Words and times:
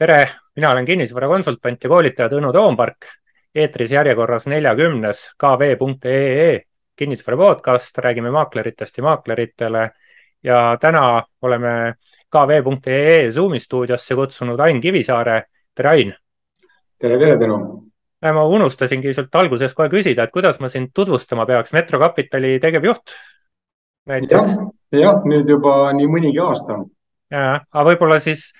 tere, 0.00 0.24
mina 0.56 0.70
olen 0.72 0.84
kinnisvarakonsultant 0.88 1.82
ja 1.84 1.88
koolitaja 1.92 2.28
Tõnu 2.32 2.52
Toompark. 2.56 3.06
eetris 3.54 3.90
järjekorras 3.92 4.46
neljakümnes 4.48 5.18
kv.ee 5.36 6.60
kinnisvara 6.96 7.36
podcast, 7.36 7.98
räägime 7.98 8.30
maakleritest 8.30 8.96
ja 8.98 9.04
maakleritele. 9.04 9.90
ja 10.42 10.76
täna 10.80 11.22
oleme 11.42 11.94
kv.ee 12.32 13.30
Zoomi 13.30 13.58
stuudiosse 13.58 14.14
kutsunud 14.14 14.60
Ain 14.60 14.80
Kivisaare. 14.80 15.42
tere, 15.74 15.88
Ain. 15.88 16.14
tere, 16.98 17.18
tere, 17.18 17.36
Tõnu. 17.36 17.84
ma 18.22 18.44
unustasingi 18.44 19.12
sult 19.12 19.34
alguses 19.34 19.74
kohe 19.74 19.88
küsida, 19.88 20.22
et 20.22 20.30
kuidas 20.30 20.60
ma 20.60 20.68
sind 20.68 20.88
tutvustama 20.94 21.46
peaks, 21.46 21.72
Metro 21.72 21.98
Capitali 21.98 22.58
tegevjuht 22.60 23.12
näiteks. 24.06 24.56
jah 24.92 25.00
ja,, 25.00 25.12
nüüd 25.24 25.48
juba 25.48 25.92
nii 25.92 26.06
mõnigi 26.06 26.40
aasta. 26.40 26.84
aga 27.30 27.84
võib-olla 27.84 28.18
siis 28.18 28.52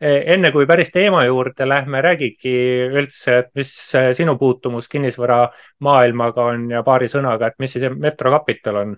enne 0.00 0.52
kui 0.54 0.66
päris 0.66 0.92
teema 0.94 1.24
juurde 1.26 1.66
lähme, 1.68 2.00
räägigi 2.04 2.54
üldse, 2.86 3.38
et 3.42 3.48
mis 3.58 3.70
eh, 3.98 4.10
sinu 4.14 4.36
puutumus 4.38 4.88
kinnisvaramaailmaga 4.88 6.44
on 6.52 6.68
ja 6.70 6.82
paari 6.86 7.08
sõnaga, 7.10 7.50
et 7.50 7.58
mis 7.58 7.74
siis 7.74 7.88
Metro 7.96 8.30
Capital 8.30 8.82
on 8.84 8.96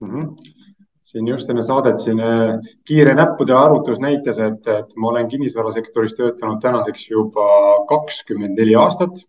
mm? 0.00 0.10
-hmm 0.16 0.58
siin 1.10 1.26
just 1.26 1.48
enne 1.50 1.62
saadet 1.66 1.98
siin 1.98 2.20
eh, 2.22 2.58
kiire 2.86 3.14
näppude 3.14 3.54
arvutus 3.54 3.98
näitas, 3.98 4.38
et, 4.38 4.66
et 4.66 4.92
ma 4.96 5.08
olen 5.08 5.28
kinnisvarasektoris 5.28 6.14
töötanud 6.14 6.60
tänaseks 6.62 7.08
juba 7.10 7.46
kakskümmend 7.88 8.58
neli 8.58 8.74
aastat 8.74 9.24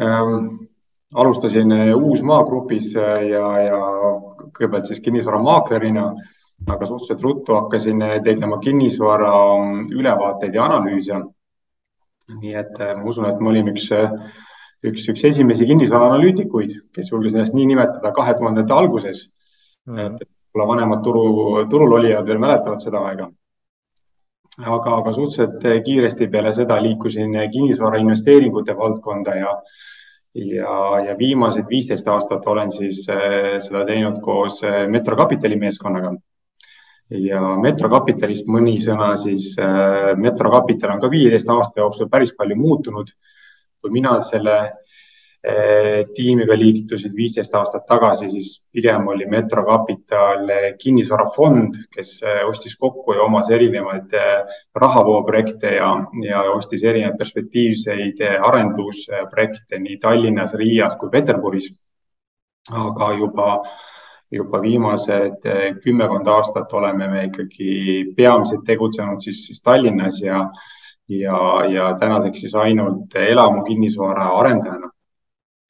ähm,. 0.00 0.66
alustasin 1.14 1.70
Uusmaa 1.94 2.42
grupis 2.44 2.94
ja, 2.94 3.60
ja 3.62 3.78
kõigepealt 4.58 4.90
siis 4.90 5.00
kinnisvaramaaklerina 5.00 6.08
aga 6.64 6.86
suhteliselt 6.86 7.22
ruttu 7.22 7.54
hakkasin 7.54 8.02
tegema 8.24 8.58
kinnisvara 8.58 9.32
ülevaateid 9.92 10.54
ja 10.54 10.64
analüüse. 10.64 11.20
nii 12.40 12.54
et 12.58 12.80
äh, 12.82 12.96
ma 12.98 13.04
usun, 13.06 13.28
et 13.28 13.38
ma 13.40 13.52
olin 13.52 13.68
üks, 13.70 13.84
üks, 14.82 15.04
üks 15.12 15.24
esimesi 15.28 15.66
kinnisvaraanalüütikuid, 15.68 16.72
kes 16.96 17.12
julges 17.12 17.36
ennast 17.36 17.54
nii 17.54 17.68
nimetada 17.70 18.10
kahe 18.16 18.34
tuhandete 18.34 18.74
alguses 18.74 19.20
mm.. 19.86 20.16
võib-olla 20.18 20.66
vanemad 20.72 21.04
turu, 21.06 21.26
turul 21.70 21.94
olijad 22.00 22.26
veel 22.26 22.42
mäletavad 22.42 22.82
seda 22.82 23.04
aega. 23.06 23.30
aga, 24.58 24.96
aga 24.96 25.12
suhteliselt 25.12 25.84
kiiresti 25.86 26.28
peale 26.32 26.52
seda 26.56 26.80
liikusin 26.82 27.38
kinnisvara 27.52 28.02
investeeringute 28.02 28.76
valdkonda 28.76 29.36
ja 29.38 29.52
ja, 30.34 30.72
ja 31.06 31.18
viimased 31.18 31.68
viisteist 31.70 32.08
aastat 32.08 32.46
olen 32.46 32.70
siis 32.70 33.04
seda 33.06 33.84
teinud 33.86 34.18
koos 34.24 34.64
Metro 34.90 35.16
Capitali 35.16 35.56
meeskonnaga 35.56 36.16
ja 37.10 37.40
Metro 37.62 37.90
Capitalist 37.90 38.48
mõni 38.50 38.76
sõna, 38.82 39.12
siis 39.20 39.52
äh, 39.62 40.14
Metro 40.18 40.50
Capital 40.50 40.96
on 40.96 41.04
ka 41.04 41.10
viieteist 41.10 41.50
aasta 41.52 41.80
jooksul 41.84 42.10
päris 42.10 42.34
palju 42.36 42.56
muutunud. 42.58 43.12
kui 43.80 43.92
mina 43.92 44.16
selle 44.24 44.54
äh, 44.56 46.00
tiimiga 46.16 46.56
liitusin 46.58 47.12
viisteist 47.14 47.54
aastat 47.54 47.84
tagasi, 47.86 48.30
siis 48.30 48.66
pigem 48.72 49.06
oli 49.06 49.26
Metro 49.30 49.62
Capital 49.64 50.50
kinnisvarafond, 50.82 51.76
kes 51.94 52.22
äh, 52.24 52.42
ostis 52.48 52.76
kokku 52.76 53.14
ja 53.14 53.22
omas 53.22 53.50
erinevaid 53.50 54.10
rahavooprojekte 54.74 55.76
ja, 55.76 55.92
ja 56.24 56.42
ostis 56.50 56.82
erinevaid 56.84 57.18
perspektiivseid 57.18 58.24
arendusprojekte 58.42 59.78
nii 59.78 59.98
Tallinnas, 60.02 60.54
Riias 60.54 60.96
kui 60.96 61.10
Peterburis. 61.10 61.76
aga 62.74 63.12
juba 63.14 63.60
juba 64.32 64.60
viimased 64.62 65.46
eh, 65.46 65.66
kümmekond 65.82 66.26
aastat 66.28 66.72
oleme 66.74 67.08
me 67.10 67.24
ikkagi 67.28 68.12
peamiselt 68.16 68.64
tegutsenud 68.66 69.22
siis, 69.22 69.44
siis 69.46 69.62
Tallinnas 69.62 70.20
ja, 70.22 70.42
ja, 71.08 71.40
ja 71.70 71.92
tänaseks 72.00 72.46
siis 72.46 72.54
ainult 72.58 73.14
elamu 73.14 73.64
kinnisvara 73.66 74.30
arendajana. 74.40 74.90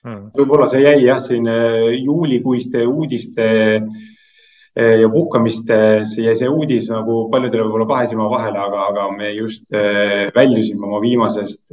Hmm.. 0.06 0.28
võib-olla 0.36 0.68
see 0.70 0.84
jäi 0.84 1.00
jah, 1.02 1.18
siin 1.20 1.48
eh, 1.50 1.96
juulikuiste 1.98 2.84
uudiste 2.86 3.46
eh, 3.76 4.96
ja 5.02 5.08
puhkamiste, 5.10 5.78
see 6.08 6.34
see 6.38 6.48
uudis 6.48 6.88
nagu 6.94 7.26
paljudele 7.32 7.66
võib-olla 7.66 7.88
kahe 7.90 8.08
silma 8.08 8.30
vahele, 8.30 8.60
aga, 8.62 8.88
aga 8.92 9.06
me 9.16 9.32
just 9.34 9.66
väljusime 10.36 10.86
oma 10.86 11.00
viimasest 11.02 11.64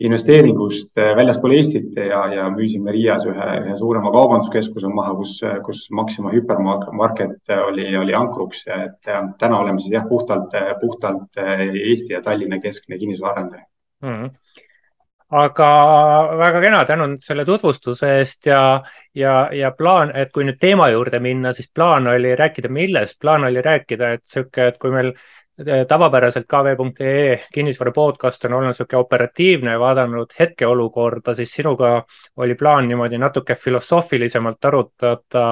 investeeringust 0.00 0.98
äh, 0.98 1.12
väljaspool 1.16 1.54
Eestit 1.54 1.96
ja, 1.96 2.24
ja 2.34 2.48
müüsime 2.50 2.92
Riias 2.94 3.26
ühe, 3.30 3.50
ühe 3.62 3.76
suurema 3.78 4.10
kaubanduskeskuse 4.14 4.90
maha, 4.90 5.14
kus, 5.20 5.36
kus 5.66 5.84
Maxima 5.94 6.32
hüpermarket 6.34 7.54
oli, 7.68 7.86
oli 7.96 8.16
ankruks, 8.18 8.64
et 8.66 9.12
täna 9.38 9.60
oleme 9.60 9.82
siis 9.82 9.94
jah, 9.94 10.08
puhtalt, 10.08 10.56
puhtalt 10.80 11.38
Eesti 11.38 12.16
ja 12.16 12.22
Tallinna 12.22 12.58
keskne 12.62 12.98
kinnisvaraarendaja. 12.98 13.68
Mm 14.04 14.32
aga 15.34 15.68
väga 16.38 16.60
kena, 16.62 16.82
tänan 16.86 17.16
selle 17.22 17.44
tutvustuse 17.44 18.10
eest 18.20 18.46
ja, 18.46 18.82
ja, 19.16 19.34
ja 19.52 19.70
plaan, 19.76 20.12
et 20.16 20.32
kui 20.34 20.44
nüüd 20.46 20.60
teema 20.60 20.88
juurde 20.92 21.20
minna, 21.22 21.52
siis 21.56 21.70
plaan 21.74 22.06
oli 22.12 22.34
rääkida 22.38 22.70
millest, 22.72 23.18
plaan 23.20 23.46
oli 23.48 23.62
rääkida, 23.64 24.14
et 24.14 24.24
sihuke, 24.30 24.68
et 24.70 24.78
kui 24.78 24.92
meil 24.94 25.14
tavapäraselt 25.88 26.46
kv.ee 26.46 27.38
kinnisvara 27.54 27.92
podcast 27.92 28.44
on 28.44 28.52
olnud 28.52 28.72
niisugune 28.72 29.00
operatiivne, 29.00 29.76
vaadanud 29.78 30.34
hetkeolukorda, 30.38 31.34
siis 31.34 31.52
sinuga 31.54 32.02
oli 32.36 32.54
plaan 32.54 32.88
niimoodi 32.88 33.18
natuke 33.18 33.54
filosoofilisemalt 33.54 34.64
arutada. 34.64 35.46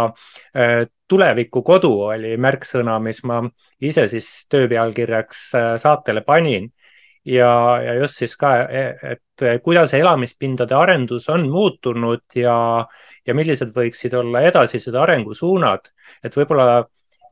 Äh, 0.56 0.86
tulevikukodu 1.08 1.92
oli 2.08 2.36
märksõna, 2.40 2.98
mis 3.04 3.22
ma 3.28 3.42
ise 3.80 4.06
siis 4.08 4.28
töö 4.50 4.68
pealkirjaks 4.68 5.42
äh, 5.54 5.74
saatele 5.78 6.24
panin 6.26 6.70
ja, 7.24 7.52
ja 7.82 7.94
just 8.00 8.18
siis 8.18 8.34
ka, 8.36 8.54
et 8.66 9.62
kuidas 9.62 9.94
elamispindade 9.94 10.74
arendus 10.74 11.28
on 11.30 11.46
muutunud 11.50 12.24
ja, 12.34 12.56
ja 13.26 13.34
millised 13.34 13.70
võiksid 13.76 14.14
olla 14.18 14.42
edasised 14.48 14.94
arengusuunad, 14.98 15.92
et 16.24 16.36
võib-olla 16.36 16.82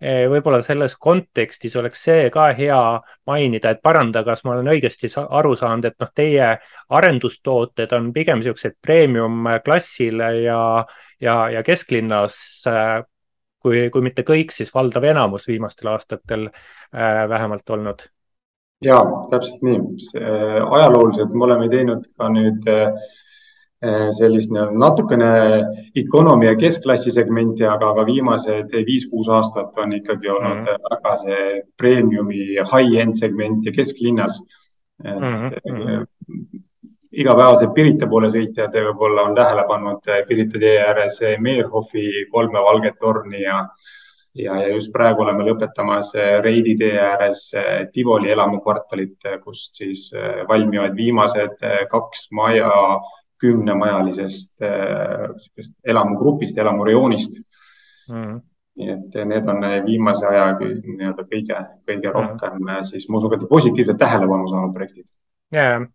võib-olla 0.01 0.63
selles 0.65 0.95
kontekstis 0.97 1.75
oleks 1.77 2.05
see 2.07 2.29
ka 2.33 2.47
hea 2.57 2.81
mainida, 3.29 3.75
et 3.75 3.83
paranda, 3.85 4.23
kas 4.25 4.45
ma 4.45 4.55
olen 4.55 4.71
õigesti 4.73 5.11
aru 5.21 5.53
saanud, 5.59 5.85
et 5.91 5.97
noh, 6.01 6.11
teie 6.17 6.47
arendustooted 6.89 7.93
on 7.97 8.09
pigem 8.17 8.41
niisugused 8.41 8.79
premium 8.81 9.49
klassile 9.65 10.31
ja, 10.41 10.61
ja, 11.21 11.37
ja 11.53 11.63
kesklinnas 11.67 12.39
äh, 12.71 13.03
kui, 13.61 13.91
kui 13.93 14.07
mitte 14.09 14.25
kõik, 14.25 14.55
siis 14.57 14.73
valdav 14.75 15.05
enamus 15.05 15.49
viimastel 15.51 15.93
aastatel 15.93 16.49
äh, 16.49 17.29
vähemalt 17.29 17.77
olnud. 17.77 18.09
ja 18.81 18.97
täpselt 19.31 19.63
nii, 19.63 19.81
ajalooliselt 20.17 21.35
me 21.37 21.45
oleme 21.45 21.69
teinud 21.69 22.07
ka 22.17 22.33
nüüd 22.33 22.69
äh, 22.73 22.89
Eh, 22.89 23.20
sellist 24.13 24.53
natukene 24.53 25.29
economy 25.97 26.47
ja 26.51 26.57
keskklassi 26.61 27.13
segmenti, 27.17 27.65
aga, 27.65 27.95
aga 27.95 28.05
viimased 28.05 28.75
viis-kuus 28.87 29.31
aastat 29.33 29.79
on 29.81 29.95
ikkagi 29.97 30.29
olnud 30.29 30.59
mm 30.59 30.67
-hmm. 30.67 30.91
väga 30.91 31.17
see 31.17 31.63
premiumi 31.77 32.43
high-end 32.73 33.15
segment 33.15 33.65
ja 33.67 33.73
kesklinnas. 33.73 34.41
et 35.05 35.21
mm 35.21 35.49
-hmm. 35.49 36.07
igapäevased 37.13 37.73
Pirita 37.75 38.07
poole 38.07 38.29
sõitjad 38.29 38.73
võib-olla 38.73 39.23
on 39.23 39.35
tähele 39.35 39.65
pannud 39.69 40.03
Pirita 40.29 40.59
tee 40.59 40.79
ääres 40.79 41.21
Meerhofi 41.39 42.27
kolme 42.31 42.59
valget 42.59 42.99
torni 43.01 43.43
ja 43.43 43.69
ja, 44.35 44.57
ja 44.63 44.69
just 44.69 44.93
praegu 44.93 45.23
oleme 45.23 45.45
lõpetamas 45.45 46.13
Reidi 46.43 46.77
tee 46.77 47.01
ääres 47.01 47.53
Tivoli 47.93 48.31
elamukvartalit, 48.31 49.19
kust 49.45 49.75
siis 49.75 50.13
valmivad 50.49 50.97
viimased 50.97 51.57
kaks 51.91 52.29
maja 52.33 52.71
kümnemajalisest 53.41 54.63
äh, 54.67 55.67
elamugrupist, 55.85 56.59
elamurejoonist 56.59 57.41
mm.. 58.09 58.41
nii 58.81 58.95
et 58.95 59.21
need 59.33 59.53
on 59.53 59.67
viimase 59.87 60.27
aja 60.31 60.47
nii-öelda 60.61 61.27
kõige, 61.27 61.61
kõige 61.89 62.09
mm. 62.09 62.17
rohkem 62.17 62.59
mm. 62.61 62.89
siis 62.93 63.09
ma 63.09 63.21
usun, 63.21 63.37
et 63.37 63.49
positiivset 63.51 64.01
tähelepanu 64.01 64.49
saanud 64.51 64.77
projektid 64.77 65.07
yeah 65.55 65.87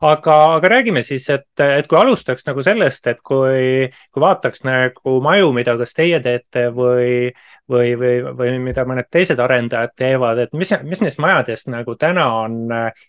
aga, 0.00 0.36
aga 0.56 0.68
räägime 0.68 1.02
siis, 1.02 1.28
et, 1.30 1.48
et 1.60 1.86
kui 1.88 1.98
alustaks 1.98 2.46
nagu 2.46 2.62
sellest, 2.64 3.06
et 3.10 3.20
kui, 3.24 3.88
kui 4.12 4.22
vaataks 4.22 4.64
nagu 4.66 5.16
maju, 5.24 5.52
mida 5.56 5.76
kas 5.80 5.94
teie 5.96 6.20
teete 6.24 6.66
või, 6.74 7.30
või, 7.70 7.94
või, 7.98 8.16
või 8.36 8.56
mida 8.62 8.84
mõned 8.88 9.08
teised 9.10 9.40
arendajad 9.40 9.94
teevad, 9.96 10.44
et 10.44 10.56
mis, 10.56 10.72
mis 10.84 11.04
neist 11.04 11.22
majadest 11.22 11.70
nagu 11.72 11.96
täna 12.00 12.28
on 12.42 12.58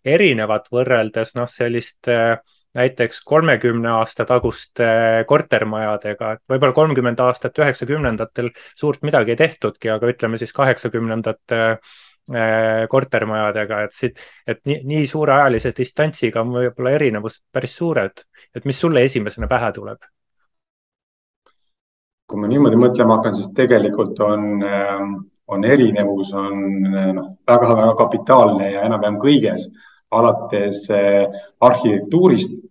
erinevad 0.05 0.69
võrreldes 0.73 1.35
noh, 1.37 1.49
sellist 1.51 2.11
äh, 2.11 2.37
näiteks 2.77 3.21
kolmekümne 3.25 3.89
aasta 3.97 4.25
taguste 4.29 4.87
kortermajadega, 5.27 6.31
et 6.37 6.53
võib-olla 6.53 6.75
kolmkümmend 6.77 7.21
aastat 7.25 7.57
üheksakümnendatel 7.59 8.51
suurt 8.77 9.05
midagi 9.07 9.33
ei 9.33 9.39
tehtudki, 9.39 9.89
aga 9.93 10.11
ütleme 10.13 10.39
siis 10.41 10.53
kaheksakümnendate 10.55 11.61
äh, 11.67 12.83
kortermajadega, 12.89 13.81
et 13.87 13.97
siit, 13.97 14.21
et 14.47 14.61
nii, 14.69 14.83
nii 14.91 15.07
suure 15.09 15.37
ajalise 15.39 15.73
distantsiga 15.77 16.43
on 16.45 16.53
võib-olla 16.59 16.93
erinevused 16.99 17.43
päris 17.53 17.77
suured. 17.77 18.27
et 18.55 18.65
mis 18.65 18.79
sulle 18.79 19.03
esimesena 19.09 19.49
pähe 19.49 19.71
tuleb? 19.79 20.05
kui 22.27 22.39
ma 22.43 22.47
niimoodi 22.51 22.75
mõtlema 22.75 23.15
hakkan, 23.17 23.35
siis 23.35 23.53
tegelikult 23.55 24.19
on 24.19 24.63
äh, 24.67 25.03
on 25.47 25.63
erinevus 25.63 26.33
on 26.35 26.63
noh, 27.15 27.27
väga-väga 27.47 27.93
kapitaalne 27.95 28.71
ja 28.73 28.83
enam-vähem 28.87 29.19
kõiges, 29.21 29.67
alates 30.11 30.87
arhitektuurist 30.91 32.66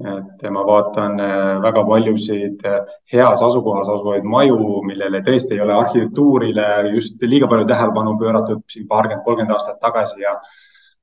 et 0.00 0.44
ma 0.50 0.64
vaatan 0.66 1.20
äh, 1.20 1.62
väga 1.62 1.84
paljusid 1.86 2.64
äh, 2.66 2.80
heas 3.12 3.42
asukohas 3.44 3.90
asuvaid 3.92 4.24
maju, 4.24 4.80
millele 4.88 5.20
tõesti 5.26 5.58
ei 5.58 5.60
ole 5.60 5.74
arhitektuurile 5.76 6.68
just 6.94 7.22
liiga 7.22 7.48
palju 7.50 7.68
tähelepanu 7.68 8.16
pööratud 8.18 8.62
siin 8.72 8.88
paarkümmend, 8.88 9.24
kolmkümmend 9.26 9.56
aastat 9.58 9.80
tagasi 9.84 10.24
ja 10.24 10.38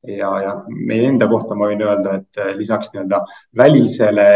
ja, 0.08 0.30
ja 0.42 0.52
meie 0.70 1.08
enda 1.10 1.28
kohta 1.28 1.56
ma 1.60 1.68
võin 1.70 1.82
öelda, 1.84 2.20
et 2.22 2.40
äh, 2.40 2.54
lisaks 2.58 2.92
nii-öelda 2.94 3.20
välisele 3.58 4.28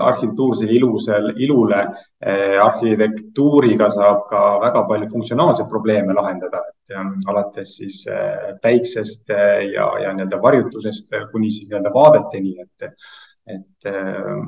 arhitektuursele 0.00 0.76
ilusel, 0.76 1.32
ilule 1.42 1.80
eh, 2.22 2.58
arhitektuuriga 2.62 3.90
saab 3.90 4.28
ka 4.30 4.42
väga 4.62 4.84
palju 4.88 5.10
funktsionaalseid 5.10 5.68
probleeme 5.70 6.14
lahendada, 6.14 6.62
et 6.70 6.94
eh, 6.94 7.10
alates 7.32 7.74
siis 7.80 8.04
eh, 8.06 8.52
päiksest 8.62 9.34
ja, 9.34 9.88
ja 10.04 10.14
nii-öelda 10.14 10.38
varjutusest 10.42 11.10
kuni 11.32 11.50
siis 11.50 11.66
nii-öelda 11.68 11.94
vaadeteni, 11.94 12.56
et 12.62 12.94
et 13.46 13.88
ähm, 13.90 14.46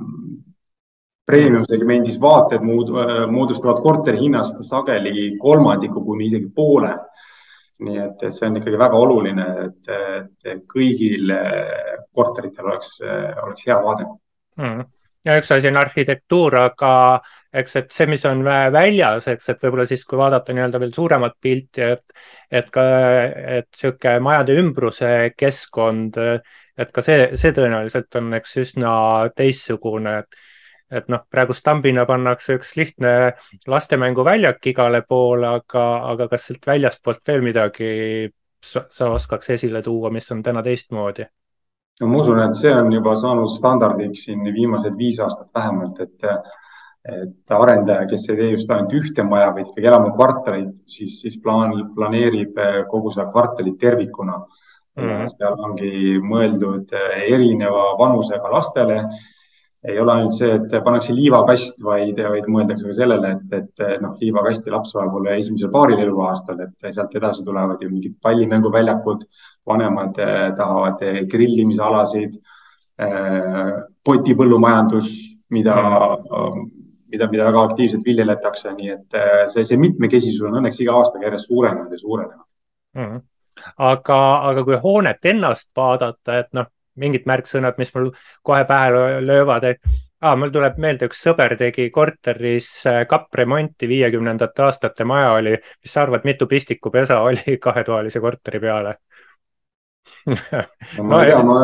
premium 1.26 1.64
segmendis 1.69 2.19
vaated 2.20 2.64
muud, 2.64 2.93
äh, 3.00 3.25
moodustavad 3.31 3.82
korteri 3.82 4.20
hinnast 4.23 4.61
sageli 4.67 5.35
kolmandiku 5.41 6.05
kuni 6.05 6.31
isegi 6.31 6.50
poole. 6.55 6.94
nii 7.85 7.96
et 7.99 8.20
see 8.31 8.46
on 8.46 8.55
ikkagi 8.61 8.79
väga 8.79 8.99
oluline, 9.02 9.44
et, 9.64 9.88
et 10.46 10.61
kõigil 10.70 11.32
äh, 11.35 11.96
korteritel 12.14 12.69
oleks, 12.70 12.93
äh, 13.02 13.32
oleks 13.43 13.67
hea 13.67 13.81
vaade 13.82 14.06
mm 14.56 14.85
ja 15.25 15.38
üks 15.41 15.52
asi 15.55 15.70
on 15.70 15.79
arhitektuur, 15.81 16.56
aga 16.61 16.93
eks, 17.56 17.79
et 17.81 17.94
see, 17.94 18.06
mis 18.11 18.25
on 18.29 18.43
väljas, 18.44 19.29
eks, 19.32 19.49
et 19.52 19.62
võib-olla 19.64 19.87
siis, 19.88 20.05
kui 20.08 20.20
vaadata 20.20 20.52
nii-öelda 20.52 20.81
veel 20.82 20.93
suuremat 20.94 21.38
pilti, 21.41 21.87
et, 21.94 22.26
et 22.52 22.69
ka, 22.75 22.85
et 23.58 23.70
sihuke 23.76 24.19
majade 24.25 24.58
ümbruse 24.61 25.14
keskkond 25.38 26.20
et 26.79 26.91
ka 26.94 27.05
see, 27.05 27.31
see 27.38 27.55
tõenäoliselt 27.55 28.19
on 28.21 28.35
eks 28.41 28.59
üsna 28.65 28.97
teistsugune, 29.37 30.19
et 30.25 30.43
et 30.94 31.06
noh, 31.11 31.23
praegu 31.32 31.55
stambina 31.56 32.05
pannakse 32.06 32.59
üks 32.59 32.75
lihtne 32.76 33.11
lastemänguväljak 33.67 34.67
igale 34.71 35.00
poole, 35.09 35.49
aga, 35.61 35.85
aga 36.12 36.29
kas 36.31 36.50
sealt 36.50 36.67
väljastpoolt 36.69 37.23
veel 37.26 37.41
midagi 37.43 37.88
sa, 38.62 38.85
sa 38.93 39.09
oskaks 39.15 39.50
esile 39.56 39.82
tuua, 39.82 40.12
mis 40.15 40.31
on 40.35 40.43
täna 40.44 40.62
teistmoodi? 40.62 41.26
no 42.00 42.11
ma 42.11 42.21
usun, 42.21 42.43
et 42.43 42.59
see 42.59 42.73
on 42.75 42.93
juba 42.93 43.15
saanud 43.19 43.50
standardiks 43.50 44.27
siin 44.29 44.44
viimased 44.55 44.94
viis 44.99 45.19
aastat 45.25 45.50
vähemalt, 45.55 46.00
et 46.00 46.31
et 47.05 47.53
arendaja, 47.53 48.06
kes 48.09 48.23
ei 48.32 48.37
tee 48.38 48.47
just 48.55 48.70
ainult 48.73 48.94
ühte 48.97 49.25
maja, 49.29 49.50
vaid 49.53 49.67
ikkagi 49.67 49.91
elamukvartalit, 49.91 50.70
siis, 50.88 51.19
siis 51.20 51.35
plaan, 51.37 51.75
planeerib 51.97 52.56
kogu 52.88 53.12
seda 53.12 53.27
kvartalit 53.29 53.77
tervikuna 53.81 54.38
mm. 54.96 55.05
-hmm. 55.05 55.31
seal 55.37 55.62
ongi 55.69 56.19
mõeldud 56.23 56.93
eh, 56.94 57.23
erineva 57.35 57.94
vanusega 57.99 58.50
lastele. 58.50 59.05
ei 59.85 59.99
ole 60.00 60.12
ainult 60.12 60.32
see, 60.32 60.49
et 60.49 60.70
pannakse 60.85 61.12
liivakast, 61.12 61.82
vaid, 61.85 62.17
vaid 62.17 62.46
mõeldakse 62.49 62.87
ka 62.88 62.94
sellele, 62.96 63.32
et, 63.35 63.50
et 63.52 63.82
eh, 63.85 63.99
noh, 64.00 64.14
liivakasti 64.20 64.73
laps 64.73 64.94
vajab 64.96 65.19
olla 65.19 65.35
esimesel 65.37 65.69
paaril 65.70 66.00
eluaastal, 66.00 66.62
et 66.64 66.87
sealt 66.94 67.17
edasi 67.20 67.44
tulevad 67.44 67.82
ju 67.82 67.91
mingid 67.91 68.14
pallimänguväljakud, 68.23 69.26
vanemad 69.67 70.23
eh, 70.25 70.46
tahavad 70.56 71.05
grillimisalasid, 71.31 72.41
potipõllumajandus, 74.06 75.08
mida 75.50 75.75
mm 75.75 76.70
mida, 77.14 77.29
mida 77.31 77.44
väga 77.44 77.62
aktiivselt 77.69 78.02
viljeletakse, 78.06 78.73
nii 78.75 78.88
et 78.91 79.17
see, 79.52 79.62
see 79.69 79.79
mitmekesisus 79.79 80.49
on 80.49 80.56
õnneks 80.58 80.81
iga 80.82 80.96
aastaga 80.99 81.29
järjest 81.29 81.46
suurenenud 81.46 81.93
ja 81.93 81.99
suurenenud 81.99 82.46
mm. 82.96 83.05
-hmm 83.05 83.20
aga, 83.77 84.21
aga 84.51 84.65
kui 84.65 84.79
hoonet 84.83 85.31
ennast 85.33 85.71
vaadata, 85.77 86.39
et 86.39 86.51
noh, 86.53 86.71
mingid 87.01 87.25
märksõnad, 87.27 87.79
mis 87.79 87.91
mul 87.95 88.11
kohe 88.43 88.65
pähe 88.69 89.21
löövad, 89.25 89.65
et 89.65 89.81
ah, 90.25 90.37
mul 90.39 90.53
tuleb 90.55 90.79
meelde, 90.81 91.09
üks 91.11 91.23
sõber 91.27 91.56
tegi 91.61 91.89
korteris 91.95 92.69
äh, 92.91 93.03
kappremonti, 93.11 93.89
viiekümnendate 93.91 94.65
aastate 94.67 95.06
maja 95.09 95.33
oli, 95.39 95.56
mis 95.59 95.93
sa 95.93 96.05
arvad, 96.05 96.25
mitu 96.25 96.49
pistikupesa 96.51 97.21
oli 97.27 97.59
kahetoalise 97.67 98.23
korteri 98.25 98.62
peale? 98.62 98.99
No, 100.27 101.05
ma 101.05 101.21
ei 101.25 101.31
tea, 101.31 101.41
ma 101.45 101.56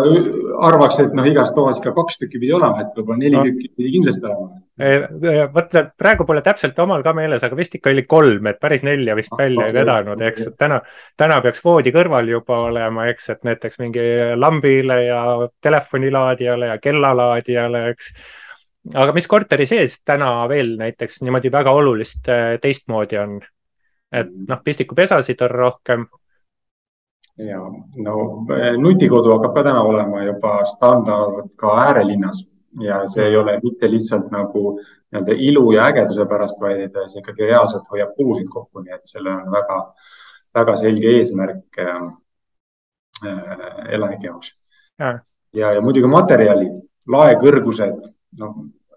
arvaks, 0.68 0.98
et 1.04 1.14
noh, 1.16 1.26
igas 1.28 1.52
toas 1.56 1.78
ikka 1.80 1.92
kaks 1.96 2.20
tükki 2.20 2.40
pidi 2.40 2.52
olema, 2.56 2.82
et 2.84 2.96
võib-olla 2.96 3.20
neli 3.20 3.36
no. 3.36 3.44
tükki 3.46 3.70
pidi 3.76 3.92
kindlasti 3.94 4.28
olema. 4.28 5.46
vot 5.54 5.78
praegu 6.00 6.26
pole 6.28 6.42
täpselt 6.44 6.78
omal 6.84 7.04
ka 7.06 7.14
meeles, 7.16 7.44
aga 7.46 7.58
vist 7.58 7.78
ikka 7.78 7.92
oli 7.94 8.04
kolm, 8.08 8.50
et 8.50 8.60
päris 8.60 8.84
nelja 8.86 9.16
vist 9.18 9.32
ah, 9.36 9.42
välja 9.44 9.70
ei 9.70 9.76
vedanud, 9.76 10.26
eks, 10.28 10.50
et 10.50 10.58
täna, 10.60 10.80
täna 11.20 11.40
peaks 11.44 11.64
voodi 11.64 11.94
kõrval 11.94 12.28
juba 12.32 12.60
olema, 12.68 13.08
eks, 13.12 13.32
et 13.36 13.42
näiteks 13.48 13.80
mingi 13.82 14.06
lambile 14.36 15.00
ja 15.06 15.24
telefonilaadijale 15.62 16.72
ja 16.74 16.78
kellalaadijale, 16.82 17.88
eks 17.94 18.14
aga 18.96 19.12
mis 19.12 19.28
korteri 19.28 19.66
sees 19.68 19.98
täna 20.06 20.32
veel 20.48 20.74
näiteks 20.80 21.20
niimoodi 21.24 21.52
väga 21.52 21.72
olulist 21.76 22.28
äh, 22.32 22.54
teistmoodi 22.62 23.18
on? 23.20 23.40
et 24.10 24.30
noh, 24.48 24.58
pistikupesasid 24.64 25.42
on 25.46 25.50
rohkem 25.50 26.06
ja 27.48 27.60
no 28.04 28.14
eh, 28.56 28.76
nutikodu 28.78 29.32
hakkab 29.34 29.54
ka 29.54 29.62
täna 29.70 29.82
olema 29.82 30.22
juba 30.24 30.64
standard 30.64 31.52
ka 31.56 31.74
äärelinnas 31.86 32.42
ja 32.80 33.00
see 33.06 33.26
ei 33.28 33.36
ole 33.36 33.58
mitte 33.62 33.90
lihtsalt 33.90 34.30
nagu 34.30 34.78
nii-öelda 34.78 35.34
ilu 35.36 35.72
ja 35.72 35.88
ägeduse 35.90 36.26
pärast, 36.30 36.60
vaid 36.60 36.94
see 37.06 37.20
ikkagi 37.22 37.48
reaalselt 37.48 37.88
hoiab 37.90 38.12
kulusid 38.16 38.48
kokku, 38.50 38.82
nii 38.84 38.94
et 38.94 39.10
sellel 39.10 39.40
on 39.40 39.50
väga, 39.52 39.78
väga 40.54 40.76
selge 40.78 41.16
eesmärk 41.16 41.80
äh, 41.82 42.04
elanike 43.90 44.26
jaoks. 44.26 44.54
ja, 44.98 45.18
ja, 45.54 45.72
ja 45.74 45.80
muidugi 45.82 46.06
materjalid, 46.10 46.76
laekõrgused, 47.10 47.98
noh, 48.38 48.54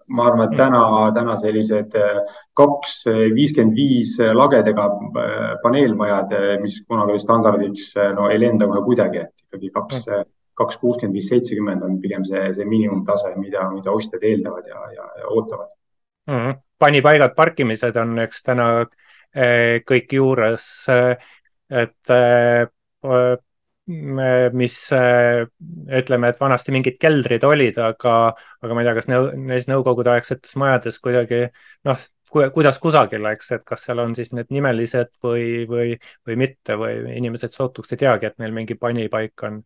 ma 0.08 0.26
arvan, 0.28 0.44
et 0.44 0.52
mm. 0.52 0.58
täna, 0.58 0.80
täna 1.16 1.36
sellised 1.40 1.94
äh, 1.98 2.18
kaks 2.56 2.96
äh, 3.10 3.20
viiskümmend 3.34 3.76
viis 3.76 4.16
lagedega 4.20 4.86
äh, 4.90 5.46
paneelmajad, 5.62 6.34
mis 6.62 6.80
kunagi 6.88 7.14
oli 7.14 7.22
standardiks, 7.22 7.92
no 8.16 8.28
ei 8.32 8.40
lenda 8.40 8.68
kohe 8.70 8.82
kuidagi, 8.84 9.24
et 9.24 9.46
ikkagi 9.46 9.70
kaks, 9.74 10.04
mm. 10.08 10.28
kaks 10.60 10.80
kuuskümmend 10.82 11.16
viis, 11.16 11.30
seitsekümmend 11.32 11.86
on 11.86 11.96
pigem 12.02 12.26
see, 12.26 12.44
see 12.56 12.68
miinimumtase, 12.68 13.32
mida, 13.40 13.64
mida 13.72 13.94
ostjad 13.94 14.26
eeldavad 14.28 14.68
ja, 14.70 14.84
ja, 14.98 15.08
ja 15.22 15.32
ootavad 15.32 15.72
mm. 16.26 16.36
-hmm. 16.36 16.60
panipaigad, 16.78 17.34
parkimised 17.36 17.96
on, 17.96 18.18
eks 18.26 18.42
täna 18.42 18.68
kõik 19.88 20.12
juures, 20.14 20.64
et 21.70 22.12
mis 23.86 24.76
ütleme, 24.94 26.30
et 26.32 26.40
vanasti 26.40 26.72
mingid 26.72 26.96
keldrid 27.02 27.44
olid, 27.44 27.78
aga, 27.84 28.14
aga 28.64 28.76
ma 28.76 28.82
ei 28.82 28.88
tea, 28.88 28.94
kas 28.96 29.08
nõu, 29.10 29.30
neis 29.50 29.66
nõukogudeaegsetes 29.68 30.56
majades 30.60 30.96
kuidagi 31.04 31.42
noh, 31.84 32.06
kuidas 32.54 32.78
kusagil, 32.82 33.26
eks, 33.30 33.50
et 33.58 33.64
kas 33.68 33.84
seal 33.86 34.00
on 34.02 34.14
siis 34.16 34.32
need 34.34 34.50
nimelised 34.54 35.12
või, 35.22 35.64
või, 35.70 35.98
või 36.26 36.38
mitte 36.40 36.78
või 36.80 36.96
inimesed 37.18 37.54
sootuks 37.54 37.94
ei 37.94 38.00
teagi, 38.00 38.30
et 38.30 38.40
neil 38.42 38.56
mingi 38.56 38.78
panipaik 38.80 39.44
on 39.46 39.60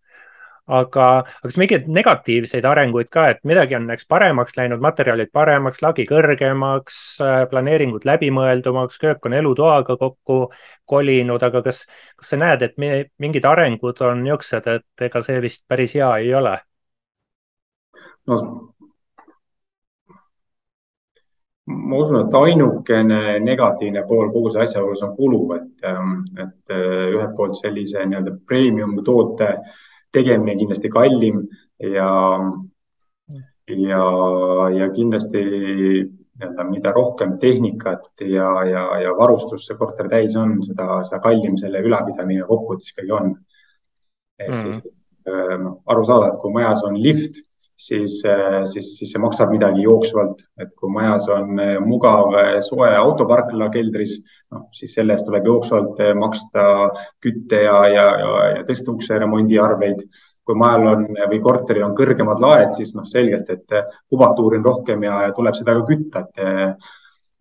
aga, 0.68 1.06
aga 1.25 1.48
kas 1.48 1.56
mingeid 1.60 1.88
negatiivseid 1.92 2.66
arenguid 2.68 3.08
ka, 3.12 3.26
et 3.32 3.40
midagi 3.48 3.76
on 3.78 3.88
eks 3.94 4.06
paremaks 4.08 4.56
läinud, 4.58 4.82
materjalid 4.84 5.32
paremaks, 5.32 5.82
lagi 5.84 6.06
kõrgemaks, 6.08 7.00
äh, 7.25 7.42
planeeringud 7.50 8.04
läbimõeldumaks, 8.08 9.00
köök 9.02 9.28
on 9.28 9.37
elutoaga 9.40 9.96
kokku 10.00 10.40
kolinud, 10.88 11.42
aga 11.42 11.62
kas, 11.64 11.84
kas 12.16 12.34
sa 12.34 12.40
näed, 12.40 12.64
et 12.64 12.76
mingid 12.78 13.48
arengud 13.48 14.02
on 14.04 14.25
niisugused, 14.25 14.68
et 14.68 15.08
ega 15.08 15.22
see 15.25 15.40
vist 15.44 15.64
päris 15.68 15.96
hea 15.96 16.10
ei 16.22 16.34
ole? 16.34 16.58
no 18.28 18.37
ma 21.68 21.96
usun, 21.96 22.22
et 22.22 22.34
ainukene 22.34 23.38
negatiivne 23.44 24.02
pool 24.08 24.30
kogu 24.32 24.50
see 24.52 24.64
asja 24.64 24.80
juures 24.80 25.02
on 25.04 25.14
kulu, 25.16 25.42
et, 25.56 25.84
ähm, 25.88 26.14
et 26.37 26.72
äh, 26.72 27.12
ühelt 27.12 27.34
poolt 27.37 27.56
sellise 27.60 28.04
nii-öelda 28.08 28.34
premium 28.48 28.96
toote 29.04 29.48
äh, 29.48 29.76
tegemine 30.12 30.56
kindlasti 30.58 30.90
kallim 30.92 31.42
ja, 31.82 32.10
ja, 33.68 34.04
ja 34.78 34.88
kindlasti 34.94 35.42
nii-öelda, 36.38 36.64
mida 36.70 36.92
rohkem 36.94 37.38
tehnikat 37.42 38.22
ja, 38.22 38.48
ja, 38.64 38.84
ja 39.02 39.14
varustust 39.18 39.66
see 39.66 39.78
korter 39.78 40.08
täis 40.08 40.36
on, 40.38 40.58
seda, 40.62 41.02
seda 41.08 41.20
kallim 41.24 41.58
selle 41.58 41.82
ülalpidamine 41.84 42.46
kokkuvõttes 42.46 42.92
ikkagi 42.94 43.14
on. 43.18 43.34
ehk 44.38 44.54
mm. 44.54 44.62
siis 44.62 44.86
noh, 45.64 45.80
aru 45.90 46.04
saada, 46.06 46.32
et 46.32 46.40
kui 46.40 46.54
majas 46.54 46.84
on 46.86 46.96
lift 47.02 47.42
siis, 47.78 48.23
äh, 48.26 48.64
siis, 48.64 48.97
siis 48.99 49.12
see 49.12 49.20
maksab 49.23 49.52
midagi 49.54 49.85
jooksvalt, 49.85 50.42
et 50.61 50.73
kui 50.78 50.90
majas 50.92 51.28
on 51.32 51.61
äh, 51.62 51.76
mugav 51.85 52.35
soe 52.66 52.90
autoparkla 52.99 53.70
keldris, 53.75 54.16
noh 54.52 54.66
siis 54.75 54.97
selle 54.99 55.14
eest 55.14 55.28
tuleb 55.28 55.47
jooksvalt 55.47 56.00
maksta 56.18 56.64
kütte 57.25 57.62
ja, 57.66 57.78
ja, 57.92 58.08
ja, 58.23 58.35
ja 58.56 58.66
tõsteukse 58.68 59.20
remondiarveid. 59.23 60.02
kui 60.49 60.56
majal 60.56 60.87
on 60.88 61.02
või 61.28 61.42
korteril 61.44 61.85
on 61.85 61.92
kõrgemad 61.92 62.38
laed, 62.40 62.70
siis 62.73 62.94
noh, 62.97 63.04
selgelt, 63.04 63.50
et 63.52 63.75
kubatuuri 64.08 64.56
on 64.56 64.64
rohkem 64.64 65.02
ja, 65.04 65.18
ja 65.26 65.35
tuleb 65.37 65.58
seda 65.58 65.75
ka 65.76 65.82
kütta, 65.90 66.23
et 66.25 66.87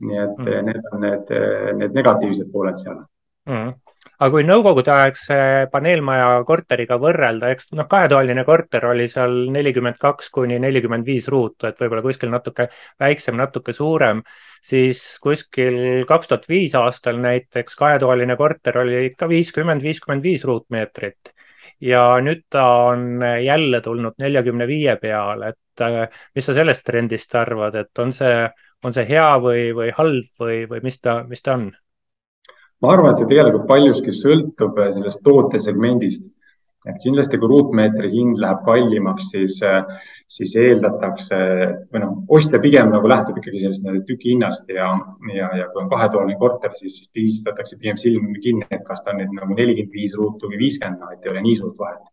nii 0.04 0.20
et 0.26 0.42
mm. 0.44 0.66
need 0.68 0.90
on 0.92 1.06
need, 1.06 1.32
need 1.80 1.96
negatiivsed 1.96 2.52
pooled 2.52 2.76
seal 2.82 3.00
mm 3.48 3.87
aga 4.18 4.30
kui 4.34 4.46
nõukogudeaegse 4.48 5.38
paneelmaja 5.72 6.30
korteriga 6.48 6.98
võrrelda, 7.02 7.52
eks 7.54 7.72
noh, 7.78 7.88
kahetoaline 7.90 8.44
korter 8.48 8.88
oli 8.90 9.06
seal 9.12 9.36
nelikümmend 9.54 10.00
kaks 10.02 10.32
kuni 10.34 10.58
nelikümmend 10.64 11.06
viis 11.06 11.30
ruutu, 11.30 11.68
et 11.70 11.80
võib-olla 11.82 12.02
kuskil 12.06 12.34
natuke 12.34 12.68
väiksem, 13.00 13.38
natuke 13.38 13.76
suurem, 13.78 14.24
siis 14.66 15.04
kuskil 15.22 16.04
kaks 16.10 16.34
tuhat 16.34 16.50
viis 16.50 16.76
aastal 16.76 17.22
näiteks 17.22 17.78
kahetoaline 17.78 18.38
korter 18.40 18.82
oli 18.84 19.06
ikka 19.12 19.30
viiskümmend, 19.30 19.86
viiskümmend 19.86 20.26
viis 20.26 20.46
ruutmeetrit 20.50 21.34
ja 21.82 22.04
nüüd 22.24 22.46
ta 22.50 22.66
on 22.90 23.22
jälle 23.44 23.82
tulnud 23.82 24.18
neljakümne 24.18 24.68
viie 24.68 24.96
peale, 25.02 25.54
et 25.54 25.82
äh, 25.86 26.08
mis 26.36 26.46
sa 26.46 26.56
sellest 26.58 26.86
trendist 26.86 27.36
arvad, 27.36 27.76
et 27.76 28.00
on 28.02 28.14
see, 28.14 28.48
on 28.84 28.94
see 28.94 29.06
hea 29.10 29.30
või, 29.42 29.70
või 29.78 29.92
halb 29.98 30.42
või, 30.42 30.64
või 30.70 30.82
mis 30.90 30.98
ta, 31.02 31.22
mis 31.30 31.46
ta 31.46 31.58
on? 31.58 31.70
Ma 32.84 32.94
arvan, 32.94 33.12
et 33.12 33.22
see 33.22 33.30
tegelikult 33.30 33.68
paljuski 33.70 34.14
sõltub 34.16 34.82
äh, 34.82 34.92
sellest 34.96 35.24
tootesegmendist. 35.26 36.28
et 36.88 37.00
kindlasti, 37.04 37.36
kui 37.36 37.50
ruutmeetri 37.52 38.08
hind 38.14 38.38
läheb 38.40 38.62
kallimaks, 38.64 39.32
siis, 39.34 39.58
äh, 39.66 39.82
siis 40.32 40.54
eeldatakse 40.56 41.40
või 41.92 42.04
noh, 42.04 42.14
ostja 42.38 42.62
pigem 42.64 42.94
nagu 42.94 43.10
lähtub 43.12 43.42
ikkagi 43.42 43.64
sellest 43.66 43.84
nii-öelda 43.84 44.06
tüki 44.08 44.32
hinnast 44.32 44.70
ja, 44.72 44.94
ja, 45.34 45.50
ja 45.58 45.66
kui 45.74 45.82
on 45.84 45.90
kahetoaline 45.92 46.38
korter, 46.40 46.72
siis 46.78 47.02
pigistatakse 47.18 47.76
pigem 47.82 48.00
silm 48.00 48.30
kinni, 48.44 48.70
et 48.72 48.86
kas 48.88 49.04
ta 49.04 49.12
on 49.12 49.20
nüüd 49.20 49.36
nagu 49.36 49.58
nelikümmend 49.58 50.00
viis 50.00 50.16
ruutu 50.16 50.54
või 50.54 50.62
viiskümmend, 50.64 51.04
et 51.18 51.28
ei 51.28 51.34
ole 51.34 51.44
nii 51.50 51.58
suurt 51.60 51.82
vahet 51.82 52.06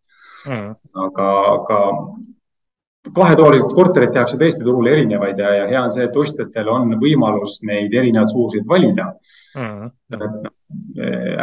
mm.. 0.49 0.75
aga, 1.05 1.29
aga 1.53 1.79
kahetoalised 3.13 3.73
korterid 3.75 4.13
tehakse 4.13 4.37
tõesti 4.39 4.63
turul 4.65 4.87
erinevaid 4.89 5.39
ja, 5.39 5.51
ja 5.59 5.65
hea 5.69 5.81
on 5.83 5.91
see, 5.93 6.07
et 6.07 6.15
ostjatel 6.17 6.69
on 6.71 6.95
võimalus 7.01 7.59
neid 7.67 7.93
erinevaid 7.93 8.31
suuruseid 8.31 8.65
valida 8.69 9.11
mm. 9.55 9.91
-hmm. 10.15 10.49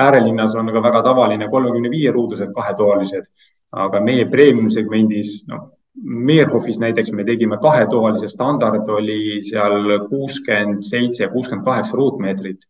äärelinnas 0.06 0.56
on 0.58 0.72
ka 0.72 0.82
väga 0.82 1.02
tavaline 1.02 1.48
kolmekümne 1.48 1.90
viie 1.90 2.10
ruudused 2.12 2.52
kahetoalised, 2.54 3.28
aga 3.72 4.00
meie 4.00 4.26
premium 4.30 4.70
segmendis, 4.70 5.44
noh, 5.48 5.70
Meerhofis 6.02 6.78
näiteks 6.80 7.12
me 7.12 7.24
tegime 7.24 7.58
kahetoalise 7.60 8.28
standard 8.28 8.88
oli 8.88 9.42
seal 9.44 10.06
kuuskümmend 10.08 10.80
seitse, 10.82 11.28
kuuskümmend 11.28 11.66
kaheksa 11.66 11.96
ruutmeetrit 11.96 12.64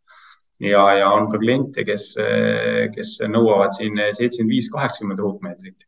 ja, 0.60 0.82
ja 0.98 1.10
on 1.10 1.30
ka 1.30 1.38
kliente, 1.38 1.84
kes, 1.84 2.16
kes 2.96 3.20
nõuavad 3.30 3.70
siin 3.78 3.94
seitsekümmend 4.10 4.50
viis, 4.50 4.70
kaheksakümmend 4.74 5.22
ruutmeetrit 5.22 5.86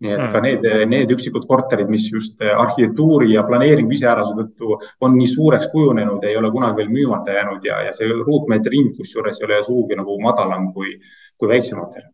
nii 0.00 0.12
et 0.14 0.22
ka 0.32 0.38
mm. 0.40 0.44
need, 0.46 0.86
need 0.88 1.10
üksikud 1.12 1.44
korterid, 1.48 1.90
mis 1.92 2.06
just 2.12 2.40
arhitektuuri 2.40 3.34
ja 3.34 3.44
planeeringu 3.48 3.92
iseärasuse 3.92 4.46
tõttu 4.46 4.78
on 5.04 5.16
nii 5.18 5.28
suureks 5.28 5.68
kujunenud, 5.72 6.24
ei 6.24 6.38
ole 6.40 6.50
kunagi 6.54 6.80
veel 6.80 6.92
müümata 6.92 7.36
jäänud 7.36 7.66
ja, 7.68 7.82
ja 7.88 7.92
see 7.96 8.08
ruutmeetri 8.08 8.80
hind 8.80 8.96
kusjuures 8.96 9.40
ei 9.40 9.48
ole 9.48 9.60
sugugi 9.66 9.98
nagu 10.00 10.16
madalam 10.24 10.70
kui, 10.72 10.96
kui 11.36 11.52
väiksematel 11.52 12.08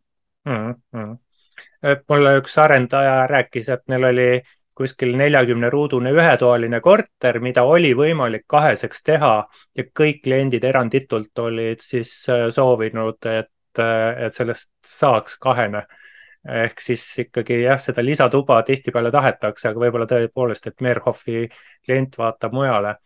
mm. 0.49 0.75
-hmm. 0.97 1.17
mulle 2.09 2.37
üks 2.41 2.59
arendaja 2.59 3.27
rääkis, 3.31 3.69
et 3.69 3.87
neil 3.89 4.11
oli 4.11 4.31
kuskil 4.77 5.15
neljakümne 5.17 5.71
ruudune 5.71 6.11
ühetoaline 6.13 6.81
korter, 6.85 7.39
mida 7.41 7.63
oli 7.65 7.95
võimalik 7.97 8.45
kaheseks 8.47 9.03
teha 9.03 9.37
ja 9.77 9.85
kõik 10.01 10.21
kliendid 10.25 10.65
eranditult 10.65 11.39
olid 11.39 11.81
siis 11.81 12.11
äh, 12.29 12.49
soovinud, 12.51 13.17
et, 13.31 13.79
äh, 13.79 14.27
et 14.27 14.35
sellest 14.35 14.69
saaks 14.85 15.39
kahene 15.39 15.87
ehk 16.49 16.81
siis 16.81 17.03
ikkagi 17.25 17.63
jah, 17.63 17.81
seda 17.83 18.05
lisatuba 18.05 18.61
tihtipeale 18.67 19.11
tahetakse, 19.15 19.69
aga 19.71 19.83
võib-olla 19.83 20.07
tõepoolest, 20.11 20.71
et 20.71 20.81
Merhofi 20.85 21.47
klient 21.85 22.19
vaatab 22.19 22.55
mujale. 22.57 22.97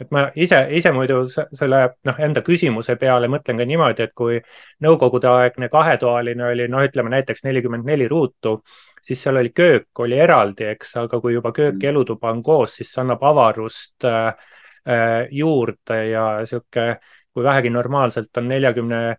et 0.00 0.08
ma 0.16 0.30
ise, 0.34 0.56
ise 0.72 0.92
muidu 0.96 1.18
selle 1.28 1.80
noh, 2.08 2.20
enda 2.24 2.40
küsimuse 2.40 2.94
peale 2.96 3.28
mõtlen 3.28 3.58
ka 3.60 3.66
niimoodi, 3.68 4.02
et 4.06 4.14
kui 4.16 4.38
nõukogudeaegne 4.80 5.68
kahetoaline 5.68 6.46
oli 6.46 6.68
noh, 6.72 6.84
ütleme 6.88 7.12
näiteks 7.12 7.44
nelikümmend 7.44 7.84
neli 7.84 8.08
ruutu, 8.08 8.62
siis 9.02 9.20
seal 9.22 9.36
oli 9.36 9.52
köök 9.52 10.00
oli 10.00 10.16
eraldi, 10.18 10.70
eks, 10.72 10.96
aga 11.02 11.20
kui 11.20 11.34
juba 11.34 11.52
köök 11.52 11.82
ja 11.82 11.92
elutuba 11.92 12.32
on 12.32 12.42
koos, 12.42 12.78
siis 12.80 12.92
see 12.94 13.02
annab 13.04 13.22
avarust 13.28 14.08
äh, 14.08 14.34
äh 14.88 15.28
juurde 15.30 16.04
ja 16.08 16.26
sihuke 16.48 16.96
kui 17.34 17.44
vähegi 17.44 17.70
normaalselt 17.70 18.36
on 18.36 18.48
neljakümne 18.48 19.16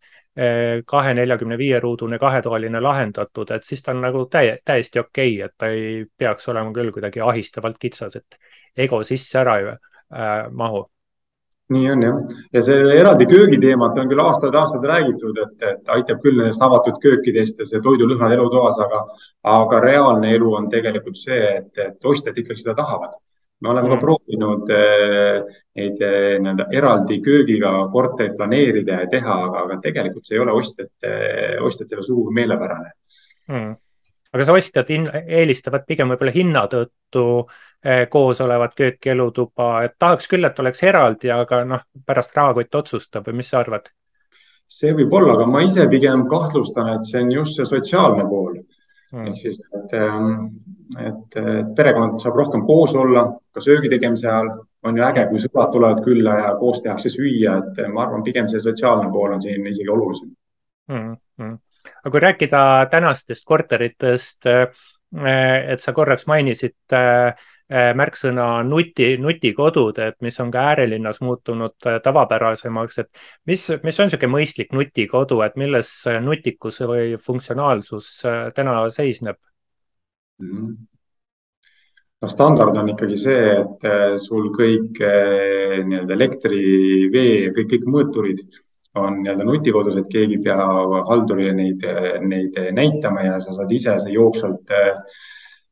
kahe 0.88 1.14
neljakümne 1.14 1.58
viie 1.60 1.80
ruudune 1.84 2.20
kahetoaline 2.20 2.80
lahendatud, 2.82 3.50
et 3.52 3.68
siis 3.68 3.84
ta 3.84 3.92
on 3.92 4.02
nagu 4.06 4.26
täie, 4.32 4.58
täiesti 4.66 5.00
okei 5.00 5.34
okay,, 5.36 5.50
et 5.50 5.58
ta 5.58 5.68
ei 5.68 6.06
peaks 6.18 6.48
olema 6.48 6.72
küll 6.74 6.92
kuidagi 6.96 7.20
ahistavalt 7.20 7.76
kitsas, 7.80 8.16
et 8.16 8.38
ego 8.78 9.04
sisse 9.04 9.40
ära 9.42 9.58
ei 9.60 9.68
äh, 9.68 10.48
mahu. 10.52 10.86
Nii 11.72 11.90
on 11.92 12.02
jah, 12.04 12.16
ja 12.54 12.62
selle 12.68 12.96
eraldi 13.00 13.26
köögi 13.32 13.60
teemat 13.60 14.00
on 14.00 14.10
küll 14.12 14.20
aastaid-aastaid 14.24 14.88
räägitud, 14.88 15.38
et, 15.40 15.68
et 15.68 15.92
aitab 15.96 16.20
küll 16.24 16.40
nendest 16.40 16.64
avatud 16.64 17.00
köökidest 17.04 17.60
ja 17.64 17.68
see 17.68 17.84
toidulõhnad 17.84 18.36
elutoas, 18.36 18.80
aga, 18.84 19.06
aga 19.58 19.80
reaalne 19.84 20.34
elu 20.36 20.56
on 20.60 20.68
tegelikult 20.72 21.20
see, 21.20 21.44
et, 21.58 21.72
et 21.80 22.12
ostjad 22.12 22.40
ikkagi 22.40 22.64
seda 22.64 22.76
tahavad 22.82 23.16
me 23.62 23.70
oleme 23.70 23.90
ka 23.90 23.96
mm. 23.96 24.02
proovinud 24.02 24.74
eh, 24.74 25.60
neid 25.78 26.02
eh, 26.02 26.40
nii-öelda 26.42 26.68
eraldi 26.78 27.20
köögiga 27.26 27.76
korterid 27.94 28.36
planeerida 28.40 29.04
ja 29.04 29.12
teha, 29.12 29.38
aga, 29.48 29.68
aga 29.68 29.80
tegelikult 29.86 30.28
see 30.28 30.38
ei 30.38 30.44
ole 30.44 30.58
ostjate, 30.58 31.16
ostjatele 31.70 32.06
sugugi 32.06 32.38
meelepärane 32.42 32.94
mm 33.52 33.72
aga 34.32 34.46
kas 34.46 34.52
ostjad 34.54 34.92
eelistavad 34.92 35.84
pigem 35.88 36.14
võib-olla 36.14 36.34
hinna 36.36 36.64
tõttu 36.72 37.24
eh, 37.84 38.06
koos 38.12 38.40
olevat 38.44 38.76
kööki, 38.78 39.12
elutuba, 39.12 39.72
et 39.86 39.98
tahaks 40.00 40.30
küll, 40.32 40.48
et 40.48 40.60
oleks 40.64 40.84
eraldi, 40.88 41.32
aga 41.36 41.64
noh, 41.68 41.84
pärast 42.08 42.36
rahakott 42.38 42.80
otsustab 42.82 43.28
või 43.28 43.42
mis 43.42 43.52
sa 43.52 43.60
arvad? 43.60 43.92
see 44.72 44.94
võib 44.96 45.12
olla, 45.20 45.34
aga 45.36 45.46
ma 45.52 45.66
ise 45.66 45.84
pigem 45.92 46.30
kahtlustan, 46.32 46.94
et 46.96 47.04
see 47.04 47.20
on 47.20 47.32
just 47.34 47.58
see 47.60 47.68
sotsiaalne 47.68 48.24
pool 48.30 48.56
mm.. 49.12 49.28
ehk 49.28 49.40
siis, 49.40 49.62
et, 49.78 49.96
ähm, 49.98 50.46
et, 51.00 51.40
et 51.40 51.72
perekond 51.78 52.20
saab 52.22 52.40
rohkem 52.42 52.66
koos 52.68 52.96
olla, 52.96 53.26
ka 53.54 53.64
söögi 53.64 53.92
tegemise 53.92 54.30
ajal 54.30 54.52
on 54.88 54.98
ju 54.98 55.06
äge, 55.06 55.28
kui 55.30 55.42
sõbrad 55.44 55.74
tulevad 55.74 56.04
külla 56.06 56.38
ja 56.40 56.54
koos 56.60 56.82
tehakse 56.82 57.12
süüa, 57.14 57.58
et 57.62 57.84
ma 57.94 58.06
arvan, 58.08 58.24
pigem 58.26 58.50
see 58.50 58.64
sotsiaalne 58.64 59.12
pool 59.14 59.36
on 59.36 59.44
siin 59.44 59.68
isegi 59.68 59.90
olulisem 59.90 60.32
mm. 60.90 61.16
-hmm. 61.40 61.58
aga 62.04 62.12
kui 62.12 62.26
rääkida 62.28 62.64
tänastest 62.92 63.46
korteritest, 63.46 64.46
äh, 64.46 64.68
et 65.74 65.82
sa 65.82 65.94
korraks 65.94 66.28
mainisid 66.28 66.78
äh, 66.94 67.34
Äh, 67.34 67.36
märksõna 67.72 68.46
nuti, 68.68 69.16
nutikodud, 69.22 70.00
et 70.04 70.18
mis 70.26 70.40
on 70.44 70.52
ka 70.52 70.66
äärelinnas 70.74 71.22
muutunud 71.24 71.88
äh, 71.88 72.00
tavapärasemaks, 72.04 73.00
et 73.04 73.22
mis, 73.48 73.64
mis 73.86 74.00
on 74.00 74.10
niisugune 74.10 74.32
mõistlik 74.34 74.74
nutikodu, 74.76 75.40
et 75.46 75.56
milles 75.60 75.92
nutikus 76.26 76.82
või 76.84 77.16
funktsionaalsus 77.16 78.14
äh, 78.28 78.40
täna 78.56 78.78
seisneb 78.94 79.40
mm? 80.40 80.56
-hmm 80.56 80.80
no 82.22 82.28
standard 82.30 82.76
on 82.78 82.90
ikkagi 82.92 83.16
see, 83.18 83.46
et 83.50 83.86
sul 84.22 84.52
kõik 84.54 85.00
nii-öelda 85.02 86.14
elektri, 86.14 86.60
vee, 87.10 87.48
kõik, 87.56 87.72
kõik 87.72 87.88
mõõturid 87.90 88.44
on 89.02 89.24
nii-öelda 89.24 89.48
nutikodus, 89.48 89.98
et 89.98 90.12
keegi 90.12 90.38
ei 90.38 90.44
pea 90.46 90.68
haldurile 91.08 91.56
neid, 91.58 91.88
neid 92.22 92.60
näitama 92.78 93.24
ja 93.26 93.40
sa 93.42 93.56
saad 93.58 93.74
ise 93.74 93.98
jooksvalt 94.14 94.70
Eh, 94.70 94.94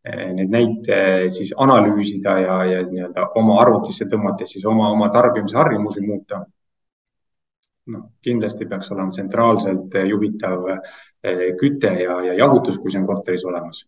neid 0.07 0.49
näite 0.49 0.97
siis 1.35 1.51
analüüsida 1.57 2.37
ja, 2.39 2.55
ja 2.65 2.83
nii-öelda 2.87 3.25
oma 3.35 3.57
arvutisse 3.59 4.07
tõmmates 4.07 4.55
siis 4.55 4.65
oma, 4.65 4.89
oma 4.93 5.09
tarbimisharjumusi 5.11 6.05
muuta. 6.05 6.45
noh, 7.89 8.03
kindlasti 8.21 8.65
peaks 8.69 8.91
olema 8.91 9.09
tsentraalselt 9.09 9.95
juhitav 10.07 10.67
eh, 10.69 11.55
küte 11.57 11.89
ja, 12.03 12.19
ja 12.21 12.33
jahutus, 12.37 12.77
kui 12.77 12.91
see 12.91 13.01
on 13.01 13.07
korteris 13.07 13.45
olemas. 13.45 13.87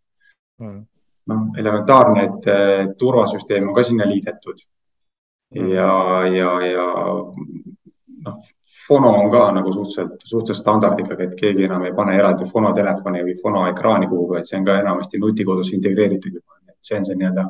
Mm.. 0.59 0.85
noh, 1.29 1.43
elementaarne, 1.57 2.23
et 2.25 2.97
turvasüsteem 2.97 3.69
on 3.69 3.75
ka 3.75 3.83
sinna 3.83 4.07
liidetud. 4.09 4.63
Ja, 5.51 6.23
ja, 6.27 6.51
ja 6.65 6.85
noh, 8.25 8.39
fono 8.88 9.11
on 9.23 9.31
ka 9.31 9.43
nagu 9.55 9.73
suhteliselt, 9.73 10.23
suhteliselt 10.25 10.61
standard 10.61 11.00
ikkagi, 11.00 11.27
et 11.29 11.35
keegi 11.39 11.67
enam 11.67 11.85
ei 11.85 11.93
pane 11.97 12.15
eraldi 12.17 12.47
fonotelefoni 12.50 13.23
või 13.27 13.35
fonoekraani 13.41 14.09
kuhugi, 14.11 14.39
et 14.39 14.50
see 14.50 14.59
on 14.59 14.67
ka 14.67 14.79
enamasti 14.81 15.21
nutikodus 15.21 15.73
integreeritud 15.77 16.39
juba. 16.39 16.57
see 16.81 16.97
on 16.97 17.03
see 17.05 17.13
nii-öelda 17.13 17.43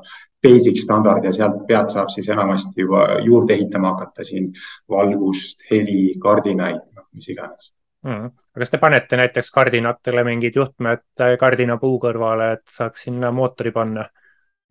basic 0.43 0.79
standard 0.83 1.23
ja 1.23 1.31
sealt 1.31 1.61
pealt 1.67 1.93
saab 1.93 2.09
siis 2.11 2.27
enamasti 2.29 2.81
juba 2.81 3.05
juurde 3.23 3.53
ehitama 3.53 3.93
hakata 3.93 4.25
siin 4.27 4.49
valgust, 4.89 5.63
heli, 5.71 6.17
kardinaid, 6.19 6.81
noh, 6.95 7.05
mis 7.15 7.29
iganes 7.31 7.71
mm.. 8.03 8.31
kas 8.59 8.73
te 8.73 8.77
panete 8.81 9.17
näiteks 9.17 9.51
kardinatele 9.55 10.23
mingid 10.27 10.59
juhtmed 10.59 11.05
kardinapuu 11.39 11.99
kõrvale, 12.03 12.51
et 12.57 12.75
saaks 12.79 13.07
sinna 13.07 13.31
mootori 13.31 13.71
panna? 13.71 14.05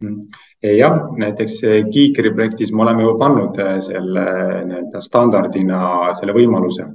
Mm. 0.01 0.31
jah, 0.79 0.95
näiteks 1.21 1.59
Kiikri 1.93 2.31
projektis 2.33 2.73
me 2.73 2.83
oleme 2.83 3.03
ju 3.05 3.19
pannud 3.21 3.59
äh, 3.61 3.75
selle 3.85 4.23
nii-öelda 4.65 5.03
standardina 5.05 5.81
selle 6.17 6.33
võimaluse 6.33 6.87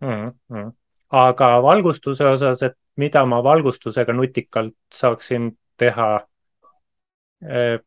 mm. 0.00 0.30
-hmm. 0.52 0.70
aga 1.20 1.50
valgustuse 1.62 2.24
osas, 2.28 2.62
et 2.62 2.76
mida 2.96 3.26
ma 3.26 3.42
valgustusega 3.44 4.12
nutikalt 4.12 4.74
saaksin 4.94 5.50
teha? 5.76 6.08
Äh, 7.44 7.78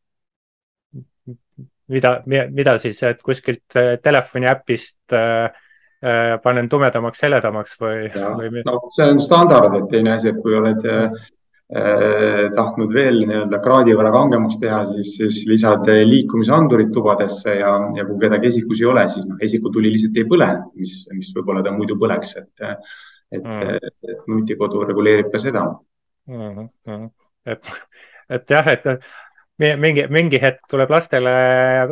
mida, 1.88 2.22
mida 2.26 2.78
siis, 2.78 3.04
et 3.04 3.22
kuskilt 3.26 3.76
äh, 3.76 3.98
telefoni 4.04 4.48
äpist 4.48 5.18
panen 6.44 6.70
tumedamaks, 6.70 7.24
heledamaks 7.24 7.76
või, 7.82 8.08
või? 8.14 8.62
no 8.66 8.78
see 8.96 9.08
on 9.12 9.20
standard, 9.22 9.76
et 9.76 9.90
teine 9.92 10.14
asi, 10.16 10.32
et 10.32 10.38
kui 10.42 10.56
oled 10.56 10.86
eh, 10.88 11.26
tahtnud 11.70 12.94
veel 12.94 13.20
nii-öelda 13.30 13.60
kraadi 13.62 13.94
võrra 13.94 14.10
kangemaks 14.14 14.58
teha, 14.58 14.80
siis, 14.90 15.12
siis 15.20 15.44
lisad 15.46 15.86
liikumisandurid 15.86 16.90
tubadesse 16.96 17.60
ja, 17.60 17.76
ja 17.94 18.08
kui 18.08 18.18
kedagi 18.24 18.50
esikus 18.50 18.82
ei 18.82 18.88
ole, 18.90 19.04
siis 19.12 19.28
noh, 19.30 19.38
esikutuli 19.46 19.92
lihtsalt 19.94 20.18
ei 20.18 20.26
põle, 20.32 20.50
mis, 20.80 20.96
mis 21.14 21.30
võib-olla 21.36 21.62
ta 21.62 21.76
muidu 21.76 22.00
põleks, 22.02 22.34
et, 22.42 22.66
et 23.38 23.46
mm., 23.46 23.94
et 24.10 24.26
nutikodu 24.34 24.82
reguleerib 24.90 25.30
ka 25.30 25.44
seda 25.46 25.68
mm. 26.26 26.70
-hmm. 26.90 27.10
et, 27.54 27.74
et 28.40 28.56
jah, 28.58 28.74
et 28.74 28.90
mingi, 29.60 30.08
mingi 30.10 30.40
hetk 30.42 30.68
tuleb 30.72 30.90
lastele 30.92 31.32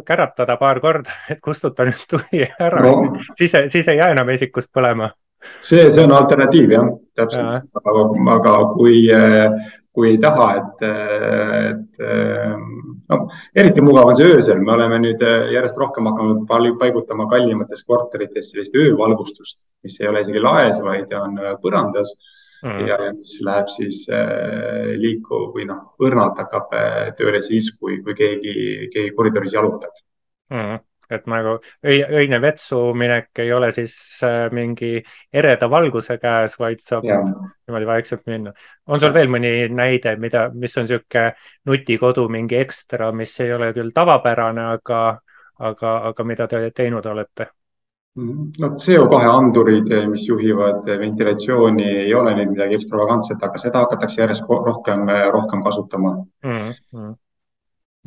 käratada 0.07 0.57
paar 0.57 0.79
korda, 0.79 1.13
et 1.29 1.41
kustuta 1.43 1.85
nüüd 1.87 2.03
tuli 2.09 2.45
ära 2.59 2.81
no., 2.83 2.93
siis, 3.37 3.53
siis 3.67 3.87
ei 3.87 3.99
jää 3.99 4.13
enam 4.15 4.29
esikust 4.29 4.71
põlema. 4.73 5.11
See, 5.61 5.89
see 5.89 6.03
on 6.03 6.13
alternatiiv 6.17 6.73
jah, 6.75 6.87
täpselt, 7.17 7.67
aga, 7.81 8.05
aga 8.35 8.55
kui, 8.75 9.01
kui 9.97 10.11
ei 10.11 10.17
taha, 10.21 10.47
et, 10.61 10.87
et 11.71 12.01
no 13.09 13.19
eriti 13.57 13.83
mugav 13.85 14.11
on 14.11 14.17
see 14.19 14.29
öösel, 14.29 14.61
me 14.61 14.75
oleme 14.75 14.99
nüüd 15.03 15.23
järjest 15.53 15.79
rohkem 15.81 16.09
hakanud 16.11 16.43
paigutama 16.79 17.29
kallimates 17.31 17.85
korterites 17.87 18.51
sellist 18.53 18.75
öövalgustust, 18.77 19.61
mis 19.85 19.99
ei 20.01 20.11
ole 20.11 20.25
isegi 20.25 20.43
laes, 20.43 20.81
vaid 20.83 21.13
on 21.17 21.39
põrandas. 21.63 22.13
Mm. 22.65 22.87
ja, 22.89 22.95
ja 23.05 23.11
mis 23.13 23.35
läheb 23.45 23.67
siis 23.69 23.99
äh, 24.09 24.95
liiku 24.97 25.43
või 25.53 25.67
noh, 25.69 25.91
õrnalt 26.01 26.39
hakkab 26.41 26.71
äh, 26.73 26.95
tööle 27.13 27.37
siis, 27.45 27.67
kui, 27.77 27.99
kui 28.01 28.15
keegi, 28.17 28.53
keegi 28.95 29.11
koridoris 29.13 29.53
jalutab. 29.53 29.93
Mm 30.49 30.79
et 31.09 31.27
nagu 31.29 31.57
öine 31.85 32.39
vetsu 32.41 32.79
minek 32.97 33.39
ei 33.43 33.51
ole 33.53 33.71
siis 33.71 33.95
äh, 34.23 34.47
mingi 34.51 35.03
ereda 35.33 35.69
valguse 35.69 36.17
käes, 36.21 36.57
vaid 36.59 36.81
saab 36.83 37.05
ja. 37.07 37.19
niimoodi 37.23 37.87
vaikselt 37.87 38.25
minna. 38.27 38.53
on 38.87 38.99
sul 38.99 39.13
veel 39.13 39.31
mõni 39.31 39.51
näide, 39.73 40.15
mida, 40.19 40.47
mis 40.53 40.77
on 40.77 40.87
niisugune 40.87 41.31
nutikodu, 41.65 42.27
mingi 42.29 42.59
ekstra, 42.59 43.11
mis 43.11 43.39
ei 43.43 43.53
ole 43.53 43.71
küll 43.75 43.93
tavapärane, 43.95 44.71
aga, 44.77 45.03
aga, 45.59 45.93
aga 46.11 46.27
mida 46.27 46.47
te 46.47 46.65
teinud 46.75 47.05
olete? 47.05 47.51
no 48.17 48.71
CO2 48.81 49.17
andurid, 49.29 49.91
mis 50.09 50.23
juhivad 50.25 50.87
ventilatsiooni, 50.99 51.85
ei 52.07 52.13
ole 52.17 52.33
nüüd 52.39 52.55
midagi 52.55 52.79
ekstravagantset, 52.79 53.43
aga 53.45 53.61
seda 53.61 53.83
hakatakse 53.85 54.23
järjest 54.23 54.49
rohkem, 54.49 55.05
rohkem 55.33 55.63
kasutama 55.63 56.15
mm. 56.43 56.73
-hmm. 56.93 57.15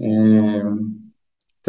Ehm, 0.00 0.76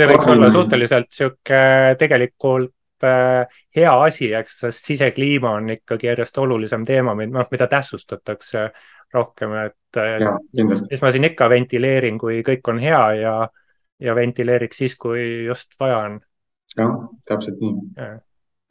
see 0.02 0.10
võiks 0.12 0.32
olla 0.34 0.50
suhteliselt 0.54 1.12
sihuke 1.14 1.62
tegelikult 2.00 3.06
äh, 3.08 3.62
hea 3.76 3.94
asi, 4.08 4.32
eks, 4.38 4.60
sest 4.66 4.92
sisekliima 4.92 5.56
on 5.60 5.70
ikkagi 5.78 6.10
järjest 6.12 6.42
olulisem 6.42 6.86
teema, 6.88 7.16
noh, 7.22 7.48
mida 7.54 7.70
tähtsustatakse 7.72 8.68
rohkem, 9.14 9.56
et 9.66 10.00
ja, 10.00 10.36
mis 10.64 11.02
ma 11.04 11.12
siin 11.12 11.28
ikka 11.28 11.50
ventileerin, 11.52 12.20
kui 12.20 12.40
kõik 12.48 12.70
on 12.72 12.80
hea 12.80 13.02
ja, 13.20 13.34
ja 14.00 14.16
ventileeriks 14.16 14.84
siis, 14.84 14.96
kui 15.00 15.46
just 15.46 15.76
vaja 15.80 15.98
on. 16.08 16.22
jah, 16.78 16.96
täpselt 17.28 17.60
nii 17.60 17.76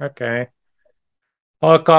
okei 0.00 0.42
okay. 0.42 0.48
Aga, 1.60 1.96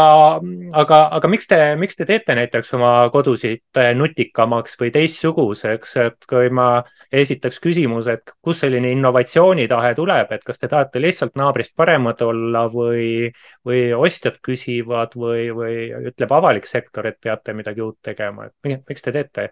aga, 0.74 1.00
aga 1.18 1.30
miks 1.30 1.48
te, 1.50 1.58
miks 1.78 1.98
te 1.98 2.06
teete 2.10 2.34
näiteks 2.38 2.74
oma 2.78 2.92
kodusid 3.14 3.78
äh, 3.78 3.92
nutikamaks 3.98 4.78
või 4.82 4.90
teistsuguseks, 4.96 5.96
et 6.02 6.28
kui 6.30 6.50
ma 6.50 6.82
esitaks 7.14 7.62
küsimuse, 7.62 8.18
et 8.18 8.34
kust 8.42 8.66
selline 8.66 8.92
innovatsioonitahe 8.96 9.94
tuleb, 9.98 10.34
et 10.34 10.44
kas 10.48 10.62
te 10.62 10.70
tahate 10.72 11.02
lihtsalt 11.04 11.38
naabrist 11.38 11.76
paremad 11.78 12.22
olla 12.26 12.66
või, 12.74 13.30
või 13.68 13.84
ostjad 13.94 14.42
küsivad 14.42 15.14
või, 15.16 15.50
või 15.54 15.76
ütleb 16.10 16.38
avalik 16.40 16.66
sektor, 16.70 17.08
et 17.08 17.20
peate 17.22 17.54
midagi 17.54 17.86
uut 17.86 18.00
tegema, 18.02 18.50
et 18.50 18.82
miks 18.90 19.06
te 19.06 19.14
teete? 19.14 19.52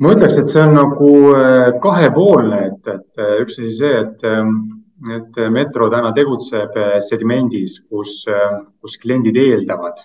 ma 0.00 0.14
ütleks, 0.14 0.36
et 0.40 0.48
see 0.48 0.60
on 0.64 0.76
nagu 0.76 1.10
äh, 1.36 1.72
kahepoolne, 1.80 2.60
et, 2.68 2.86
et 2.88 3.20
äh, 3.20 3.34
üks 3.42 3.58
asi 3.60 3.72
see, 3.80 3.96
et 4.04 4.28
ähm, 4.28 4.54
et 5.08 5.38
Metro 5.50 5.88
täna 5.90 6.12
tegutseb 6.16 6.76
eh, 6.76 6.96
segmendis, 7.04 7.80
kus, 7.88 8.24
eh, 8.28 8.58
kus 8.80 8.98
kliendid 9.00 9.36
eeldavad 9.40 10.02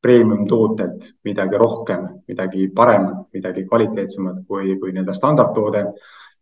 premium 0.00 0.46
tootelt 0.48 1.08
midagi 1.26 1.58
rohkem, 1.58 2.06
midagi 2.30 2.68
paremat, 2.74 3.26
midagi 3.34 3.66
kvaliteetsemat 3.66 4.44
kui, 4.46 4.76
kui 4.78 4.92
nii-öelda 4.94 5.14
standardtoode. 5.16 5.84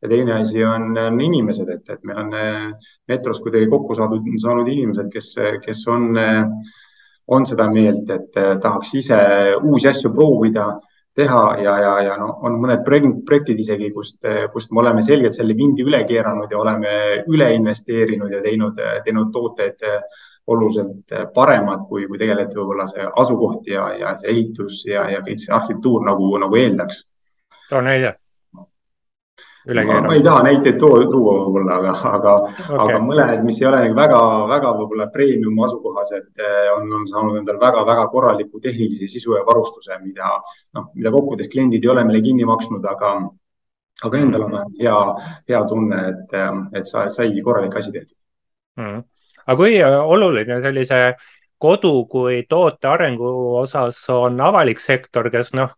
ja 0.02 0.08
teine 0.08 0.34
asi 0.34 0.64
on, 0.64 0.90
on 0.98 1.20
inimesed, 1.20 1.68
et, 1.72 1.88
et 1.88 2.02
meil 2.04 2.18
on 2.20 2.34
Metros 3.08 3.40
kuidagi 3.40 3.66
kokku 3.72 3.94
saadud, 3.96 4.26
saanud 4.42 4.68
inimesed, 4.68 5.08
kes, 5.08 5.30
kes 5.64 5.80
on, 5.88 6.10
on 7.32 7.46
seda 7.48 7.70
meelt, 7.72 8.10
et 8.12 8.36
tahaks 8.60 8.92
ise 9.00 9.22
uusi 9.62 9.88
asju 9.88 10.12
proovida 10.12 10.66
teha 11.16 11.42
ja, 11.62 11.74
ja, 11.80 11.92
ja 12.04 12.16
no 12.20 12.28
on 12.44 12.58
mõned 12.60 12.82
projektid 12.84 13.60
isegi, 13.62 13.90
kust, 13.94 14.18
kust 14.52 14.72
me 14.72 14.82
oleme 14.82 15.04
selgelt 15.04 15.36
selle 15.36 15.56
vindi 15.56 15.84
üle 15.86 16.02
keeranud 16.08 16.52
ja 16.52 16.60
oleme 16.60 16.90
üle 17.32 17.48
investeerinud 17.56 18.34
ja 18.36 18.42
teinud, 18.44 18.82
teinud 19.04 19.32
tooteid 19.32 19.86
oluliselt 20.46 21.16
paremad, 21.34 21.88
kui, 21.88 22.04
kui 22.06 22.20
tegelikult 22.20 22.60
võib-olla 22.60 22.86
see 22.90 23.08
asukoht 23.22 23.72
ja, 23.72 23.88
ja 23.98 24.12
see 24.20 24.30
ehitus 24.34 24.84
ja, 24.86 25.08
ja 25.10 25.24
kõik 25.26 25.42
see 25.42 25.56
arhitektuur 25.56 26.04
nagu, 26.06 26.30
nagu 26.42 26.60
eeldaks. 26.60 27.02
too 27.70 27.80
näide 27.82 28.14
ma 29.66 30.14
ei 30.14 30.22
taha 30.22 30.42
näiteid 30.46 30.76
tuua, 30.78 31.00
võib-olla, 31.10 31.78
aga, 31.80 31.94
aga 32.10 32.34
okay., 32.42 32.76
aga 32.84 33.00
mõned, 33.02 33.40
mis 33.46 33.58
ei 33.60 33.66
ole 33.66 33.80
nagu 33.82 33.96
väga, 33.98 34.20
väga 34.52 34.72
võib-olla 34.78 35.06
premium 35.14 35.58
asukohas, 35.66 36.12
et 36.14 36.44
eh, 36.44 36.68
on, 36.74 36.86
on 37.00 37.08
saanud 37.10 37.40
endale 37.40 37.58
väga-väga 37.62 38.06
korraliku 38.12 38.62
tehnilise 38.62 39.08
sisu 39.10 39.34
ja 39.34 39.42
varustuse, 39.46 39.98
mida 40.04 40.36
noh, 40.76 40.86
mida 40.94 41.10
kokkuvõttes 41.14 41.50
kliendid 41.50 41.84
ei 41.84 41.90
ole 41.90 42.06
meile 42.06 42.22
kinni 42.22 42.46
maksnud, 42.46 42.86
aga, 42.92 43.12
aga 44.06 44.22
endal 44.22 44.46
on 44.46 44.56
hea, 44.78 45.00
hea 45.50 45.64
tunne, 45.72 46.02
et, 46.12 46.38
et 46.78 46.86
sa, 46.86 47.08
sai 47.10 47.34
korralik 47.42 47.74
asi 47.80 47.94
tehtud. 47.94 48.16
Mm.. 48.76 49.02
aga 49.46 49.56
kui 49.56 49.80
oluline 49.82 50.60
sellise 50.62 51.00
kodu 51.58 51.92
kui 52.10 52.42
toote 52.48 52.88
arengu 52.88 53.30
osas 53.60 53.98
on 54.12 54.40
avalik 54.44 54.80
sektor, 54.82 55.30
kes 55.32 55.52
noh, 55.56 55.72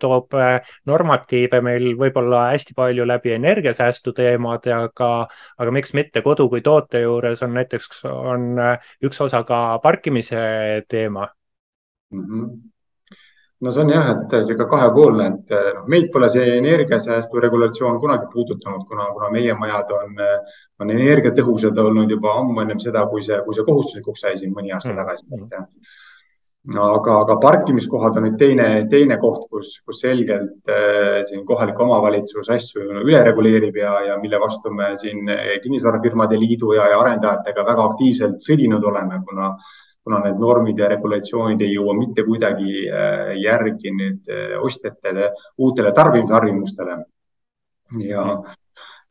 toob 0.00 0.36
äh, 0.38 0.70
normatiive 0.88 1.60
meil 1.64 1.90
võib-olla 2.00 2.48
hästi 2.52 2.76
palju 2.78 3.06
läbi 3.08 3.34
energiasäästu 3.36 4.14
teemade, 4.16 4.72
aga, 4.74 5.10
aga 5.58 5.74
miks 5.74 5.94
mitte 5.96 6.22
kodu 6.24 6.48
kui 6.48 6.64
toote 6.64 7.04
juures 7.04 7.44
on 7.44 7.54
näiteks, 7.58 8.02
on 8.08 8.48
äh, 8.62 8.90
üks 9.04 9.20
osa 9.24 9.44
ka 9.48 9.78
parkimise 9.84 10.40
teema 10.88 11.28
mm. 12.10 12.24
-hmm 12.24 12.58
no 13.60 13.70
see 13.74 13.82
on 13.82 13.90
jah, 13.90 14.10
et 14.12 14.34
niisugune 14.36 14.68
kahepoolne, 14.70 15.24
et 15.26 15.52
noh, 15.74 15.86
meid 15.90 16.12
pole 16.14 16.28
see 16.30 16.58
energiasäästu 16.58 17.40
regulatsioon 17.42 17.98
kunagi 18.00 18.28
puudutanud, 18.32 18.84
kuna, 18.86 19.08
kuna 19.16 19.30
meie 19.34 19.54
majad 19.58 19.90
on, 19.96 20.12
on 20.78 20.92
energiatõhusad 20.94 21.78
olnud 21.82 22.10
juba 22.10 22.36
ammu 22.40 22.60
ennem 22.62 22.82
seda, 22.82 23.06
kui 23.10 23.24
see, 23.24 23.38
kui 23.46 23.56
see 23.56 23.66
kohustuslikuks 23.66 24.26
sai 24.26 24.36
siin 24.40 24.52
mõni 24.54 24.74
aasta 24.74 24.92
mm. 24.92 25.00
tagasi. 25.00 25.26
aga, 26.68 27.16
aga 27.22 27.36
parkimiskohad 27.40 28.18
on 28.20 28.26
nüüd 28.28 28.38
teine, 28.38 28.68
teine 28.90 29.16
koht, 29.18 29.48
kus, 29.50 29.78
kus 29.86 30.02
selgelt 30.04 30.70
äh, 30.70 31.18
siin 31.26 31.44
kohalik 31.48 31.80
omavalitsus 31.80 32.50
asju 32.54 32.86
üle 33.02 33.24
reguleerib 33.24 33.76
ja, 33.80 33.94
ja 34.10 34.16
mille 34.22 34.40
vastu 34.42 34.70
me 34.70 34.94
siin 35.00 35.26
kinnisvarafirmade 35.62 36.38
liidu 36.38 36.74
ja, 36.76 36.88
ja 36.92 37.02
arendajatega 37.02 37.66
väga 37.72 37.90
aktiivselt 37.92 38.42
sõdinud 38.44 38.84
oleme, 38.92 39.22
kuna 39.26 39.54
kuna 40.08 40.22
need 40.24 40.40
normid 40.40 40.78
ja 40.80 40.88
regulatsioonid 40.88 41.60
ei 41.66 41.74
jõua 41.74 41.92
mitte 41.98 42.24
kuidagi 42.24 42.86
äh, 42.88 43.34
järgi 43.42 43.92
nüüd 43.92 44.30
äh, 44.32 44.54
ostjate 44.64 45.32
uutele 45.60 45.92
tarbimisharjumustele. 45.92 46.96
ja, 48.04 48.24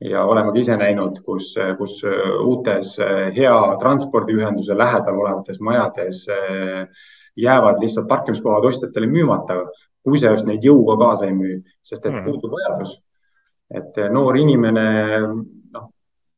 ja 0.01 0.23
oleme 0.25 0.51
ka 0.51 0.59
ise 0.59 0.77
näinud, 0.77 1.21
kus, 1.25 1.53
kus 1.77 1.99
uutes 2.43 2.97
äh, 3.01 3.27
hea 3.35 3.57
transpordiühenduse 3.81 4.77
lähedal 4.77 5.19
olevates 5.23 5.59
majades 5.59 6.25
jäävad 7.37 7.81
lihtsalt 7.81 8.07
parkimiskohad 8.07 8.65
ostjatele 8.65 9.07
müümata, 9.07 9.59
kui 10.03 10.19
sa 10.19 10.31
just 10.33 10.47
neid 10.49 10.63
jõuga 10.65 10.97
kaasa 11.01 11.27
ei 11.27 11.35
müü, 11.37 11.59
sest 11.85 12.05
et 12.05 12.13
mm. 12.13 12.25
puudub 12.25 12.57
vajadus. 12.57 12.97
et 13.67 13.97
noor 14.11 14.37
inimene 14.37 14.83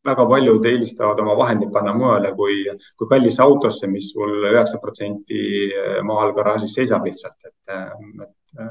väga 0.06 0.26
paljud 0.26 0.65
eelistavad 0.65 1.19
oma 1.19 1.36
vahendid 1.38 1.72
panna 1.74 1.93
mujale 1.93 2.32
kui, 2.36 2.63
kui 2.98 3.10
kallisse 3.12 3.43
autosse, 3.43 3.88
mis 3.91 4.12
sul 4.13 4.48
üheksa 4.52 4.80
protsenti 4.82 5.43
maal 6.08 6.34
garaažis 6.38 6.76
seisab 6.80 7.06
lihtsalt, 7.06 7.38
et, 7.45 7.56
et, 7.76 8.67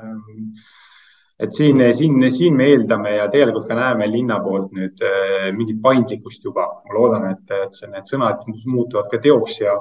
et 1.38 1.54
siin, 1.54 1.80
siin, 1.94 2.18
siin 2.34 2.56
me 2.58 2.66
eeldame 2.72 3.14
ja 3.16 3.28
tegelikult 3.30 3.68
ka 3.68 3.78
näeme 3.78 4.08
linna 4.10 4.40
poolt 4.42 4.72
nüüd 4.74 5.02
eh, 5.06 5.48
mingit 5.54 5.80
paindlikkust 5.82 6.44
juba. 6.44 6.66
ma 6.84 6.96
loodan, 6.96 7.30
et, 7.32 7.54
et 7.54 7.80
need 7.92 8.10
sõnad 8.10 8.44
muutuvad 8.66 9.10
ka 9.12 9.20
teoks 9.22 9.60
ja, 9.60 9.76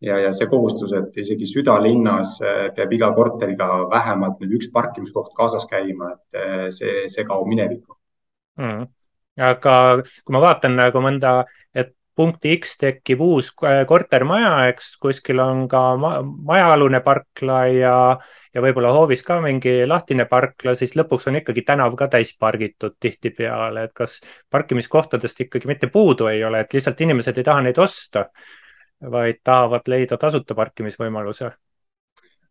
ja, 0.00 0.18
ja 0.26 0.32
see 0.32 0.48
kohustus, 0.48 0.96
et 0.96 1.22
isegi 1.24 1.48
südalinnas 1.50 2.38
eh, 2.40 2.66
peab 2.76 2.92
iga 2.96 3.12
korteriga 3.16 3.70
vähemalt 3.92 4.40
nüüd 4.40 4.58
üks 4.60 4.72
parkimiskoht 4.72 5.32
kaasas 5.36 5.68
käima, 5.70 6.14
et 6.16 6.42
eh, 6.42 6.68
see, 6.72 7.08
see 7.12 7.28
kaob 7.28 7.48
minevikku 7.52 7.98
mm 8.60 8.92
aga 9.36 10.02
kui 10.24 10.34
ma 10.34 10.40
vaatan 10.44 10.76
nagu 10.78 11.00
mõnda, 11.02 11.40
et 11.42 11.63
punkti 12.16 12.54
X 12.56 12.76
tekib 12.78 13.20
uus 13.24 13.50
kortermaja, 13.88 14.68
eks 14.70 14.94
kuskil 15.02 15.40
on 15.42 15.64
ka 15.68 15.82
ma 16.00 16.12
majaalune 16.22 17.00
parkla 17.04 17.58
ja, 17.74 17.96
ja 18.54 18.64
võib-olla 18.64 18.92
hoovis 18.94 19.24
ka 19.26 19.40
mingi 19.42 19.82
lahtine 19.86 20.28
parkla, 20.30 20.76
siis 20.78 20.94
lõpuks 20.98 21.28
on 21.30 21.40
ikkagi 21.40 21.64
tänav 21.66 21.96
ka 21.98 22.08
täis 22.12 22.34
pargitud 22.38 22.96
tihtipeale, 23.00 23.88
et 23.88 23.94
kas 23.96 24.20
parkimiskohtadest 24.50 25.46
ikkagi 25.46 25.70
mitte 25.70 25.90
puudu 25.92 26.30
ei 26.30 26.44
ole, 26.44 26.64
et 26.64 26.74
lihtsalt 26.74 27.00
inimesed 27.06 27.38
ei 27.38 27.46
taha 27.50 27.66
neid 27.66 27.78
osta, 27.82 28.28
vaid 29.10 29.42
tahavad 29.44 29.90
leida 29.90 30.18
tasuta 30.20 30.54
parkimisvõimaluse 30.54 31.50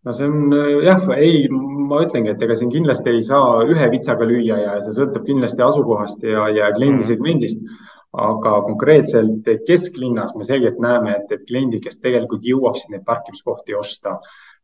no 0.04 0.14
see 0.14 0.28
on 0.28 0.52
jah, 0.84 1.08
ei, 1.16 1.48
ma 1.50 2.02
ütlengi, 2.04 2.34
et 2.34 2.42
ega 2.44 2.56
siin 2.60 2.72
kindlasti 2.74 3.14
ei 3.14 3.24
saa 3.24 3.64
ühe 3.64 3.90
vitsaga 3.94 4.28
lüüa 4.28 4.60
ja 4.60 4.78
see 4.84 4.96
sõltub 4.98 5.24
kindlasti 5.28 5.64
asukohast 5.64 6.26
ja, 6.28 6.50
ja 6.52 6.72
kliendisegmendist 6.76 7.64
mm. 7.64 7.93
Aga 8.14 8.60
konkreetselt 8.68 9.48
kesklinnas 9.68 10.36
me 10.38 10.46
selgelt 10.46 10.80
näeme, 10.82 11.18
et, 11.18 11.32
et 11.34 11.46
kliendid, 11.50 11.82
kes 11.84 11.98
tegelikult 12.02 12.46
jõuaksid 12.46 12.94
neid 12.94 13.06
parkimiskohti 13.08 13.76
osta, 13.76 14.20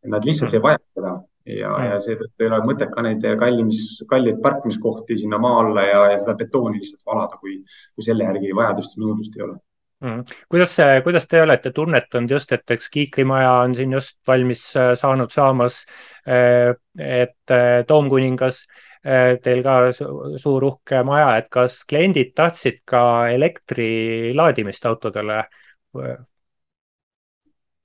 nad 0.06 0.26
lihtsalt 0.26 0.54
ei 0.54 0.64
vaja 0.64 0.82
seda. 0.94 1.18
Ja 1.50 1.72
ja 1.82 1.96
seetõttu 2.04 2.44
ei 2.44 2.50
ole 2.50 2.60
mõtet 2.62 2.92
ka 2.94 3.02
neid 3.02 3.24
kallimis, 3.40 4.04
kalleid 4.10 4.38
parkimiskohti 4.44 5.18
sinna 5.18 5.40
maa 5.42 5.64
alla 5.64 5.86
ja, 5.88 6.04
ja 6.12 6.20
seda 6.22 6.36
betooni 6.38 6.78
lihtsalt 6.78 7.02
valada, 7.08 7.40
kui, 7.42 7.56
kui 7.96 8.06
selle 8.06 8.28
järgi 8.28 8.54
vajadust 8.54 8.94
ja 8.94 9.02
nõudlust 9.02 9.40
ei 9.40 9.46
ole. 9.48 9.58
Mm.. 10.00 10.22
kuidas, 10.48 10.78
kuidas 11.04 11.26
te 11.28 11.42
olete 11.44 11.74
tunnetanud 11.76 12.32
just, 12.32 12.54
et 12.56 12.72
eks 12.72 12.86
Kiikrimaja 12.94 13.52
on 13.66 13.74
siin 13.76 13.92
just 13.98 14.16
valmis 14.28 14.62
äh, 14.80 14.94
saanud 14.96 15.34
saamas, 15.34 15.82
äh, 16.24 16.72
et 16.96 17.52
äh, 17.52 17.82
Toomkuningas 17.88 18.62
teil 19.04 19.62
ka 19.64 19.76
suur 19.94 20.66
uhke 20.68 21.04
maja, 21.08 21.38
et 21.40 21.48
kas 21.52 21.84
kliendid 21.88 22.34
tahtsid 22.36 22.82
ka 22.86 23.04
elektri 23.32 24.34
laadimist 24.36 24.86
autodele? 24.86 25.44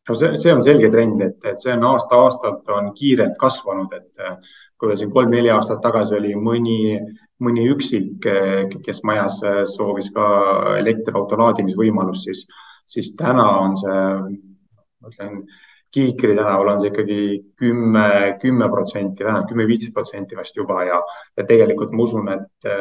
no 0.09 0.15
see, 0.15 0.37
see 0.37 0.53
on 0.53 0.63
selge 0.63 0.91
trend, 0.93 1.23
et, 1.23 1.39
et 1.49 1.61
see 1.61 1.73
on 1.73 1.87
aasta-aastalt 1.95 2.69
on 2.77 2.91
kiirelt 2.99 3.39
kasvanud, 3.41 3.95
et 3.97 4.25
kui 4.81 4.97
siin 4.99 5.13
kolm-neli 5.15 5.51
aastat 5.55 5.81
tagasi 5.85 6.19
oli 6.19 6.35
mõni, 6.37 6.99
mõni 7.45 7.67
üksik, 7.73 8.27
kes 8.85 9.03
majas 9.09 9.41
soovis 9.73 10.11
ka 10.15 10.27
elektriauto 10.81 11.39
laadimisvõimalust, 11.41 12.29
siis, 12.29 12.45
siis 12.97 13.15
täna 13.19 13.47
on 13.63 13.79
see, 13.81 14.03
ma 15.01 15.13
ütlen, 15.13 15.41
Kiikri 15.95 16.35
tänaval 16.35 16.73
on 16.73 16.83
see 16.83 16.91
ikkagi 16.91 17.21
kümme, 17.61 18.09
kümme 18.43 18.69
protsenti, 18.73 19.25
vähemalt 19.25 19.47
kümme-viisteist 19.51 19.95
protsenti 19.95 20.37
vast 20.39 20.57
juba 20.59 20.83
ja, 20.89 20.99
ja 21.37 21.47
tegelikult 21.47 21.95
ma 21.95 22.07
usun, 22.09 22.31
et 22.35 22.75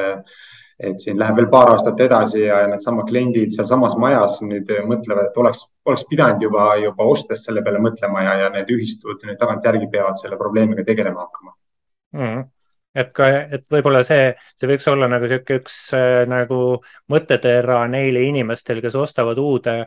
et 0.83 0.97
siin 0.99 1.19
läheb 1.21 1.37
veel 1.37 1.49
paar 1.51 1.69
aastat 1.75 2.01
edasi 2.01 2.41
ja 2.47 2.63
needsamad 2.67 3.05
kliendid 3.07 3.53
sealsamas 3.53 3.93
majas 4.01 4.39
nüüd 4.41 4.71
mõtlevad, 4.89 5.29
et 5.29 5.37
oleks, 5.37 5.61
oleks 5.85 6.07
pidanud 6.09 6.41
juba, 6.41 6.71
juba 6.81 7.05
ostes 7.11 7.45
selle 7.45 7.61
peale 7.63 7.79
mõtlema 7.83 8.25
ja, 8.25 8.33
ja 8.41 8.49
need 8.55 8.73
ühistud 8.73 9.21
nüüd 9.27 9.37
tagantjärgi 9.39 9.91
peavad 9.93 10.17
selle 10.19 10.39
probleemiga 10.41 10.83
tegelema 10.87 11.27
hakkama. 11.27 11.55
Mm 12.17 12.43
et 12.93 13.09
ka, 13.15 13.27
et 13.57 13.65
võib-olla 13.73 14.03
see, 14.05 14.31
see 14.53 14.69
võiks 14.69 14.85
olla 14.91 15.09
nagu 15.09 15.25
sihuke 15.29 15.57
üks 15.61 15.77
äh, 15.97 16.23
nagu 16.29 16.59
mõttetera 17.09 17.79
neile 17.89 18.21
inimestele, 18.27 18.83
kes 18.85 18.97
ostavad 18.99 19.39
uude 19.41 19.79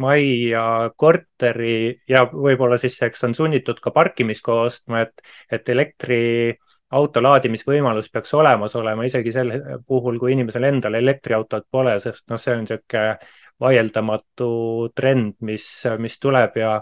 majja 0.00 0.90
korteri 0.96 2.00
ja 2.08 2.24
võib-olla 2.32 2.78
siis, 2.80 2.96
eks 3.04 3.24
on 3.28 3.34
sunnitud 3.36 3.80
ka 3.82 3.92
parkimiskoha 3.92 4.66
ostma, 4.68 5.02
et, 5.04 5.22
et 5.52 5.68
elektriauto 5.68 7.22
laadimisvõimalus 7.22 8.08
peaks 8.12 8.32
olemas 8.34 8.76
olema 8.78 9.04
isegi 9.04 9.32
sel 9.34 9.52
puhul, 9.86 10.18
kui 10.20 10.32
inimesel 10.32 10.68
endal 10.70 10.96
elektriautot 11.00 11.68
pole, 11.70 11.98
sest 12.00 12.28
noh, 12.32 12.40
see 12.40 12.56
on 12.56 12.64
niisugune 12.64 13.18
vaieldamatu 13.62 14.52
trend, 14.96 15.36
mis, 15.46 15.66
mis 16.02 16.16
tuleb 16.18 16.56
ja, 16.58 16.78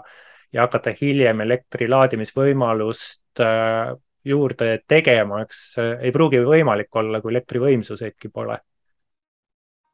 ja 0.53 0.65
hakata 0.65 0.95
hiljem 1.01 1.43
elektri 1.43 1.89
laadimisvõimalust 1.91 3.43
äh, 3.43 3.91
juurde 4.25 4.73
tegema, 4.87 5.43
eks 5.45 5.61
ei 5.81 6.11
pruugi 6.13 6.41
võimalik 6.45 6.95
olla, 6.95 7.21
kui 7.21 7.33
elektrivõimsuseidki 7.33 8.31
pole. 8.33 8.57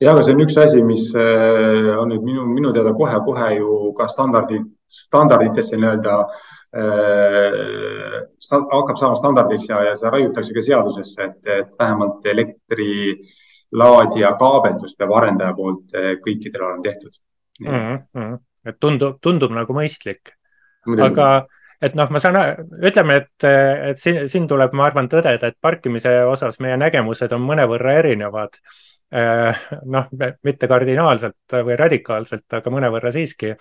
Ja, 0.02 0.12
aga 0.12 0.24
see 0.24 0.36
on 0.36 0.44
üks 0.46 0.58
asi, 0.62 0.84
mis 0.86 1.10
äh, 1.18 1.90
on 1.98 2.12
nüüd 2.14 2.26
minu, 2.26 2.46
minu 2.50 2.74
teada 2.76 2.94
kohe-kohe 2.98 3.50
ju 3.58 3.92
ka 3.98 4.08
standardid, 4.12 4.68
standarditesse 5.00 5.80
nii-öelda 5.80 6.16
äh, 6.78 8.22
hakkab 8.52 8.98
saama 9.00 9.20
standardiks 9.20 9.68
ja, 9.72 9.82
ja 9.90 9.98
see 10.00 10.14
raiutakse 10.14 10.56
ka 10.56 10.66
seadusesse, 10.70 11.30
et, 11.30 11.52
et 11.60 11.76
vähemalt 11.80 12.26
elektrilaadija 12.34 14.34
kaabeldus 14.40 14.98
peab 15.00 15.16
arendaja 15.22 15.58
poolt 15.58 15.98
äh, 15.98 16.16
kõikidele 16.24 16.70
olema 16.70 16.86
tehtud 16.86 17.20
mm. 17.66 18.02
-hmm. 18.16 18.40
et 18.66 18.80
tundub, 18.80 19.22
tundub 19.22 19.54
nagu 19.56 19.74
mõistlik. 19.74 20.36
aga 21.04 21.48
et 21.82 21.96
noh, 21.98 22.10
ma 22.10 22.22
saan, 22.22 22.38
ütleme, 22.82 23.22
et, 23.22 23.48
et 23.92 24.02
siin, 24.02 24.24
siin 24.30 24.48
tuleb, 24.50 24.74
ma 24.78 24.88
arvan, 24.88 25.10
tõdeda, 25.12 25.52
et 25.52 25.58
parkimise 25.62 26.14
osas 26.26 26.60
meie 26.64 26.78
nägemused 26.80 27.34
on 27.36 27.44
mõnevõrra 27.46 28.00
erinevad. 28.02 28.58
Eh, 29.12 29.60
noh, 29.88 30.08
mitte 30.44 30.68
kardinaalselt 30.68 31.54
või 31.64 31.78
radikaalselt, 31.80 32.44
aga 32.60 32.72
mõnevõrra 32.72 33.12
siiski. 33.16 33.54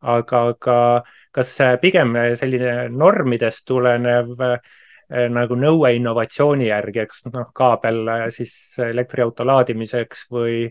aga, 0.00 0.40
aga 0.48 1.02
kas 1.34 1.56
pigem 1.80 2.14
selline 2.38 2.88
normidest 2.88 3.64
tulenev 3.66 4.28
eh, 4.42 5.28
nagu 5.30 5.54
nõue 5.54 5.92
innovatsiooni 5.94 6.66
järgi, 6.66 7.00
eks 7.00 7.24
noh, 7.30 7.46
kaabel 7.54 8.30
siis 8.34 8.52
elektriauto 8.78 9.46
laadimiseks 9.46 10.26
või 10.30 10.68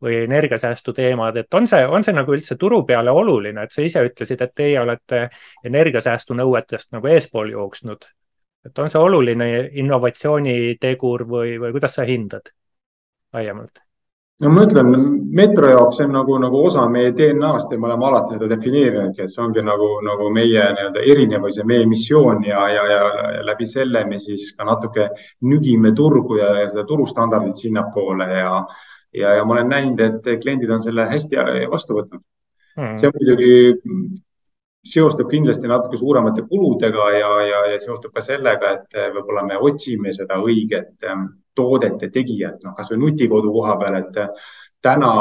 või 0.00 0.14
energiasäästu 0.24 0.92
teemad, 0.96 1.36
et 1.36 1.54
on 1.54 1.66
see, 1.68 1.84
on 1.86 2.04
see 2.04 2.14
nagu 2.16 2.32
üldse 2.32 2.56
turu 2.56 2.78
peale 2.88 3.10
oluline, 3.12 3.66
et 3.66 3.72
sa 3.72 3.82
ise 3.84 4.00
ütlesid, 4.00 4.40
et 4.40 4.54
teie 4.56 4.78
olete 4.80 5.26
energiasäästu 5.64 6.34
nõuetest 6.34 6.92
nagu 6.96 7.06
eespool 7.06 7.52
jooksnud. 7.52 8.06
et 8.64 8.78
on 8.78 8.90
see 8.90 9.00
oluline 9.00 9.68
innovatsioonitegur 9.72 11.24
või, 11.28 11.58
või 11.60 11.72
kuidas 11.72 11.94
sa 11.94 12.04
hindad 12.04 12.48
laiemalt? 13.34 13.82
no 14.40 14.50
ma 14.54 14.64
ütlen, 14.64 14.92
metro 15.36 15.68
jaoks 15.68 15.98
see 16.00 16.06
on 16.08 16.14
nagu, 16.16 16.36
nagu 16.40 16.62
osa 16.66 16.86
meie 16.88 17.10
DNA-st 17.16 17.74
ja 17.74 17.80
me 17.80 17.90
oleme 17.90 18.06
alati 18.08 18.36
seda 18.36 18.48
defineerinudki, 18.54 19.24
et 19.24 19.32
see 19.32 19.42
ongi 19.44 19.64
nagu, 19.64 19.90
nagu 20.06 20.30
meie 20.32 20.62
nii-öelda 20.76 21.02
erinevus 21.12 21.58
ja 21.60 21.66
meie 21.68 21.88
missioon 21.90 22.46
ja, 22.48 22.62
ja, 22.72 22.86
ja 22.94 23.42
läbi 23.44 23.68
selle 23.68 24.04
me 24.08 24.18
siis 24.22 24.54
ka 24.56 24.64
natuke 24.68 25.10
nügime 25.44 25.92
turgu 25.96 26.40
ja, 26.40 26.54
ja 26.62 26.70
seda 26.72 26.86
turustandardit 26.88 27.60
sinnapoole 27.66 28.30
ja 28.38 28.54
ja, 29.12 29.34
ja 29.34 29.44
ma 29.44 29.56
olen 29.56 29.70
näinud, 29.70 30.00
et 30.00 30.28
kliendid 30.42 30.70
on 30.70 30.82
selle 30.82 31.06
hästi 31.10 31.38
vastu 31.70 31.98
võtnud 31.98 32.22
mm.. 32.78 32.98
see 33.00 33.10
muidugi 33.14 33.54
seostub 34.84 35.28
kindlasti 35.28 35.68
natuke 35.68 35.98
suuremate 36.00 36.46
kuludega 36.48 37.10
ja, 37.12 37.30
ja, 37.44 37.64
ja 37.74 37.80
seostub 37.82 38.14
ka 38.16 38.22
sellega, 38.24 38.72
et 38.78 39.00
võib-olla 39.14 39.44
me 39.44 39.58
otsime 39.60 40.14
seda 40.16 40.40
õiget 40.40 41.04
ähm, 41.08 41.26
toodete 41.54 42.08
tegijat, 42.12 42.62
noh, 42.64 42.74
kasvõi 42.76 43.00
nutikodu 43.02 43.52
koha 43.52 43.76
peal, 43.80 43.98
et 44.00 44.18
täna 44.80 45.12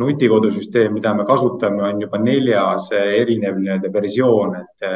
nutikodusüsteem, 0.00 0.94
mida 0.96 1.12
me 1.14 1.26
kasutame, 1.28 1.82
on 1.86 2.00
juba 2.02 2.18
neljas 2.18 2.88
erinev 2.96 3.60
nii-öelda 3.60 3.92
versioon, 3.94 4.56
et 4.58 4.88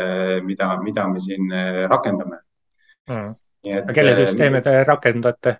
mida, 0.46 0.72
mida 0.83 1.07
me 1.11 1.22
siin 1.22 1.52
rakendame 1.90 2.40
mm.. 3.11 3.92
kelle 3.94 4.16
süsteeme 4.18 4.62
te 4.64 4.81
rakendate? 4.88 5.59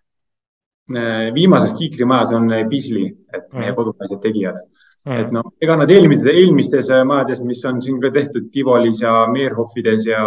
Viimases 1.35 1.75
kiikrimajas 1.77 2.33
on 2.33 2.49
Beasley, 2.71 3.12
et 3.29 3.53
meie 3.53 3.71
mm. 3.71 3.77
kodumaised 3.77 4.23
tegijad 4.25 4.57
mm.. 4.57 4.88
Et 5.16 5.31
noh, 5.35 5.53
ega 5.62 5.77
nad 5.81 5.90
eelmistes, 5.92 6.29
eelmistes 6.33 6.90
majades, 7.09 7.40
mis 7.47 7.62
on 7.68 7.81
siin 7.85 8.01
ka 8.03 8.11
tehtud 8.14 8.51
Tivolis 8.53 9.01
ja 9.03 9.12
Meerhofides 9.33 10.07
ja, 10.09 10.23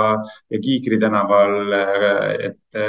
ja 0.50 0.62
Kiikri 0.64 1.00
tänaval, 1.02 1.76
et 2.48 2.82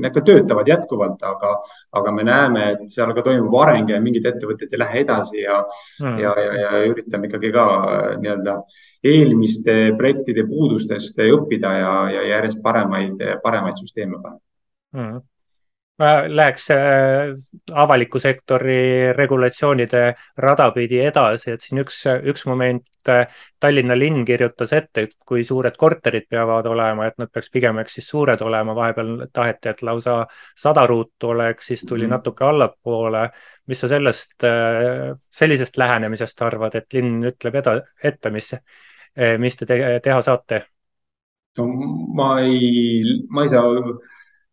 need 0.00 0.14
ka 0.14 0.24
töötavad 0.24 0.68
jätkuvalt, 0.68 1.22
aga, 1.28 1.54
aga 2.00 2.12
me 2.16 2.26
näeme, 2.26 2.66
et 2.74 2.92
seal 2.92 3.14
ka 3.16 3.24
toimub 3.26 3.54
areng 3.60 3.92
ja 3.92 4.02
mingid 4.02 4.26
ettevõtted 4.30 4.72
ei 4.72 4.82
lähe 4.82 5.02
edasi 5.04 5.42
ja 5.44 5.62
mm., 5.62 6.20
ja, 6.24 6.34
ja, 6.42 6.52
ja 6.64 6.84
üritame 6.90 7.30
ikkagi 7.30 7.52
ka 7.54 7.66
nii-öelda 8.22 8.58
eelmiste 9.08 9.80
projektide 9.98 10.46
puudustest 10.48 11.20
õppida 11.28 11.74
ja, 11.78 11.96
ja 12.16 12.28
järjest 12.34 12.62
paremaid, 12.64 13.20
paremaid 13.44 13.80
süsteeme 13.80 14.22
panna. 14.22 14.40
Mm 14.96 15.18
läheks 15.98 16.70
äh, 16.70 16.78
avaliku 17.72 18.18
sektori 18.18 19.12
regulatsioonide 19.16 20.02
rada 20.36 20.70
pidi 20.70 21.00
edasi, 21.02 21.50
et 21.52 21.64
siin 21.64 21.82
üks, 21.82 22.04
üks 22.30 22.44
moment 22.46 23.10
äh, 23.10 23.26
Tallinna 23.60 23.96
linn 23.98 24.22
kirjutas 24.26 24.72
ette, 24.76 25.08
et 25.08 25.16
kui 25.26 25.42
suured 25.44 25.74
korterid 25.78 26.28
peavad 26.30 26.66
olema, 26.70 27.08
et 27.08 27.18
nad 27.18 27.30
peaks 27.32 27.50
pigem, 27.50 27.80
eks 27.82 27.98
siis 27.98 28.10
suured 28.12 28.42
olema, 28.46 28.76
vahepeal 28.78 29.26
taheti, 29.32 29.72
et 29.72 29.82
lausa 29.82 30.20
sada 30.56 30.86
ruutu 30.86 31.32
oleks, 31.34 31.66
siis 31.66 31.82
tuli 31.82 32.06
-hmm. 32.06 32.10
natuke 32.10 32.44
allapoole. 32.44 33.30
mis 33.66 33.80
sa 33.80 33.88
sellest, 33.88 34.44
äh, 34.44 35.18
sellisest 35.30 35.76
lähenemisest 35.76 36.42
arvad, 36.42 36.74
et 36.74 36.92
linn 36.92 37.24
ütleb 37.24 37.54
eda, 37.54 37.80
ette, 38.02 38.30
mis, 38.30 38.54
mis 39.38 39.56
te 39.56 39.66
teha 40.02 40.22
saate? 40.22 40.66
no 41.58 41.66
ma 42.14 42.40
ei, 42.40 43.02
ma 43.28 43.42
ei 43.42 43.48
saa 43.48 43.64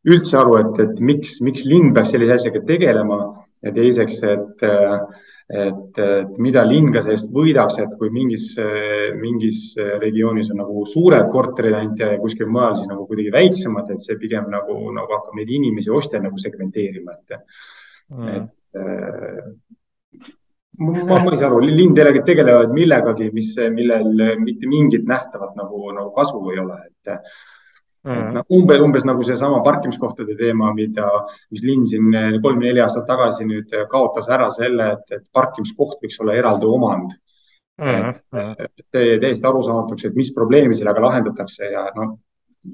üldse 0.06 0.38
aru, 0.40 0.60
et, 0.62 0.80
et 0.84 1.02
miks, 1.02 1.40
miks 1.46 1.66
linn 1.68 1.94
peaks 1.96 2.14
sellise 2.14 2.38
asjaga 2.38 2.62
tegelema 2.68 3.20
ja 3.66 3.74
teiseks, 3.74 4.20
et, 4.30 4.66
et, 4.66 6.02
et 6.06 6.36
mida 6.42 6.64
linn 6.68 6.92
ka 6.94 7.02
sellest 7.06 7.32
võidaks, 7.34 7.80
et 7.82 7.96
kui 8.00 8.12
mingis, 8.14 8.52
mingis 9.18 9.62
regioonis 10.02 10.52
on 10.54 10.62
nagu 10.62 10.86
suured 10.90 11.30
korterid 11.34 11.78
ainult 11.80 12.04
ja 12.04 12.12
kuskil 12.22 12.52
mujal 12.52 12.78
siis 12.80 12.92
nagu 12.92 13.08
kuidagi 13.10 13.34
väiksemad, 13.34 13.90
et 13.94 14.04
see 14.04 14.20
pigem 14.22 14.52
nagu, 14.54 14.78
nagu 14.96 15.18
hakkab 15.18 15.40
neid 15.40 15.54
inimesi, 15.58 15.94
ostjaid 15.94 16.28
nagu 16.28 16.42
segmenteerima, 16.42 17.18
et 17.18 17.40
mm., 18.14 18.30
et 18.36 18.52
ma, 20.78 21.24
ma 21.24 21.32
ei 21.32 21.38
saa 21.40 21.50
aru, 21.50 21.62
linn 21.64 21.96
tegelevad 21.96 22.74
millegagi, 22.76 23.30
mis, 23.34 23.54
millel 23.72 24.40
mitte 24.42 24.68
mingit 24.68 25.06
nähtavat 25.08 25.56
nagu, 25.56 25.92
nagu 25.96 26.12
kasu 26.16 26.42
ei 26.52 26.60
ole, 26.60 26.80
et 26.90 27.16
Mm. 28.06 28.34
No, 28.36 28.44
umbes, 28.54 28.78
umbes 28.86 29.06
nagu 29.08 29.24
seesama 29.26 29.64
parkimiskohtade 29.66 30.36
teema, 30.38 30.68
mida, 30.78 31.08
mis 31.50 31.64
linn 31.66 31.88
siin 31.90 32.12
kolm-neli 32.44 32.84
aastat 32.84 33.08
tagasi 33.10 33.48
nüüd 33.50 33.72
kaotas 33.90 34.30
ära 34.30 34.52
selle, 34.54 34.92
et, 34.94 35.16
et 35.18 35.24
parkimiskoht 35.34 36.04
võiks 36.04 36.20
olla 36.22 36.36
eraldi 36.38 36.70
omand 36.70 37.16
mm. 37.82 38.14
-hmm. 38.14 38.70
täiesti 38.94 39.50
arusaamatuks, 39.50 40.06
et 40.06 40.22
mis 40.22 40.30
probleemi 40.34 40.78
sellega 40.78 41.02
lahendatakse 41.02 41.72
ja 41.72 41.88
noh, 41.98 42.14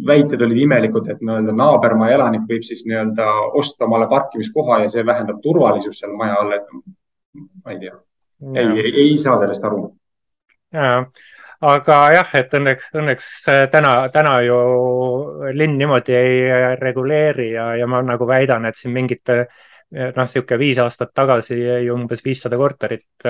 väited 0.08 0.42
olid 0.42 0.62
imelikud, 0.66 1.08
et 1.10 1.24
nii-öelda 1.24 1.56
naabermaja 1.56 2.20
elanik 2.20 2.48
võib 2.52 2.68
siis 2.68 2.84
nii-öelda 2.88 3.28
osta 3.60 3.88
omale 3.88 4.08
parkimiskoha 4.12 4.84
ja 4.84 4.92
see 4.92 5.06
vähendab 5.06 5.40
turvalisust 5.44 6.04
seal 6.04 6.16
maja 6.20 6.40
all, 6.44 6.56
et 6.60 6.68
ma 7.64 7.72
ei 7.72 7.80
tea, 7.86 7.96
ei, 8.56 8.68
ei, 8.84 8.94
ei 9.06 9.18
saa 9.18 9.40
sellest 9.40 9.64
aru. 9.64 9.86
ja 10.76 11.06
aga 11.62 11.98
jah, 12.16 12.32
et 12.40 12.54
õnneks, 12.58 12.88
õnneks 12.98 13.28
äh, 13.52 13.66
täna, 13.72 13.94
täna 14.14 14.38
ju 14.46 14.58
linn 15.54 15.78
niimoodi 15.78 16.16
ei 16.18 16.40
äh, 16.50 16.68
reguleeri 16.80 17.52
ja, 17.54 17.72
ja 17.78 17.90
ma 17.90 18.02
nagu 18.06 18.28
väidan, 18.28 18.66
et 18.66 18.80
siin 18.80 18.94
mingite 18.96 19.38
äh, 19.44 20.10
noh, 20.16 20.24
niisugune 20.24 20.60
viis 20.62 20.82
aastat 20.82 21.14
tagasi 21.14 21.60
jäi 21.60 21.90
umbes 21.94 22.24
viissada 22.26 22.58
korterit 22.58 23.28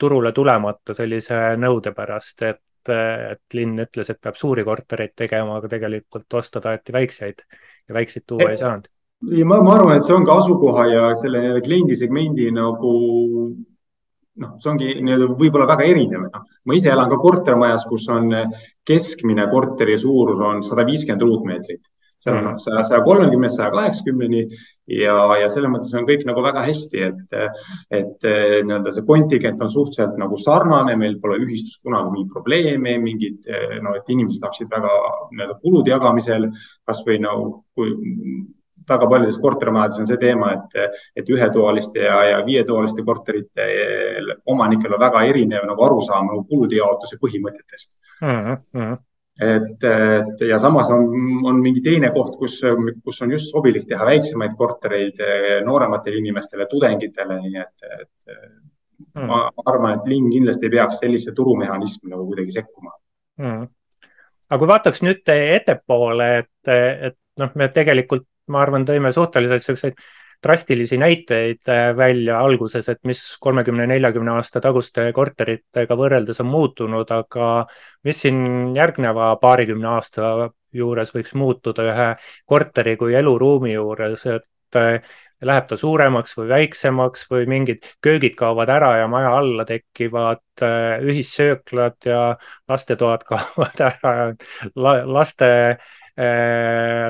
turule 0.00 0.32
tulemata 0.32 0.96
sellise 0.96 1.40
nõude 1.60 1.92
pärast, 1.96 2.46
et, 2.48 2.62
et 2.88 3.58
linn 3.58 3.84
ütles, 3.84 4.08
et 4.08 4.20
peab 4.22 4.38
suuri 4.38 4.64
kortereid 4.64 5.12
tegema, 5.18 5.58
aga 5.58 5.68
tegelikult 5.76 6.40
osta 6.40 6.62
taheti 6.64 6.96
väikseid 6.96 7.44
ja 7.44 7.98
väikseid 7.98 8.24
tuua 8.26 8.48
ei 8.54 8.56
saanud. 8.60 8.88
ja 9.36 9.44
ma, 9.44 9.60
ma 9.60 9.76
arvan, 9.76 9.98
et 9.98 10.06
see 10.06 10.16
on 10.16 10.24
ka 10.24 10.38
asukoha 10.40 10.86
ja 10.88 11.10
selle 11.20 11.60
kliendisegmendi 11.66 12.48
nagu 12.56 12.94
noh, 14.40 14.56
see 14.62 14.72
ongi 14.72 14.96
nii-öelda 15.04 15.30
võib-olla 15.36 15.68
väga 15.70 15.86
erinev, 15.90 16.26
noh, 16.26 16.48
ma 16.66 16.76
ise 16.76 16.92
elan 16.92 17.12
ka 17.12 17.20
kortermajas, 17.20 17.86
kus 17.90 18.08
on 18.12 18.32
keskmine 18.86 19.46
korteri 19.52 19.96
suurus 20.00 20.40
on 20.44 20.62
sada 20.66 20.86
viiskümmend 20.88 21.24
ruutmeetrit, 21.26 21.82
seal 22.20 22.36
on 22.36 22.46
noh, 22.50 22.58
saja, 22.60 22.82
saja 22.88 23.00
kolmekümnest 23.04 23.56
saja 23.56 23.70
kaheksakümneni 23.74 24.42
ja, 25.00 25.16
ja 25.40 25.48
selles 25.52 25.72
mõttes 25.72 25.94
on 25.96 26.06
kõik 26.08 26.26
nagu 26.28 26.44
väga 26.44 26.64
hästi, 26.66 27.02
et, 27.08 27.36
et 27.96 28.28
nii-öelda 28.28 28.92
see 28.96 29.06
kontingent 29.08 29.64
on 29.64 29.72
suhteliselt 29.72 30.20
nagu 30.20 30.38
sarnane, 30.40 30.96
meil 31.00 31.18
pole 31.22 31.40
ühistus 31.40 31.80
kunagi 31.84 32.12
mingit 32.14 32.32
probleemi, 32.36 32.96
mingid 33.02 33.50
no, 33.84 33.96
et 33.96 34.12
inimesed 34.12 34.44
hakkasid 34.44 34.72
väga 34.72 34.94
nii-öelda 35.32 35.60
kulude 35.64 35.94
jagamisel, 35.94 36.50
kasvõi 36.88 37.20
no 37.24 37.36
kui 37.76 37.94
väga 38.90 39.08
paljudes 39.10 39.38
kortermajades 39.42 40.00
on 40.02 40.08
see 40.10 40.20
teema, 40.20 40.54
et, 40.56 40.96
et 41.16 41.30
ühetoaliste 41.30 42.02
ja, 42.04 42.16
ja 42.32 42.40
viietoaliste 42.46 43.04
korterite 43.06 43.68
omanikel 44.46 44.96
on 44.96 45.04
väga 45.04 45.22
erinev 45.30 45.68
nagu 45.68 45.86
arusaam 45.86 46.32
nagu 46.32 46.44
kulude 46.48 46.80
jaotuse 46.80 47.20
põhimõtetest 47.22 47.94
mm. 48.22 48.58
-hmm 48.74 48.98
et, 49.40 49.84
et 49.84 50.42
ja 50.48 50.58
samas 50.60 50.90
on, 50.92 51.06
on 51.48 51.60
mingi 51.64 51.80
teine 51.84 52.10
koht, 52.12 52.34
kus, 52.36 52.58
kus 53.04 53.22
on 53.24 53.30
just 53.32 53.48
sobilik 53.54 53.86
teha 53.88 54.04
väiksemaid 54.04 54.52
kortereid 54.58 55.22
noorematele 55.64 56.20
inimestele, 56.20 56.66
tudengitele, 56.68 57.38
nii 57.46 57.62
et, 57.62 57.86
et 57.88 58.34
mm. 59.14 59.26
ma 59.30 59.42
arvan, 59.64 59.96
et 59.96 60.08
linn 60.10 60.30
kindlasti 60.32 60.68
ei 60.68 60.74
peaks 60.76 61.00
sellise 61.04 61.34
turumehhanismi 61.36 62.12
nagu 62.12 62.26
kuidagi 62.28 62.58
sekkuma 62.58 62.92
mm.. 63.40 63.64
aga 64.50 64.60
kui 64.60 64.70
vaataks 64.74 65.04
nüüd 65.06 65.32
ettepoole, 65.36 66.30
et, 66.42 66.74
et 67.10 67.18
noh, 67.40 67.54
me 67.56 67.70
tegelikult 67.74 68.28
ma 68.50 68.64
arvan, 68.64 68.84
tõime 68.88 69.12
suhteliselt 69.14 69.64
siukseid 69.64 70.02
drastilisi 70.42 70.98
näiteid 70.98 71.68
äh, 71.68 71.96
välja 71.96 72.40
alguses, 72.40 72.88
et 72.88 72.98
mis 73.04 73.22
kolmekümne, 73.40 73.86
neljakümne 73.86 74.32
aasta 74.38 74.60
taguste 74.60 75.10
korteritega 75.12 75.96
võrreldes 75.96 76.40
on 76.40 76.48
muutunud, 76.50 77.10
aga 77.12 77.50
mis 78.04 78.22
siin 78.24 78.70
järgneva 78.76 79.34
paarikümne 79.42 79.90
aasta 79.96 80.50
juures 80.72 81.12
võiks 81.14 81.34
muutuda 81.34 81.88
ühe 81.90 82.12
korteri 82.48 82.96
kui 82.96 83.14
eluruumi 83.18 83.74
juures, 83.74 84.24
et 84.32 84.80
äh, 84.80 85.12
läheb 85.44 85.68
ta 85.68 85.76
suuremaks 85.76 86.36
või 86.36 86.48
väiksemaks 86.48 87.24
või 87.30 87.46
mingid 87.48 87.86
köögid 88.04 88.36
kaovad 88.36 88.68
ära 88.72 88.94
ja 89.00 89.06
maja 89.12 89.36
alla 89.36 89.64
tekivad 89.68 90.64
äh, 90.64 91.04
ühissööklad 91.04 92.00
ja 92.08 92.24
lastetoad 92.68 93.24
kaovad 93.30 93.88
ära, 93.90 94.14
laste 95.04 95.50
Äh, 95.52 95.76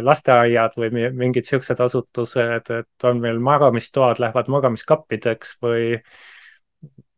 lasteaiad 0.06 0.76
või 0.78 1.08
mingid 1.18 1.48
siuksed 1.48 1.80
asutused, 1.82 2.68
et 2.70 3.06
on 3.08 3.18
meil 3.22 3.40
magamistoad, 3.42 4.20
lähevad 4.22 4.50
magamiskappideks 4.52 5.56
või 5.64 5.96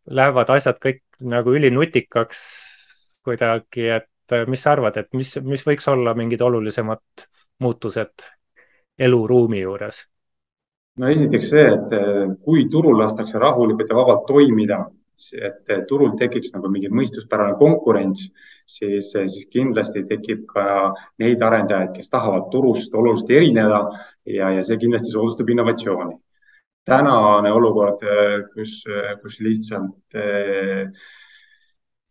lähevad 0.07 0.51
asjad 0.55 0.79
kõik 0.83 1.03
nagu 1.23 1.55
ülinutikaks 1.55 2.41
kuidagi, 3.25 3.89
et 3.89 4.35
äh, 4.35 4.47
mis 4.51 4.63
sa 4.63 4.75
arvad, 4.77 4.97
et 4.99 5.13
mis, 5.17 5.35
mis 5.47 5.63
võiks 5.67 5.87
olla 5.91 6.15
mingid 6.19 6.43
olulisemad 6.43 7.27
muutused 7.63 8.27
eluruumi 8.99 9.63
juures? 9.63 10.03
no 10.99 11.09
esiteks 11.09 11.47
see, 11.55 11.69
et 11.77 11.95
äh, 11.97 12.35
kui 12.45 12.67
turul 12.71 12.99
lastakse 13.01 13.41
rahulikult 13.41 13.93
ja 13.93 13.97
vabalt 13.97 14.27
toimida, 14.29 14.83
et 15.39 15.87
turul 15.89 16.17
tekiks 16.19 16.53
nagu 16.55 16.71
mingi 16.73 16.91
mõistuspärane 16.91 17.55
konkurents 17.61 18.25
siis, 18.67 19.13
siis 19.13 19.47
kindlasti 19.53 20.05
tekib 20.09 20.45
ka 20.51 20.65
neid 21.23 21.43
arendajaid, 21.43 21.95
kes 21.97 22.11
tahavad 22.11 22.49
turust 22.53 22.95
oluliselt 22.95 23.31
erineda 23.31 23.83
ja, 24.27 24.51
ja 24.57 24.63
see 24.67 24.81
kindlasti 24.81 25.13
soodustab 25.15 25.51
innovatsiooni. 25.51 26.17
tänane 26.85 27.53
olukord, 27.53 28.01
kus, 28.55 28.83
kus 29.23 29.41
lihtsalt 29.41 30.17
eh, 30.19 30.89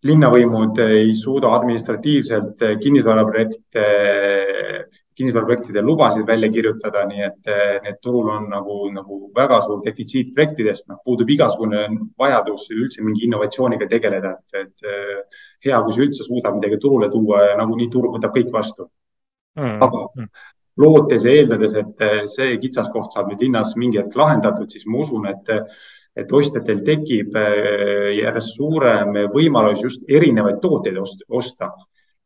linnavõimud 0.08 0.80
ei 0.86 1.14
suuda 1.16 1.52
administratiivselt 1.58 2.64
kinnisvaraprojekte 2.82 3.86
kinnisvaraprojektide 5.22 5.82
lubasid 5.86 6.26
välja 6.28 6.50
kirjutada, 6.52 7.04
nii 7.10 7.24
et 7.26 7.50
eh, 7.52 7.76
need 7.86 8.00
turul 8.02 8.30
on 8.34 8.48
nagu, 8.50 8.78
nagu 8.94 9.20
väga 9.36 9.60
suur 9.66 9.84
defitsiit 9.86 10.32
projektidest, 10.36 10.88
noh, 10.90 11.02
puudub 11.06 11.30
igasugune 11.30 11.84
vajadus 12.20 12.66
üldse 12.74 13.06
mingi 13.06 13.28
innovatsiooniga 13.28 13.88
tegeleda, 13.92 14.34
et, 14.40 14.64
et 14.64 14.90
eh, 14.90 15.44
hea, 15.68 15.82
kui 15.86 15.94
sa 15.96 16.04
üldse 16.08 16.26
suudad 16.26 16.58
midagi 16.58 16.80
turule 16.82 17.12
tuua 17.14 17.44
ja 17.52 17.60
nagunii 17.60 17.90
turg 17.94 18.18
võtab 18.18 18.34
kõik 18.38 18.50
vastu 18.54 18.88
mm.. 19.60 19.78
aga 19.88 20.04
mm. 20.08 20.30
lootes 20.82 21.28
ja 21.28 21.36
eeldades, 21.38 21.78
et 21.84 22.06
eh, 22.08 22.22
see 22.32 22.58
kitsaskoht 22.64 23.14
saab 23.14 23.30
nüüd 23.30 23.46
linnas 23.46 23.76
mingi 23.78 24.02
hetk 24.02 24.18
lahendatud, 24.18 24.70
siis 24.74 24.88
ma 24.90 25.04
usun, 25.06 25.30
et 25.32 25.58
et 26.12 26.28
ostjatel 26.36 26.82
tekib 26.84 27.38
järjest 28.18 28.58
suurem 28.58 29.14
võimalus 29.32 29.80
just 29.86 30.10
erinevaid 30.12 30.58
tooteid 30.60 30.98
osta. 31.00 31.70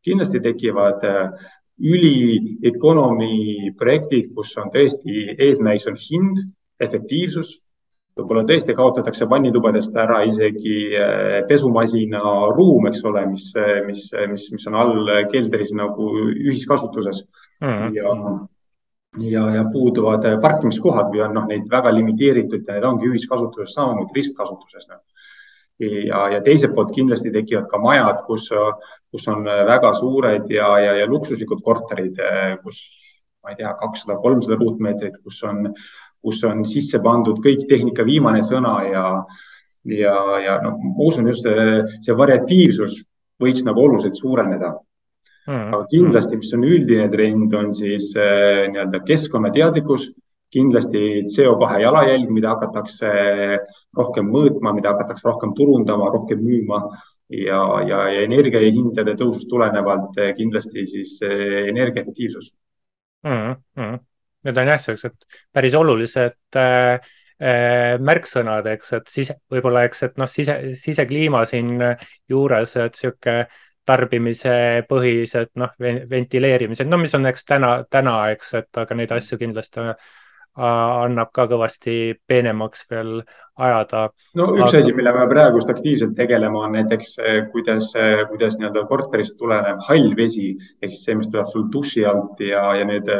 kindlasti 0.02 0.40
tekivad 0.42 1.06
ülieconomy 1.80 3.72
projektid, 3.78 4.32
kus 4.36 4.56
on 4.62 4.72
tõesti 4.74 5.36
eesmärgiks 5.36 5.90
on 5.92 6.00
hind, 6.00 6.42
efektiivsus, 6.80 7.52
võib-olla 8.16 8.46
tõesti 8.48 8.76
kaotatakse 8.76 9.28
vannitubadest 9.32 9.96
ära 10.00 10.22
isegi 10.28 10.78
eh, 10.96 11.42
pesumasina 11.50 12.22
ruum, 12.56 12.88
eks 12.90 13.04
ole, 13.08 13.26
mis, 13.32 13.50
mis, 13.88 14.06
mis, 14.32 14.50
mis 14.56 14.68
on 14.72 14.78
all 14.80 15.12
keldris 15.32 15.74
nagu 15.76 16.12
ühiskasutuses 16.32 17.26
mm. 17.60 17.68
-hmm. 17.68 17.96
ja, 17.96 18.16
ja, 19.32 19.44
ja 19.58 19.66
puuduvad 19.72 20.30
parkimiskohad 20.42 21.12
või 21.12 21.26
on 21.28 21.36
noh, 21.40 21.48
neid 21.52 21.68
väga 21.72 21.92
limiteeritud 21.92 22.64
ja 22.64 22.78
need 22.78 22.88
ongi 22.88 23.12
ühiskasutuses 23.12 23.76
samamoodi 23.76 24.16
ristkasutuses 24.22 24.88
no 24.88 25.02
ja, 25.80 26.30
ja 26.30 26.42
teiselt 26.42 26.76
poolt 26.76 26.94
kindlasti 26.96 27.32
tekivad 27.34 27.68
ka 27.72 27.80
majad, 27.82 28.22
kus, 28.28 28.50
kus 29.16 29.30
on 29.32 29.48
väga 29.48 29.94
suured 29.96 30.52
ja, 30.52 30.68
ja, 30.84 30.94
ja 31.00 31.08
luksuslikud 31.08 31.64
korterid, 31.64 32.20
kus 32.64 32.84
ma 33.46 33.54
ei 33.54 33.60
tea, 33.62 33.72
kakssada, 33.80 34.18
kolmsada 34.20 34.58
ruutmeetrit, 34.60 35.20
kus 35.24 35.40
on, 35.48 35.70
kus 36.26 36.42
on 36.50 36.66
sisse 36.68 37.00
pandud 37.04 37.40
kõik 37.44 37.68
tehnika 37.70 38.04
viimane 38.08 38.42
sõna 38.44 38.80
ja, 38.90 39.06
ja, 39.88 40.16
ja 40.44 40.58
noh, 40.66 40.80
ma 40.82 41.08
usun 41.08 41.30
just 41.30 41.46
see, 41.46 41.78
see 42.04 42.18
variatiivsus 42.18 43.00
võiks 43.42 43.64
nagu 43.68 43.86
oluliselt 43.86 44.20
suureneda. 44.20 44.74
Mm.. 45.46 45.68
aga 45.76 45.84
kindlasti, 45.92 46.40
mis 46.42 46.54
on 46.58 46.64
üldine 46.66 47.04
trend, 47.14 47.52
on 47.54 47.68
siis 47.78 48.08
äh, 48.18 48.64
nii-öelda 48.72 49.04
keskkonnateadlikkus 49.06 50.08
kindlasti 50.56 51.02
CO2 51.30 51.84
jalajälg, 51.84 52.32
mida 52.34 52.56
hakatakse 52.56 53.12
rohkem 53.98 54.32
mõõtma, 54.34 54.74
mida 54.74 54.96
hakatakse 54.96 55.28
rohkem 55.28 55.54
turundama, 55.54 56.10
rohkem 56.16 56.42
müüma 56.42 56.80
ja, 57.30 57.62
ja, 57.88 58.00
ja 58.14 58.24
energiahindade 58.26 59.16
tõusust 59.20 59.50
tulenevalt 59.50 60.18
kindlasti 60.38 60.86
siis 60.90 61.18
eh, 61.26 61.68
energiaefektiivsus 61.72 62.52
mm. 63.26 63.56
-hmm. 63.80 64.00
Need 64.46 64.58
on 64.62 64.68
jah, 64.68 64.82
sellised 64.82 65.24
päris 65.54 65.74
olulised 65.74 66.58
äh, 66.62 67.00
märksõnad, 68.00 68.68
eks, 68.76 68.92
et 68.94 69.08
sise, 69.10 69.34
võib-olla, 69.52 69.84
eks, 69.84 70.04
et 70.04 70.18
noh, 70.22 70.30
sise, 70.30 70.54
sisekliima 70.78 71.42
siin 71.50 71.82
juures, 72.30 72.76
et 72.78 72.96
sihuke 72.96 73.34
tarbimise 73.86 74.84
põhised 74.90 75.52
noh, 75.62 75.74
ventileerimised, 76.10 76.88
no 76.88 76.98
mis 76.98 77.14
on, 77.18 77.26
eks 77.26 77.46
täna, 77.46 77.72
täna, 77.90 78.16
eks, 78.34 78.54
et 78.62 78.82
aga 78.82 78.98
neid 78.98 79.12
asju 79.12 79.38
kindlasti 79.42 79.84
annab 80.56 81.34
ka 81.36 81.48
kõvasti 81.52 82.16
peenemaks 82.28 82.86
veel 82.92 83.18
ajada. 83.56 84.06
no 84.40 84.52
üks 84.56 84.70
aga... 84.70 84.84
asi, 84.84 84.94
millega 84.96 85.24
me 85.26 85.32
praegust 85.34 85.72
aktiivselt 85.72 86.16
tegeleme, 86.16 86.58
on 86.58 86.78
näiteks 86.78 87.18
kuidas, 87.52 87.92
kuidas 88.30 88.60
nii-öelda 88.60 88.86
korterist 88.88 89.36
tulenev 89.40 89.84
hall 89.90 90.16
vesi 90.16 90.54
ehk 90.56 90.94
siis 90.94 91.04
see, 91.04 91.18
mis 91.20 91.32
tuleb 91.32 91.52
sul 91.52 91.68
duši 91.74 92.06
alt 92.08 92.40
ja, 92.40 92.64
ja 92.80 92.88
nüüd 92.88 93.12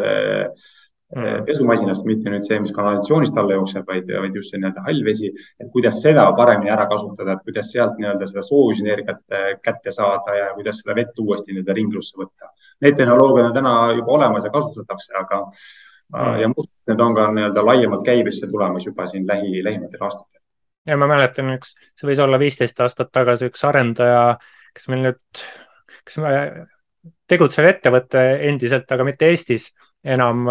mm. 1.16 1.44
pesumasinast, 1.48 2.06
mitte 2.10 2.32
nüüd 2.32 2.46
see, 2.46 2.60
mis 2.64 2.74
kanalisatsioonist 2.76 3.38
alla 3.40 3.58
jookseb, 3.58 3.88
vaid, 3.90 4.12
vaid 4.24 4.38
just 4.38 4.54
see 4.54 4.62
nii-öelda 4.62 4.86
hall 4.88 5.02
vesi, 5.06 5.32
et 5.62 5.72
kuidas 5.74 6.00
seda 6.04 6.26
paremini 6.38 6.72
ära 6.74 6.88
kasutada, 6.92 7.36
et 7.36 7.48
kuidas 7.48 7.72
sealt 7.74 8.00
nii-öelda 8.00 8.30
seda 8.30 8.46
soojusenergiat 8.46 9.36
kätte 9.66 9.94
saada 9.96 10.38
ja 10.40 10.54
kuidas 10.58 10.82
seda 10.84 10.96
vett 10.98 11.20
uuesti 11.26 11.54
nii-öelda 11.54 11.76
ringlusse 11.78 12.20
võtta. 12.20 12.54
Need 12.86 12.98
tehnoloogiad 13.00 13.52
on 13.52 13.60
täna 13.60 13.76
juba 13.96 14.18
olemas 14.20 14.48
ja 14.48 14.54
kasutatakse, 14.56 15.14
aga. 15.20 15.44
Ja 16.14 16.50
need 16.88 17.00
on 17.02 17.16
ka 17.16 17.28
nii-öelda 17.34 17.66
laiemalt 17.66 18.06
käibesse 18.06 18.48
tulemas 18.48 18.86
juba 18.86 19.08
siin 19.08 19.28
lähi, 19.28 19.64
lähimatel 19.64 20.04
aastatel. 20.06 20.42
ja 20.86 20.98
ma 20.98 21.08
mäletan, 21.10 21.50
üks, 21.58 21.74
see 21.98 22.10
võis 22.10 22.22
olla 22.24 22.40
viisteist 22.40 22.80
aastat 22.82 23.12
tagasi, 23.12 23.50
üks 23.50 23.64
arendaja, 23.66 24.38
kes 24.76 24.88
meil 24.92 25.08
nüüd, 25.10 25.46
kes 26.06 26.20
tegutsev 27.28 27.70
ettevõte 27.70 28.22
endiselt, 28.50 28.92
aga 28.92 29.08
mitte 29.08 29.30
Eestis 29.32 29.72
enam, 30.06 30.46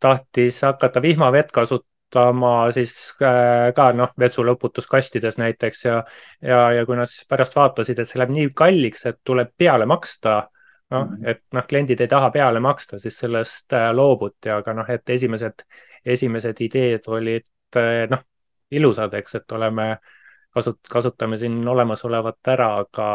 tahtis 0.00 0.62
hakata 0.64 1.02
vihmavett 1.02 1.52
kasutama 1.52 2.70
siis 2.72 2.92
äh, 3.22 3.72
ka 3.76 3.90
noh, 3.96 4.12
vetsuloputuskastides 4.18 5.38
näiteks 5.40 5.84
ja, 5.84 6.02
ja, 6.42 6.60
ja 6.72 6.84
kui 6.86 6.96
nad 6.96 7.08
siis 7.10 7.28
pärast 7.28 7.56
vaatasid, 7.56 7.98
et 7.98 8.08
see 8.08 8.20
läheb 8.20 8.34
nii 8.34 8.50
kalliks, 8.56 9.06
et 9.08 9.20
tuleb 9.24 9.52
peale 9.58 9.88
maksta 9.88 10.42
noh, 10.90 11.04
mhm. 11.04 11.26
et 11.26 11.42
noh, 11.52 11.66
kliendid 11.68 12.00
ei 12.00 12.10
taha 12.10 12.30
peale 12.34 12.60
maksta, 12.62 12.98
siis 13.02 13.18
sellest 13.18 13.74
äh, 13.76 13.90
loobuti, 13.94 14.50
aga 14.52 14.74
noh, 14.76 14.90
et 14.92 15.14
esimesed, 15.16 15.64
esimesed 16.16 16.60
ideed 16.66 17.08
olid 17.12 17.80
äh, 17.80 18.04
noh, 18.10 18.22
ilusad, 18.70 19.14
eks, 19.18 19.38
et 19.40 19.56
oleme, 19.56 19.94
kasut-, 20.54 20.82
kasutame 20.90 21.38
siin 21.40 21.60
olemasolevat 21.68 22.52
ära, 22.54 22.70
aga, 22.82 23.08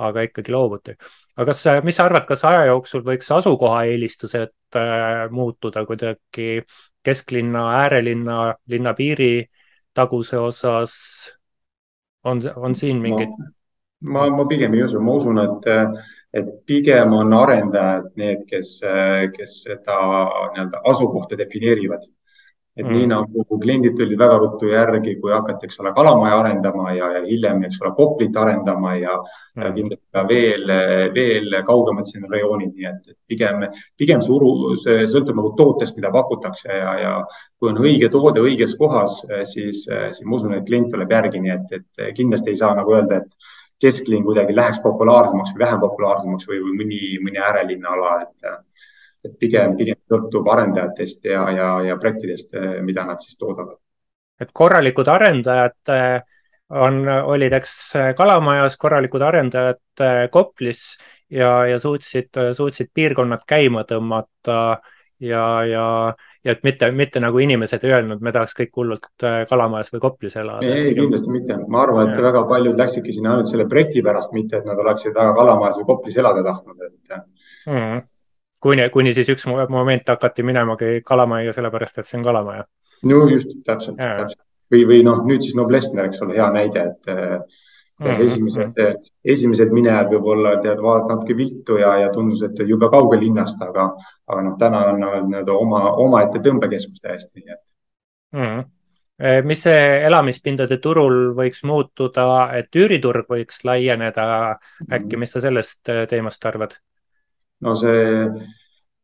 aga 0.00 0.26
ikkagi 0.28 0.52
loobuti. 0.52 0.96
aga 1.36 1.50
kas, 1.52 1.64
mis 1.84 1.96
sa 1.96 2.06
arvad, 2.08 2.26
kas 2.28 2.44
aja 2.48 2.64
jooksul 2.70 3.04
võiks 3.06 3.30
asukoha 3.36 3.84
eelistused 3.90 4.54
äh, 4.76 5.26
muutuda 5.30 5.84
kuidagi 5.88 6.62
kesklinna, 7.04 7.66
äärelinna, 7.82 8.54
linna 8.68 8.94
piiri 8.94 9.48
taguse 9.94 10.38
osas? 10.38 10.96
on, 12.24 12.40
on 12.56 12.74
siin 12.76 13.00
mingeid? 13.00 13.32
ma, 14.00 14.26
ma 14.32 14.44
pigem 14.48 14.74
ei 14.76 14.82
usu, 14.84 15.00
ma 15.00 15.14
usun, 15.16 15.40
et 15.40 15.68
et 16.34 16.46
pigem 16.66 17.12
on 17.16 17.34
arendajad 17.34 18.08
need, 18.20 18.46
kes, 18.50 18.78
kes 19.34 19.58
seda 19.66 19.98
nii-öelda 20.54 20.86
asukohta 20.92 21.38
defineerivad. 21.38 22.08
et 22.78 22.86
mm. 22.86 22.92
nii 22.94 23.06
nagu 23.10 23.56
kliendid 23.60 23.96
tulid 23.98 24.18
väga 24.18 24.36
ruttu 24.38 24.68
järgi, 24.70 25.16
kui 25.20 25.32
hakati, 25.34 25.66
eks 25.66 25.80
ole, 25.82 25.90
kalamaja 25.92 26.36
arendama 26.38 26.92
ja, 26.94 27.08
ja 27.16 27.22
hiljem, 27.24 27.64
eks 27.66 27.80
ole, 27.82 27.90
Koplit 27.96 28.36
arendama 28.38 28.92
ja 28.94 29.16
mm., 29.18 29.64
ja 29.64 29.72
kindlasti 29.74 30.06
ka 30.14 30.22
veel, 30.28 30.70
veel 31.16 31.58
kaugemad 31.66 32.06
siin 32.08 32.28
rajoonid, 32.30 32.70
nii 32.78 32.88
et 32.92 33.10
pigem, 33.28 33.66
pigem 33.98 34.22
see 34.22 34.32
uru, 34.36 34.76
see 34.80 35.02
sõltub 35.10 35.42
nagu 35.42 35.50
tootest, 35.58 35.98
mida 35.98 36.14
pakutakse 36.14 36.70
ja, 36.70 36.94
ja 37.02 37.12
kui 37.58 37.72
on 37.74 37.82
õige 37.82 38.08
toode 38.14 38.40
õiges 38.46 38.78
kohas, 38.78 39.18
siis, 39.50 39.84
siis 39.90 40.24
ma 40.24 40.38
usun, 40.38 40.54
et 40.56 40.64
klient 40.70 40.94
tuleb 40.94 41.10
järgi, 41.18 41.42
nii 41.42 41.56
et, 41.58 41.80
et 41.80 42.14
kindlasti 42.16 42.54
ei 42.54 42.62
saa 42.62 42.78
nagu 42.78 42.94
öelda, 42.96 43.24
et 43.24 43.50
kesklinn 43.80 44.24
kuidagi 44.24 44.56
läheks 44.56 44.80
populaarsemaks 44.84 45.54
või 45.54 45.64
vähem 45.64 45.80
populaarsemaks 45.80 46.48
või, 46.48 46.60
või 46.64 46.74
mõni, 46.82 47.00
mõni 47.24 47.40
äärelinna 47.40 47.94
ala, 47.96 48.16
et, 48.26 48.50
et 49.24 49.38
pigem, 49.40 49.76
pigem 49.78 49.98
sõltub 50.10 50.48
arendajatest 50.52 51.24
ja, 51.30 51.46
ja, 51.56 51.70
ja 51.88 51.96
projektidest, 52.00 52.56
mida 52.86 53.06
nad 53.08 53.22
siis 53.24 53.38
toodavad. 53.40 53.78
et 54.40 54.52
korralikud 54.52 55.08
arendajad 55.08 55.94
eh, 55.94 56.20
on, 56.70 57.02
olid, 57.08 57.52
eks 57.52 57.76
Kalamajas 58.16 58.76
korralikud 58.80 59.22
arendajad 59.22 60.04
eh, 60.04 60.26
Koplis 60.30 60.84
ja, 61.30 61.66
ja 61.66 61.78
suutsid, 61.78 62.36
suutsid 62.56 62.92
piirkonnad 62.94 63.44
käima 63.48 63.84
tõmmata 63.88 64.80
ja, 65.20 65.44
ja 65.64 65.86
ja 66.44 66.52
et 66.52 66.62
mitte, 66.64 66.90
mitte 66.96 67.20
nagu 67.20 67.38
inimesed 67.42 67.84
ei 67.84 67.92
öelnud, 67.92 68.22
me 68.24 68.32
tahaks 68.32 68.56
kõik 68.56 68.72
hullult 68.76 69.24
äh, 69.26 69.42
Kalamajas 69.50 69.92
või 69.92 70.02
Koplis 70.04 70.36
elada. 70.40 70.66
ei, 70.66 70.94
kindlasti 70.96 71.32
mitte, 71.34 71.56
ma 71.68 71.82
arvan, 71.84 72.10
et 72.10 72.20
ja. 72.20 72.24
väga 72.28 72.44
paljud 72.48 72.80
läksidki 72.80 73.14
sinna 73.16 73.34
ainult 73.34 73.50
selle 73.50 73.68
projekti 73.68 74.04
pärast, 74.06 74.32
mitte 74.36 74.60
et 74.60 74.68
nad 74.68 74.80
oleksid 74.80 75.16
väga 75.16 75.34
Kalamajas 75.36 75.80
või 75.80 75.88
Koplis 75.92 76.20
elada 76.20 76.44
tahtnud, 76.46 76.84
et 76.86 77.16
mm. 77.16 77.72
-hmm. 77.72 78.04
kuni, 78.60 78.88
kuni 78.90 79.14
siis 79.16 79.32
üks 79.34 79.48
moment 79.48 80.14
hakati 80.14 80.46
minemagi 80.46 81.00
Kalamajja 81.06 81.56
sellepärast, 81.58 81.98
et 81.98 82.06
see 82.06 82.20
on 82.20 82.28
Kalamaja. 82.30 82.64
no 83.02 83.26
just, 83.28 83.58
täpselt, 83.66 84.00
täpselt 84.00 84.40
või, 84.72 84.86
või 84.86 85.02
noh, 85.06 85.24
nüüd 85.26 85.44
siis 85.44 85.56
Noblessner, 85.58 86.08
eks 86.08 86.22
ole, 86.24 86.38
hea 86.38 86.48
näide, 86.54 86.86
et 86.92 87.12
kuidas 88.00 88.18
mm 88.18 88.24
-hmm. 88.24 88.48
esimesed, 88.48 89.12
esimesed 89.24 89.72
minejad 89.76 90.10
võib-olla 90.14 90.56
tead, 90.62 90.82
vaatavad 90.82 91.14
natuke 91.14 91.36
viltu 91.36 91.76
ja, 91.76 91.94
ja 92.00 92.10
tundus, 92.12 92.42
et 92.42 92.58
jube 92.68 92.88
kaugel 92.90 93.20
linnast, 93.20 93.62
aga, 93.62 93.90
aga 94.26 94.42
noh, 94.42 94.58
täna 94.58 94.84
on 94.92 95.00
nii-öelda 95.00 95.52
oma, 95.52 95.82
omaette 96.06 96.40
tõmbekeskus 96.44 97.00
täiesti, 97.02 97.40
nii 97.40 97.52
et 97.52 97.64
mm. 98.32 98.44
-hmm 98.44 98.68
mis 99.44 99.62
see 99.66 99.80
elamispindade 100.08 100.78
turul 100.80 101.34
võiks 101.36 101.60
muutuda, 101.68 102.22
et 102.56 102.76
üüriturg 102.76 103.26
võiks 103.28 103.58
laieneda 103.68 104.56
äkki, 104.92 105.18
mis 105.20 105.34
sa 105.36 105.42
sellest 105.44 105.88
äh, 105.92 106.06
teemast 106.08 106.46
arvad? 106.48 106.78
no 107.60 107.74
see 107.76 108.24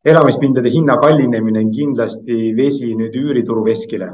elamispindade 0.05 0.71
hinna 0.73 0.97
kallinemine 0.97 1.61
on 1.61 1.69
kindlasti 1.71 2.55
vesi 2.57 2.95
nüüd 2.97 3.13
üürituru 3.13 3.65
veskile 3.65 4.09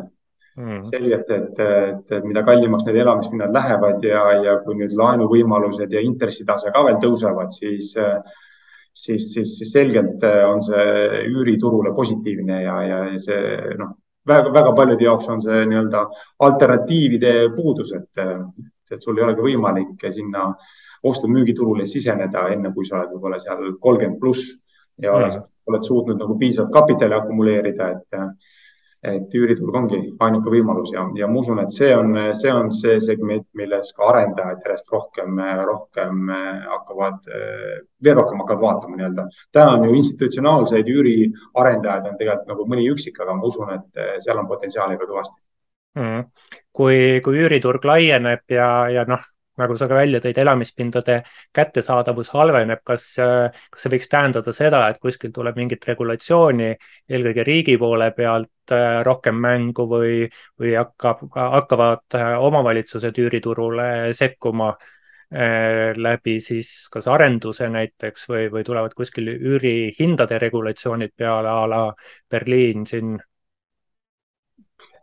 mm. 0.57 0.83
selgelt, 0.89 1.31
et, 1.31 1.59
et, 1.59 2.15
et 2.17 2.27
mida 2.27 2.43
kallimaks 2.47 2.85
need 2.87 2.99
elamishinnad 3.03 3.53
lähevad 3.55 4.05
ja, 4.05 4.23
ja 4.45 4.55
kui 4.65 4.77
nüüd 4.79 4.95
laenuvõimalused 4.99 5.93
ja 5.93 6.03
intressitase 6.03 6.73
ka 6.75 6.85
veel 6.87 6.99
tõusevad, 7.03 7.53
siis, 7.55 7.93
siis, 8.93 9.29
siis, 9.33 9.57
siis 9.57 9.73
selgelt 9.73 10.23
on 10.47 10.63
see 10.65 11.25
üüriturule 11.31 11.95
positiivne 11.95 12.63
ja, 12.65 12.79
ja 12.87 13.03
see 13.21 13.75
noh, 13.79 13.95
väga, 14.27 14.53
väga 14.53 14.75
paljude 14.77 15.07
jaoks 15.07 15.29
on 15.33 15.41
see 15.43 15.65
nii-öelda 15.69 16.05
alternatiivide 16.47 17.33
puudus, 17.55 17.93
et, 17.97 18.23
et 18.91 19.01
sul 19.01 19.17
ei 19.17 19.25
olegi 19.27 19.47
võimalik 19.49 20.09
sinna 20.13 20.51
ostu-müügiturule 21.03 21.85
siseneda, 21.89 22.47
enne 22.53 22.71
kui 22.75 22.85
sa 22.87 23.01
oled 23.01 23.15
võib-olla 23.15 23.39
seal 23.41 23.73
kolmkümmend 23.83 24.21
pluss 24.21 24.53
ja 25.01 25.11
mm. 25.11 25.17
oled, 25.17 25.41
oled 25.71 25.87
suutnud 25.87 26.21
nagu 26.21 26.37
piisavalt 26.39 26.71
kapitali 26.71 27.17
akumuleerida, 27.17 27.89
et 27.97 28.21
et 29.03 29.35
üüriturg 29.35 29.75
ongi 29.75 29.99
ainuke 30.23 30.51
võimalus 30.53 30.93
ja, 30.93 31.03
ja 31.19 31.27
ma 31.27 31.41
usun, 31.41 31.59
et 31.63 31.75
see 31.75 31.89
on, 31.95 32.15
see 32.39 32.51
on 32.53 32.71
see 32.71 32.95
segment, 33.03 33.45
milles 33.59 33.91
ka 33.97 34.07
arendajad 34.13 34.63
järjest 34.63 34.91
rohkem, 34.93 35.41
rohkem 35.67 36.31
hakkavad, 36.31 37.27
veel 38.03 38.19
rohkem 38.19 38.43
hakkavad 38.43 38.63
vaatama 38.63 38.99
nii-öelda. 38.99 39.27
täna 39.51 39.77
on 39.77 39.87
ju 39.89 39.97
institutsionaalseid 39.99 40.91
üüriarendajaid 40.95 42.11
on 42.11 42.19
tegelikult 42.21 42.53
nagu 42.53 42.69
mõni 42.71 42.87
üksik, 42.93 43.19
aga 43.19 43.35
ma 43.35 43.49
usun, 43.51 43.73
et 43.75 44.03
seal 44.23 44.39
on 44.39 44.47
potentsiaali 44.47 44.99
ka 45.01 45.09
kõvasti 45.09 45.39
mm.. 45.99 46.23
kui, 46.71 46.97
kui 47.25 47.43
üüriturg 47.43 47.85
laieneb 47.87 48.55
ja, 48.55 48.69
ja 48.93 49.05
noh, 49.09 49.23
nagu 49.61 49.75
sa 49.77 49.87
ka 49.89 49.97
välja 49.97 50.21
tõid, 50.23 50.37
elamispindade 50.41 51.19
kättesaadavus 51.53 52.31
halveneb, 52.33 52.81
kas, 52.85 53.05
kas 53.17 53.85
see 53.85 53.93
võiks 53.93 54.09
tähendada 54.09 54.53
seda, 54.55 54.81
et 54.89 54.99
kuskil 55.03 55.33
tuleb 55.35 55.59
mingit 55.59 55.85
regulatsiooni 55.89 56.71
eelkõige 57.09 57.45
riigi 57.47 57.77
poole 57.81 58.09
pealt 58.17 58.73
äh, 58.73 59.01
rohkem 59.05 59.37
mängu 59.43 59.85
või, 59.89 60.15
või 60.59 60.73
hakkab, 60.77 61.25
hakkavad 61.35 62.17
äh, 62.17 62.33
omavalitsused 62.47 63.19
üüriturule 63.21 64.13
sekkuma 64.17 64.71
äh, 64.73 65.93
läbi 65.97 66.39
siis 66.43 66.87
kas 66.93 67.07
arenduse 67.11 67.69
näiteks 67.69 68.25
või, 68.29 68.47
või 68.53 68.65
tulevad 68.65 68.95
kuskil 68.97 69.35
üürihindade 69.35 70.41
regulatsioonid 70.41 71.13
peale 71.17 71.53
a 71.53 71.69
la 71.69 71.83
Berliin 72.29 72.87
siin 72.89 73.17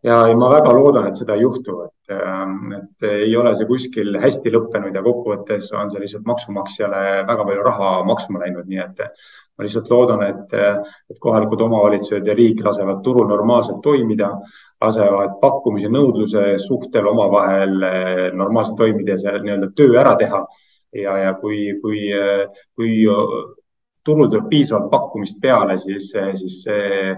ja 0.06 0.20
ma 0.36 0.48
väga 0.52 0.72
loodan, 0.74 1.08
et 1.08 1.18
seda 1.18 1.36
ei 1.36 1.44
juhtu, 1.44 1.76
et, 1.84 2.14
ähm, 2.14 2.72
et 2.78 3.06
ei 3.08 3.36
ole 3.36 3.52
see 3.56 3.68
kuskil 3.68 4.16
hästi 4.22 4.52
lõppenud 4.54 4.96
ja 4.96 5.02
kokkuvõttes 5.04 5.68
on 5.76 5.92
see 5.92 6.00
lihtsalt 6.02 6.26
maksumaksjale 6.28 7.02
väga 7.28 7.46
palju 7.50 7.66
raha 7.66 7.92
maksma 8.08 8.40
läinud, 8.44 8.68
nii 8.70 8.80
et 8.84 9.04
ma 9.04 9.66
lihtsalt 9.66 9.92
loodan, 9.92 10.24
et, 10.24 10.56
et 11.12 11.20
kohalikud 11.20 11.60
omavalitsused 11.66 12.26
ja 12.26 12.36
riik 12.36 12.64
lasevad 12.64 13.02
turul 13.04 13.28
normaalselt 13.28 13.82
toimida, 13.84 14.32
lasevad 14.80 15.36
pakkumise 15.42 15.92
nõudluse 15.92 16.54
suhtel 16.64 17.12
omavahel 17.12 17.76
eh, 17.84 18.26
normaalselt 18.32 18.80
toimida 18.80 19.16
ja 19.16 19.20
see 19.20 19.40
nii-öelda 19.44 19.72
töö 19.76 19.96
ära 20.00 20.16
teha. 20.20 20.44
ja, 20.96 21.12
ja 21.18 21.34
kui, 21.38 21.68
kui, 21.82 22.08
kui 22.74 22.96
turul 24.04 24.30
tuleb 24.30 24.48
piisavalt 24.50 24.88
pakkumist 24.90 25.38
peale, 25.42 25.76
siis, 25.78 26.08
siis 26.40 26.56
see 26.64 27.12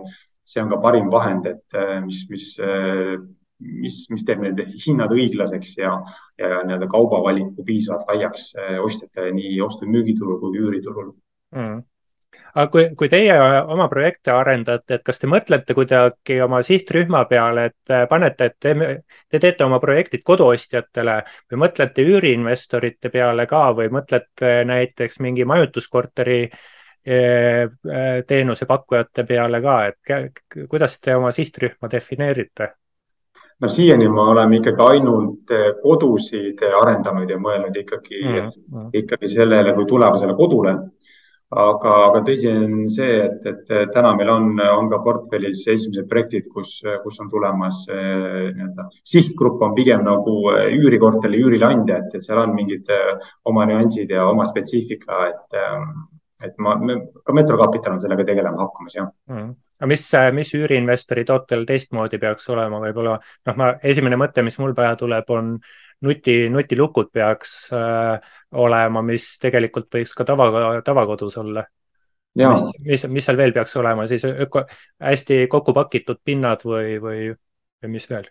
see 0.44 0.62
on 0.62 0.72
ka 0.72 0.80
parim 0.82 1.10
vahend, 1.12 1.46
et 1.46 1.78
äh, 1.78 2.00
mis, 2.04 2.24
mis, 2.30 2.48
äh, 2.62 3.14
mis, 3.62 3.98
mis 4.10 4.26
teeb 4.26 4.42
need 4.42 4.60
hinnad 4.86 5.14
õiglaseks 5.14 5.76
ja, 5.78 5.94
ja 6.40 6.60
nii-öelda 6.66 6.90
kaubavaliku 6.90 7.64
piisavalt 7.66 8.10
laiaks 8.10 8.52
ostjatele 8.82 9.32
nii 9.38 9.60
ostu- 9.62 9.86
ja 9.86 9.94
müügiturul 9.94 10.40
kui 10.42 10.58
üüriturul. 10.58 11.12
Mm. 11.54 11.82
Aga 12.52 12.68
kui, 12.68 12.82
kui 13.00 13.08
teie 13.08 13.32
oma 13.72 13.86
projekte 13.88 14.32
arendate, 14.34 14.98
et 14.98 15.04
kas 15.06 15.20
te 15.20 15.28
mõtlete 15.30 15.72
kuidagi 15.76 16.36
oma 16.44 16.58
sihtrühma 16.64 17.22
peale, 17.30 17.64
et 17.70 17.92
äh, 17.92 18.04
panete, 18.10 18.50
et 18.50 18.56
te, 18.60 18.74
te 19.32 19.40
teete 19.40 19.64
oma 19.64 19.78
projektid 19.80 20.20
koduostjatele 20.26 21.14
või 21.48 21.62
mõtlete 21.64 22.04
üüriinvestorite 22.04 23.08
peale 23.14 23.46
ka 23.48 23.62
või 23.78 23.88
mõtlete 23.96 24.52
näiteks 24.68 25.16
mingi 25.24 25.48
majutuskorteri 25.48 26.38
äh, 26.44 26.52
äh, 26.52 26.81
teenusepakkujate 27.02 29.24
peale 29.26 29.58
ka, 29.62 29.74
et 29.90 29.98
kuidas 30.70 31.00
te 31.00 31.16
oma 31.16 31.32
sihtrühma 31.34 31.90
defineerite? 31.90 32.68
no 33.60 33.68
siiani 33.68 34.08
me 34.08 34.20
oleme 34.34 34.60
ikkagi 34.60 34.86
ainult 34.86 35.50
kodusid 35.82 36.62
arendanud 36.82 37.30
ja 37.30 37.40
mõelnud 37.42 37.80
ikkagi 37.82 38.22
mm, 38.22 38.38
-hmm. 38.38 38.86
ikkagi 39.02 39.28
sellele 39.28 39.74
kui 39.74 39.86
tulevasele 39.90 40.38
kodule 40.38 40.76
aga, 41.52 41.92
aga 42.08 42.22
tõsi 42.26 42.48
on 42.50 42.86
see, 42.92 43.18
et, 43.26 43.44
et 43.48 43.72
täna 43.92 44.12
meil 44.16 44.30
on, 44.32 44.48
on 44.62 44.88
ka 44.92 45.00
portfellis 45.04 45.64
esimesed 45.68 46.08
projektid, 46.10 46.48
kus, 46.52 46.78
kus 47.04 47.20
on 47.22 47.28
tulemas 47.32 47.82
eh, 47.92 48.48
nii-öelda 48.56 48.88
sihtgrupp 49.14 49.62
on 49.66 49.76
pigem 49.76 50.04
nagu 50.06 50.36
eh, 50.54 50.70
üürikorteri 50.78 51.42
üürileandja, 51.42 52.00
et, 52.00 52.16
et 52.16 52.24
seal 52.24 52.40
on 52.42 52.56
mingid 52.56 52.88
eh, 52.92 53.12
oma 53.48 53.66
nüansid 53.68 54.12
ja 54.12 54.26
oma 54.30 54.46
spetsiifika, 54.48 55.20
et, 55.28 55.60
et 56.42 56.56
ma, 56.62 56.76
ka 57.24 57.34
Metrokapital 57.36 57.96
on 57.96 58.02
sellega 58.02 58.26
tegelema 58.28 58.64
hakkamas, 58.64 58.98
jah. 58.98 59.12
Mm 59.30 59.52
aga 59.82 59.88
mis, 59.90 60.02
mis 60.36 60.50
üüriinvestori 60.54 61.24
tootel 61.26 61.64
teistmoodi 61.66 62.20
peaks 62.22 62.44
olema, 62.54 62.78
võib-olla 62.84 63.16
noh, 63.18 63.56
ma 63.58 63.70
esimene 63.90 64.14
mõte, 64.20 64.44
mis 64.46 64.54
mul 64.62 64.76
pähe 64.78 64.94
tuleb, 65.00 65.30
on 65.34 65.56
nuti, 66.06 66.36
nutilukud 66.54 67.10
peaks 67.10 67.56
äh, 67.74 68.34
olema, 68.62 69.02
mis 69.06 69.26
tegelikult 69.42 69.90
võiks 69.98 70.14
ka 70.14 70.26
tava, 70.28 70.46
tavakodus 70.86 71.38
olla. 71.42 71.66
mis, 72.54 72.62
mis, 72.86 73.06
mis 73.10 73.26
seal 73.26 73.40
veel 73.40 73.56
peaks 73.56 73.74
olema? 73.76 74.06
Siis 74.06 74.22
öko, 74.30 74.62
hästi 75.02 75.48
kokku 75.50 75.74
pakitud 75.74 76.22
pinnad 76.24 76.62
või, 76.64 77.00
või, 77.02 77.26
või 77.82 77.92
mis 77.96 78.06
veel? 78.10 78.30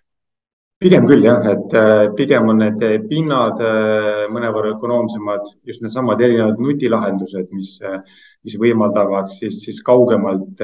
Pigem 0.81 1.05
küll 1.05 1.25
jah, 1.25 1.43
et 1.51 1.73
äh, 1.77 2.07
pigem 2.17 2.49
on 2.49 2.61
need 2.63 2.81
pinnad 3.09 3.59
äh, 3.61 4.23
mõnevõrra 4.33 4.73
ökonoomsemad, 4.73 5.51
just 5.69 5.83
needsamad 5.83 6.21
erinevad 6.25 6.61
nutilahendused, 6.61 7.51
mis, 7.53 7.75
äh, 7.85 7.99
mis 8.47 8.55
võimaldavad 8.57 9.29
siis, 9.29 9.59
siis 9.65 9.81
kaugemalt 9.85 10.63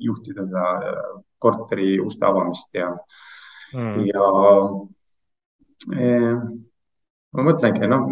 juhtida 0.00 0.46
seda 0.46 0.68
korteri 1.42 1.98
uste 2.00 2.24
avamist 2.24 2.72
ja 2.78 2.88
mm., 3.74 4.06
ja 4.08 4.28
ma 7.32 7.44
mõtlengi, 7.44 7.88
noh, 7.90 8.06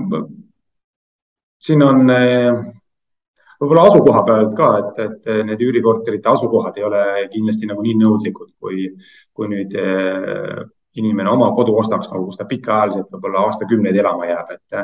siin 1.62 1.84
on 1.86 2.02
võib-olla 2.10 3.86
asukoha 3.86 4.24
pealt 4.26 4.52
ka, 4.58 4.68
et, 4.80 5.00
et 5.06 5.30
need 5.48 5.62
üürikorterite 5.64 6.32
asukohad 6.32 6.76
ei 6.80 6.84
ole 6.88 7.04
kindlasti 7.32 7.70
nagu 7.70 7.84
nii 7.86 7.96
nõudlikud, 8.02 8.50
kui, 8.58 8.90
kui 9.32 9.48
nüüd 9.54 9.78
inimene 11.00 11.32
oma 11.32 11.50
kodu 11.56 11.74
ostaks, 11.80 12.10
nagu 12.12 12.28
kus 12.28 12.38
ta 12.40 12.46
pikaajaliselt 12.48 13.10
võib-olla 13.14 13.46
aastakümneid 13.48 13.98
elama 14.00 14.28
jääb, 14.30 14.54
et 14.56 14.80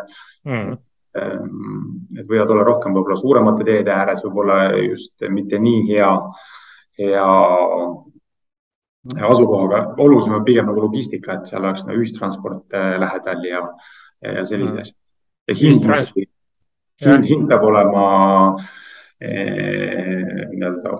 mm. 0.49 0.75
et 1.17 2.27
võivad 2.29 2.51
olla 2.53 2.65
rohkem 2.67 2.97
võib-olla 2.97 3.17
suuremate 3.17 3.65
teede 3.65 3.95
ääres, 3.95 4.25
võib-olla 4.27 4.59
just 4.81 5.25
mitte 5.33 5.61
nii 5.63 5.87
hea, 5.93 6.11
hea 7.01 7.31
asukohaga, 9.15 9.95
olulisem 9.99 10.35
on 10.35 10.45
pigem 10.45 10.67
nagu 10.67 10.83
logistika, 10.87 11.37
et 11.37 11.51
seal 11.51 11.65
oleks 11.65 11.85
nagu 11.87 12.01
ühistransport 12.01 12.75
äh, 12.75 12.97
lähedal 13.01 13.45
ja, 13.47 13.63
ja 14.23 14.45
sellised 14.45 14.75
mm. 14.75 14.83
asjad. 14.83 14.99
ja 15.47 15.55
hind, 15.61 16.27
hind, 17.05 17.29
hind 17.31 17.49
peab 17.51 17.67
olema 17.69 18.07
eh, 19.21 20.49
nii-öelda 20.51 20.99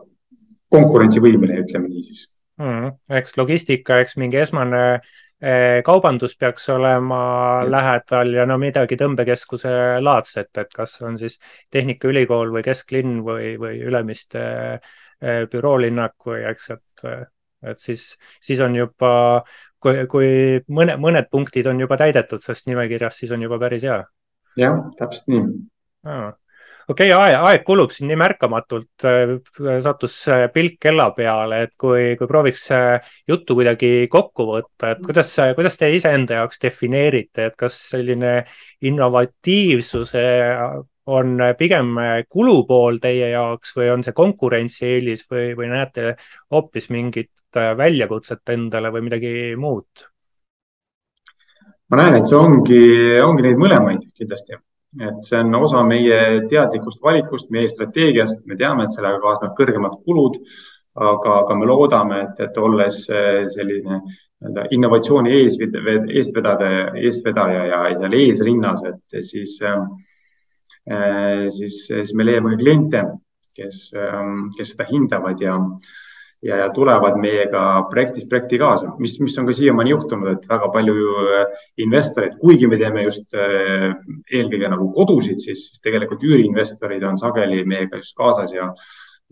konkurentsivõimeline, 0.73 1.65
ütleme 1.65 1.91
nii 1.91 2.05
siis 2.07 2.27
mm,. 2.59 2.99
eks 3.21 3.37
logistika, 3.37 4.01
eks 4.03 4.17
mingi 4.21 4.41
esmane 4.43 4.83
eh, 4.97 5.83
kaubandus 5.87 6.37
peaks 6.39 6.69
olema 6.75 7.21
mm. 7.63 7.71
lähedal 7.73 8.35
ja 8.39 8.47
no 8.49 8.59
midagi 8.63 8.99
tõmbekeskuse 9.01 9.73
laadset, 10.03 10.53
et 10.63 10.75
kas 10.75 10.99
on 11.07 11.19
siis 11.21 11.39
Tehnikaülikool 11.71 12.53
või 12.55 12.65
kesklinn 12.67 13.23
või, 13.27 13.55
või 13.61 13.81
Ülemiste 13.85 14.45
eh, 14.77 15.47
büroolinnak 15.53 16.17
või 16.27 16.45
eks, 16.53 16.75
et 16.77 17.09
et 17.67 17.81
siis, 17.81 18.03
siis 18.41 18.61
on 18.63 18.75
juba, 18.77 19.11
kui, 19.83 20.05
kui 20.11 20.29
mõne, 20.69 20.95
mõned 21.01 21.27
punktid 21.33 21.67
on 21.67 21.81
juba 21.81 21.97
täidetud 21.99 22.45
sellest 22.45 22.69
nimekirjast, 22.69 23.25
siis 23.25 23.33
on 23.35 23.43
juba 23.43 23.59
päris 23.59 23.87
hea. 23.89 24.03
jah, 24.61 24.83
täpselt 24.99 25.33
nii 25.33 25.47
okei 26.89 27.13
okay,, 27.13 27.19
aeg, 27.19 27.37
aeg 27.49 27.65
kulub 27.67 27.93
siin 27.95 28.11
nii 28.11 28.19
märkamatult, 28.21 29.07
sattus 29.85 30.17
pilk 30.55 30.79
kella 30.87 31.11
peale, 31.17 31.63
et 31.67 31.75
kui, 31.79 32.15
kui 32.19 32.31
prooviks 32.31 32.67
juttu 33.29 33.57
kuidagi 33.59 33.93
kokku 34.13 34.49
võtta, 34.53 34.93
et 34.95 35.05
kuidas, 35.07 35.33
kuidas 35.59 35.79
te 35.81 35.91
iseenda 35.95 36.43
jaoks 36.43 36.63
defineerite, 36.63 37.51
et 37.51 37.57
kas 37.59 37.79
selline 37.93 38.37
innovatiivsuse 38.87 40.27
on 41.07 41.43
pigem 41.59 41.95
kulupool 42.29 42.99
teie 43.03 43.31
jaoks 43.31 43.75
või 43.77 43.91
on 43.95 44.03
see 44.03 44.15
konkurentsieelis 44.17 45.27
või, 45.31 45.53
või 45.59 45.71
näete 45.71 46.15
hoopis 46.55 46.91
mingit 46.91 47.33
väljakutset 47.55 48.55
endale 48.55 48.91
või 48.95 49.07
midagi 49.07 49.33
muud? 49.59 50.07
ma 51.91 52.01
näen, 52.01 52.17
et 52.19 52.27
see 52.27 52.39
ongi, 52.39 52.81
ongi 53.23 53.45
neid 53.47 53.61
mõlemaid 53.63 54.09
kindlasti, 54.19 54.59
et 55.01 55.27
see 55.27 55.41
on 55.41 55.55
osa 55.59 55.83
meie 55.85 56.21
teadlikust 56.51 57.03
valikust, 57.03 57.51
meie 57.51 57.69
strateegiast, 57.69 58.47
me 58.47 58.57
teame, 58.57 58.85
et 58.87 58.95
sellega 58.95 59.21
kaasnevad 59.23 59.57
kõrgemad 59.59 59.99
kulud, 60.05 60.39
aga, 60.97 61.41
aga 61.43 61.57
me 61.59 61.69
loodame, 61.69 62.23
et, 62.25 62.41
et 62.49 62.59
olles 62.59 63.03
selline 63.05 64.01
nii-öelda 64.01 64.67
innovatsiooni 64.77 65.33
eesved, 65.33 65.77
eestvedade, 66.13 66.71
eestvedaja 67.03 67.63
ja 67.71 67.85
seal 68.01 68.17
eesrinnas, 68.21 68.83
et 68.89 69.21
siis 69.25 69.59
äh, 69.65 69.81
siis, 71.51 71.87
siis 71.87 72.15
me 72.15 72.27
leiame 72.27 72.57
kliente, 72.57 73.03
kes, 73.57 73.91
kes 74.57 74.75
seda 74.75 74.87
hindavad 74.91 75.41
ja, 75.43 75.57
ja, 76.43 76.57
ja 76.57 76.69
tulevad 76.75 77.17
meiega 77.21 77.63
projektist 77.91 78.29
projekti 78.29 78.59
kaasa, 78.61 78.93
mis, 78.99 79.17
mis 79.21 79.39
on 79.39 79.49
ka 79.49 79.55
siiamaani 79.57 79.93
juhtunud, 79.95 80.31
et 80.33 80.47
väga 80.51 80.69
palju 80.75 80.95
äh, 81.23 81.65
investoreid, 81.85 82.37
kuigi 82.43 82.69
me 82.71 82.79
teeme 82.81 83.07
just 83.07 83.35
äh, 83.35 83.91
eelkõige 84.33 84.71
nagu 84.73 84.91
kodusid, 84.97 85.41
siis, 85.43 85.69
tegelikult 85.85 86.25
üüriinvestorid 86.27 87.05
on 87.09 87.19
sageli 87.21 87.65
meiega 87.69 88.03
just 88.03 88.17
kaasas 88.19 88.55
ja 88.57 88.71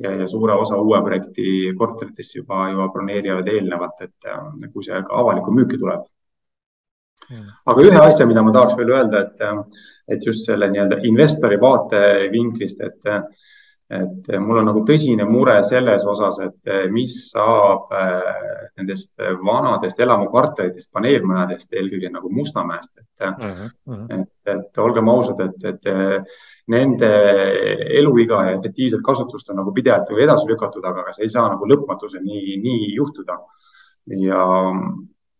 ja, 0.02 0.10
ja 0.10 0.26
suure 0.26 0.56
osa 0.58 0.74
uue 0.82 0.98
projekti 1.06 1.70
korteritest 1.78 2.40
juba, 2.40 2.64
juba 2.72 2.88
broneerivad 2.90 3.46
eelnevalt, 3.52 4.00
et 4.02 4.30
äh, 4.30 4.68
kui 4.72 4.82
see 4.82 4.98
ka 5.06 5.20
avalikku 5.22 5.54
müüki 5.54 5.78
tuleb. 5.78 6.02
Aga 7.64 7.84
ühe 7.86 8.00
asja, 8.02 8.26
mida 8.28 8.42
ma 8.44 8.52
tahaks 8.52 8.74
veel 8.76 8.90
öelda, 8.92 9.22
et, 9.24 9.70
et 10.12 10.26
just 10.26 10.44
selle 10.44 10.66
nii-öelda 10.68 10.98
investori 11.08 11.56
vaatevinklist, 11.62 12.82
et, 12.84 13.14
et 13.92 14.28
mul 14.40 14.58
on 14.62 14.68
nagu 14.70 14.80
tõsine 14.88 15.26
mure 15.28 15.58
selles 15.66 16.04
osas, 16.08 16.38
et 16.40 16.70
mis 16.92 17.14
saab 17.30 17.92
äh, 17.92 18.68
nendest 18.80 19.12
vanadest 19.44 20.00
elamukvartalidest, 20.00 20.90
paneelmajadest, 20.94 21.68
eelkõige 21.76 22.10
nagu 22.14 22.32
Mustamäest, 22.32 22.94
et 22.98 23.26
uh, 23.28 23.34
-huh, 23.36 23.68
uh, 23.86 23.98
-huh. 23.98 24.20
et, 24.20 24.56
et 24.56 24.78
olgem 24.78 25.08
ausad, 25.08 25.40
et, 25.40 25.64
et 25.64 26.32
nende 26.68 27.10
eluiga 28.00 28.44
ja 28.44 28.56
efektiivset 28.58 29.04
kasutust 29.04 29.50
on 29.50 29.60
nagu 29.60 29.72
pidevalt 29.72 30.08
nagu 30.08 30.20
edasi 30.20 30.48
lükatud, 30.48 30.84
aga 30.84 31.12
see 31.12 31.28
ei 31.28 31.34
saa 31.36 31.48
nagu 31.48 31.68
lõpmatuseni 31.68 32.56
nii 32.64 32.94
juhtuda. 32.94 33.38
ja 34.20 34.40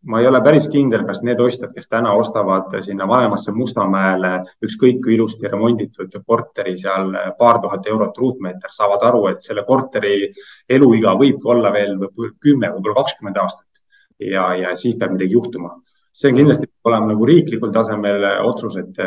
ma 0.05 0.19
ei 0.21 0.27
ole 0.27 0.41
päris 0.45 0.67
kindel, 0.69 1.03
kas 1.07 1.21
need 1.25 1.39
ostjad, 1.41 1.71
kes 1.73 1.89
täna 1.89 2.13
ostavad 2.17 2.73
sinna 2.85 3.07
vanemasse 3.09 3.53
Mustamäele 3.55 4.33
ükskõik 4.65 5.01
kui 5.03 5.15
ilusti 5.15 5.49
remonditud 5.49 6.13
korteri 6.25 6.75
seal 6.77 7.13
paar 7.39 7.59
tuhat 7.63 7.87
eurot 7.89 8.17
ruutmeeter, 8.21 8.73
saavad 8.73 9.05
aru, 9.09 9.25
et 9.31 9.41
selle 9.45 9.65
korteri 9.67 10.29
eluiga 10.69 11.15
võibki 11.17 11.49
olla 11.55 11.71
veel 11.73 11.97
kümme, 12.13 12.69
võib-olla 12.75 12.99
kakskümmend 13.01 13.41
aastat 13.41 13.81
ja, 14.19 14.51
ja 14.55 14.75
siis 14.75 14.97
peab 14.99 15.15
midagi 15.15 15.33
juhtuma. 15.33 15.75
see 16.15 16.29
on 16.31 16.37
kindlasti 16.37 16.69
olema 16.87 17.09
nagu 17.09 17.25
riiklikul 17.27 17.71
tasemel 17.75 18.23
otsus, 18.47 18.77
et, 18.79 18.99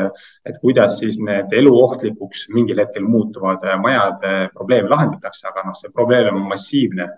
et 0.45 0.59
kuidas 0.61 0.99
siis 1.01 1.17
need 1.25 1.55
eluohtlikuks 1.57 2.49
mingil 2.53 2.83
hetkel 2.83 3.07
muutuvad 3.09 3.65
majad 3.81 4.27
probleeme 4.53 4.91
lahendatakse, 4.93 5.47
aga 5.49 5.65
noh, 5.71 5.79
see 5.79 5.95
probleem 5.95 6.35
on 6.35 6.45
massiivne 6.51 7.09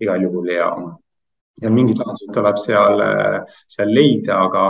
igal 0.00 0.24
juhul 0.26 0.50
ja 0.50 0.72
ja 1.62 1.70
mingid 1.72 1.98
lahendused 1.98 2.32
tuleb 2.34 2.60
seal, 2.62 3.02
seal 3.70 3.90
leida, 3.94 4.38
aga, 4.46 4.64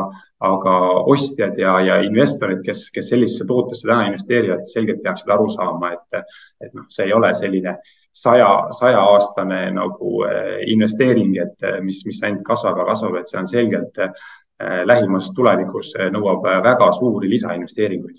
aga 0.48 0.74
ostjad 1.12 1.58
ja, 1.60 1.76
ja 1.84 2.00
investorid, 2.06 2.62
kes, 2.66 2.88
kes 2.94 3.12
sellisesse 3.12 3.46
tootesse 3.48 3.88
täna 3.88 4.08
investeerivad, 4.08 4.66
selgelt 4.70 5.02
peaksid 5.04 5.32
aru 5.34 5.48
saama, 5.52 5.92
et, 5.96 6.26
et 6.64 6.74
noh, 6.74 6.86
see 6.92 7.08
ei 7.08 7.14
ole 7.16 7.32
selline 7.36 7.76
saja, 8.18 8.50
sajaaastane 8.78 9.62
nagu 9.76 10.22
investeering, 10.66 11.36
et 11.44 11.68
mis, 11.84 12.02
mis 12.08 12.22
ainult 12.24 12.46
kasvab 12.46 12.80
ja 12.82 12.88
kasvab, 12.88 13.20
et 13.20 13.30
see 13.30 13.40
on 13.42 13.50
selgelt 13.50 14.02
lähimas 14.90 15.30
tulevikus 15.36 15.92
nõuab 16.10 16.48
väga 16.64 16.90
suuri 16.96 17.30
lisainvesteeringuid. 17.30 18.18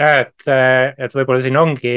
ja 0.00 0.14
et, 0.24 0.48
et 0.98 1.14
võib-olla 1.14 1.42
siin 1.44 1.58
ongi 1.60 1.96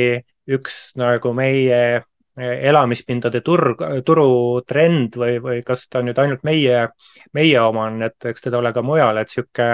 üks 0.54 0.92
nagu 1.00 1.32
meie 1.34 2.04
elamispindade 2.38 3.42
turg, 3.46 3.82
turutrend 4.06 5.18
või, 5.22 5.38
või 5.42 5.60
kas 5.66 5.86
ta 5.90 6.02
nüüd 6.02 6.18
ainult 6.18 6.42
meie, 6.48 6.88
meie 7.34 7.60
oma 7.62 7.88
on, 7.92 8.02
et 8.08 8.26
eks 8.32 8.48
teda 8.48 8.58
ole 8.58 8.72
ka 8.74 8.82
mujal, 8.82 9.20
et 9.22 9.30
sihuke, 9.30 9.68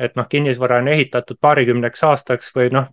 et 0.00 0.16
noh, 0.16 0.28
kinnisvara 0.28 0.80
on 0.80 0.88
ehitatud 0.88 1.36
paarikümneks 1.40 2.04
aastaks 2.08 2.48
või 2.56 2.70
noh, 2.72 2.88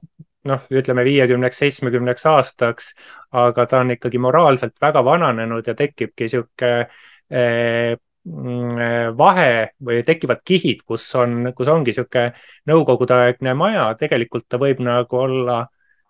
noh, 0.50 0.68
ütleme 0.72 1.06
viiekümneks, 1.08 1.62
seitsmekümneks 1.64 2.28
aastaks, 2.32 2.91
aga 3.32 3.66
ta 3.70 3.82
on 3.84 3.95
ikkagi 3.95 4.20
moraalselt 4.22 4.76
väga 4.82 5.04
vananenud 5.06 5.68
ja 5.68 5.76
tekibki 5.80 6.28
sihuke 6.32 6.72
eh, 6.84 7.95
mm, 8.24 9.16
vahe 9.18 9.52
või 9.86 10.04
tekivad 10.08 10.43
kihid, 10.45 10.84
kus 10.88 11.08
on, 11.20 11.54
kus 11.56 11.72
ongi 11.72 11.95
sihuke 11.95 12.30
nõukogudeaegne 12.68 13.56
maja, 13.56 13.91
tegelikult 14.00 14.47
ta 14.50 14.60
võib 14.62 14.84
nagu 14.84 15.24
olla 15.24 15.62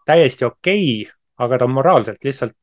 täiesti 0.10 0.46
okei 0.48 1.04
okay, 1.04 1.16
aga 1.40 1.58
ta 1.58 1.70
on 1.70 1.78
moraalselt 1.78 2.24
lihtsalt 2.26 2.56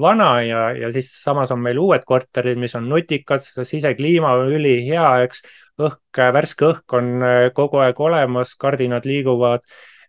vana 0.00 0.42
ja, 0.42 0.70
ja 0.76 0.92
siis 0.92 1.10
samas 1.22 1.50
on 1.50 1.60
meil 1.64 1.78
uued 1.80 2.04
korterid, 2.06 2.58
mis 2.60 2.74
on 2.76 2.88
nutikad, 2.88 3.44
sisekliima 3.64 4.32
on 4.36 4.52
ülihea, 4.52 5.06
eks. 5.24 5.42
õhk, 5.78 6.20
värske 6.34 6.66
õhk 6.66 6.96
on 6.98 7.22
äh, 7.22 7.44
kogu 7.54 7.78
aeg 7.80 8.00
olemas, 8.00 8.54
kardinad 8.60 9.06
liiguvad 9.06 9.62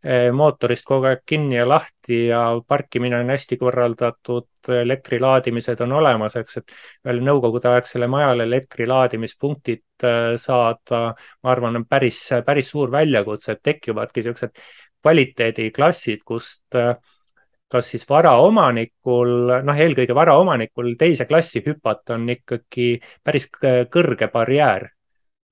äh, 0.03 0.29
mootorist 0.35 0.85
kogu 0.85 1.07
aeg 1.11 1.21
kinni 1.25 1.55
ja 1.55 1.67
lahti 1.69 2.25
ja 2.27 2.41
parkimine 2.67 3.19
on 3.21 3.29
hästi 3.29 3.57
korraldatud, 3.61 4.49
elektrilaadimised 4.81 5.85
on 5.85 5.93
olemas, 6.01 6.35
eks, 6.35 6.57
et 6.57 6.75
veel 7.05 7.21
nõukogudeaegsele 7.23 8.09
majale 8.11 8.43
elektrilaadimispunktid 8.49 10.03
äh, 10.03 10.33
saada, 10.41 11.13
ma 11.43 11.53
arvan, 11.53 11.79
on 11.79 11.87
päris, 11.87 12.25
päris 12.45 12.73
suur 12.73 12.91
väljakutse, 12.91 13.55
et 13.55 13.63
tekivadki 13.71 14.25
siuksed 14.25 14.59
kvaliteediklassid, 14.99 16.25
kust 16.27 16.75
äh, 16.75 16.97
kas 17.69 17.91
siis 17.93 18.05
varaomanikul, 18.09 19.33
noh, 19.65 19.81
eelkõige 19.85 20.15
varaomanikul 20.17 20.95
teise 20.99 21.27
klassi 21.29 21.61
hüpata 21.65 22.15
on 22.17 22.29
ikkagi 22.33 22.95
päris 23.23 23.49
kõrge 23.93 24.31
barjäär. 24.33 24.89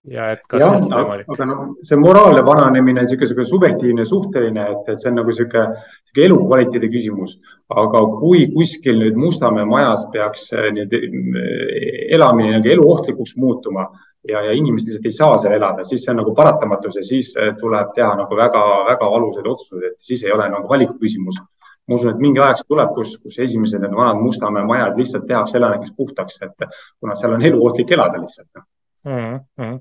ja 0.07 0.29
et 0.31 0.39
kas 0.47 0.61
ja, 0.63 0.69
on 0.71 0.87
võimalik? 0.87 1.27
aga 1.35 1.45
noh, 1.49 1.61
see 1.83 1.99
moraalne 1.99 2.43
vananemine 2.45 3.03
on 3.03 3.09
niisugune 3.09 3.45
subjektiivne, 3.45 4.05
suhteline, 4.05 4.65
et, 4.71 4.91
et 4.93 5.01
see 5.01 5.11
on 5.11 5.17
nagu 5.19 5.33
niisugune 5.33 6.23
elukvaliteedi 6.25 6.89
küsimus. 6.89 7.37
aga 7.69 8.01
kui 8.19 8.47
kuskil 8.53 9.01
nüüd 9.01 9.17
Mustamäe 9.19 9.65
majas 9.65 10.07
peaks 10.13 10.51
äh, 10.55 10.71
nüüd 10.73 10.93
äh, 10.93 12.13
elamine 12.17 12.57
nagu 12.57 12.75
eluohtlikuks 12.77 13.35
muutuma, 13.37 13.89
ja, 14.27 14.41
ja 14.41 14.53
inimesed 14.53 14.87
lihtsalt 14.87 15.05
ei 15.05 15.11
saa 15.15 15.37
seal 15.41 15.55
elada, 15.57 15.83
siis 15.87 16.03
see 16.05 16.13
on 16.13 16.21
nagu 16.21 16.33
paratamatus 16.35 16.99
ja 16.99 17.03
siis 17.05 17.33
äh, 17.39 17.53
tuleb 17.59 17.93
teha 17.95 18.13
nagu 18.21 18.39
väga-väga 18.39 19.11
valusaid 19.13 19.47
otsuseid, 19.53 19.91
et 19.91 20.09
siis 20.09 20.23
ei 20.25 20.33
ole 20.35 20.49
nagu 20.51 20.69
valiku 20.69 20.97
küsimus. 21.01 21.39
Ma 21.87 21.95
usun, 21.95 22.11
et 22.13 22.23
mingi 22.23 22.41
aeg 22.43 22.63
tuleb, 22.67 22.93
kus, 22.95 23.17
kus 23.23 23.39
esimesed 23.45 23.83
need 23.83 23.95
vanad 23.95 24.21
Mustamäe 24.23 24.65
majad 24.67 24.97
lihtsalt 24.99 25.27
tehakse 25.27 25.57
elanikest 25.57 25.95
puhtaks, 25.95 26.41
et 26.41 26.67
kuna 26.99 27.15
seal 27.15 27.37
on 27.37 27.45
eluohtlik 27.51 27.91
elada 27.95 28.21
lihtsalt 28.21 28.63
mm. 29.07 29.39
-hmm. 29.59 29.79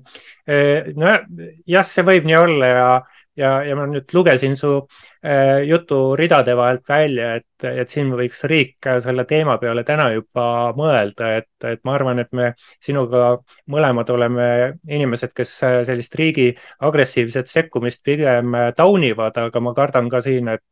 nojah, 0.95 1.85
see 1.85 2.07
võib 2.07 2.27
nii 2.29 2.39
olla 2.41 2.73
ja 2.73 2.89
ja, 3.37 3.51
ja 3.63 3.75
ma 3.77 3.85
nüüd 3.89 4.13
lugesin 4.15 4.55
su 4.57 4.71
äh, 5.25 5.61
jutu 5.67 6.15
ridade 6.19 6.55
vahelt 6.57 6.87
välja, 6.89 7.35
et, 7.37 7.67
et 7.83 7.93
siin 7.93 8.11
võiks 8.17 8.43
riik 8.49 8.89
selle 9.03 9.25
teema 9.29 9.57
peale 9.61 9.83
täna 9.87 10.09
juba 10.15 10.47
mõelda, 10.77 11.35
et, 11.41 11.51
et 11.65 11.81
ma 11.87 11.95
arvan, 11.97 12.19
et 12.19 12.31
me 12.35 12.51
sinuga 12.83 13.37
mõlemad 13.71 14.09
oleme 14.13 14.47
inimesed, 14.87 15.33
kes 15.35 15.53
sellist 15.87 16.15
riigi 16.15 16.51
agressiivset 16.85 17.49
sekkumist 17.51 18.03
pigem 18.05 18.55
taunivad, 18.77 19.37
aga 19.37 19.61
ma 19.63 19.73
kardan 19.77 20.09
ka 20.09 20.21
siin, 20.21 20.51
et 20.53 20.63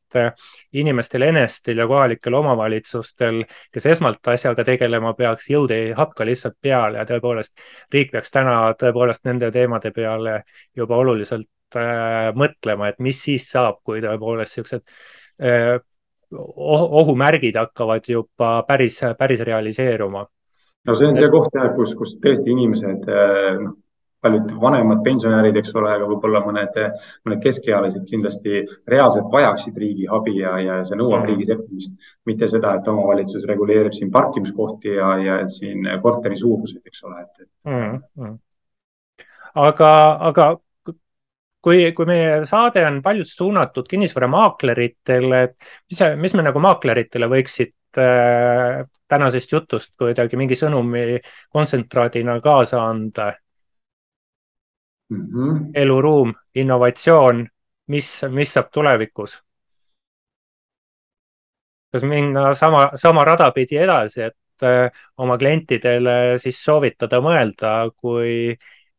inimestel 0.74 1.26
enestel 1.28 1.82
ja 1.82 1.88
kohalikel 1.88 2.38
omavalitsustel, 2.40 3.42
kes 3.74 3.90
esmalt 3.96 4.28
asjaga 4.32 4.64
tegelema 4.68 5.14
peaks, 5.18 5.50
jõud 5.52 5.74
ei 5.76 5.92
hakka 5.98 6.28
lihtsalt 6.28 6.58
peale 6.62 7.02
ja 7.02 7.08
tõepoolest 7.10 7.66
riik 7.94 8.14
peaks 8.14 8.32
täna 8.32 8.56
tõepoolest 8.80 9.26
nende 9.28 9.52
teemade 9.52 9.92
peale 9.96 10.42
juba 10.76 11.02
oluliselt 11.02 11.50
äh, 11.76 12.32
mõtlema, 12.36 12.90
et 12.90 13.00
mis 13.04 13.20
siis 13.28 13.50
saab, 13.52 13.82
kui 13.84 14.02
tõepoolest 14.06 14.78
äh, 15.42 15.76
ohumärgid 16.32 17.56
hakkavad 17.56 18.08
juba 18.10 18.64
päris, 18.68 19.02
päris 19.18 19.40
realiseeruma. 19.40 20.26
No 20.86 20.96
see 20.96 21.10
on 21.10 21.18
see 21.18 21.32
koht 21.34 21.58
jah, 21.58 21.72
kus, 21.78 21.96
kus 21.98 22.16
tõesti 22.24 22.54
inimesed 22.54 23.10
äh, 23.10 23.58
noh, 23.64 23.76
paljud 24.26 24.54
vanemad 24.62 25.04
pensionärid, 25.06 25.58
eks 25.60 25.74
ole, 25.78 25.92
aga 25.98 26.08
võib-olla 26.10 26.42
mõned, 26.46 26.78
mõned 27.28 27.42
keskealised 27.44 28.08
kindlasti 28.10 28.64
reaalselt 28.90 29.30
vajaksid 29.34 29.78
riigi 29.82 30.08
abi 30.18 30.40
ja, 30.40 30.56
ja 30.64 30.80
see 30.88 30.98
nõuab 30.98 31.22
mm. 31.22 31.28
riigi 31.30 31.50
sekkumist. 31.52 32.10
mitte 32.26 32.50
seda, 32.50 32.76
et 32.80 32.90
omavalitsus 32.90 33.46
reguleerib 33.50 33.94
siin 33.94 34.12
parkimiskohti 34.14 34.96
ja, 34.98 35.12
ja 35.22 35.38
siin 35.52 35.86
korteri 36.02 36.40
suuruseid, 36.42 36.82
eks 36.86 37.06
ole, 37.06 37.22
et, 37.22 37.46
et... 37.46 37.52
Mm. 37.70 38.00
Mm. 38.22 38.38
aga, 39.68 39.92
aga 40.32 40.50
kui, 41.66 41.86
kui 41.98 42.10
meie 42.10 42.42
saade 42.50 42.86
on 42.88 43.02
paljus 43.06 43.36
suunatud 43.38 43.88
kinnisvaramaakleritele, 43.90 45.46
et 45.50 45.72
mis, 45.92 46.04
mis 46.26 46.38
me 46.38 46.50
nagu 46.50 46.66
maakleritele 46.66 47.30
võiksid 47.30 48.02
äh, 48.02 48.84
tänasest 49.08 49.52
jutust 49.52 49.94
kuidagi 49.98 50.38
mingi 50.38 50.58
sõnumi 50.58 51.20
kontsentraadina 51.54 52.40
kaasa 52.42 52.84
anda 52.84 53.34
mm? 55.10 55.26
-hmm. 55.26 55.60
eluruum, 55.74 56.34
innovatsioon, 56.56 57.48
mis, 57.88 58.22
mis 58.30 58.54
saab 58.54 58.72
tulevikus? 58.74 59.42
kas 61.92 62.04
minna 62.04 62.54
sama, 62.54 62.90
sama 62.96 63.24
rada 63.26 63.52
pidi 63.52 63.78
edasi, 63.78 64.22
et 64.22 64.64
äh, 64.64 64.92
oma 65.18 65.38
klientidele 65.38 66.38
siis 66.38 66.64
soovitada 66.64 67.22
mõelda, 67.22 67.92
kui, 67.96 68.58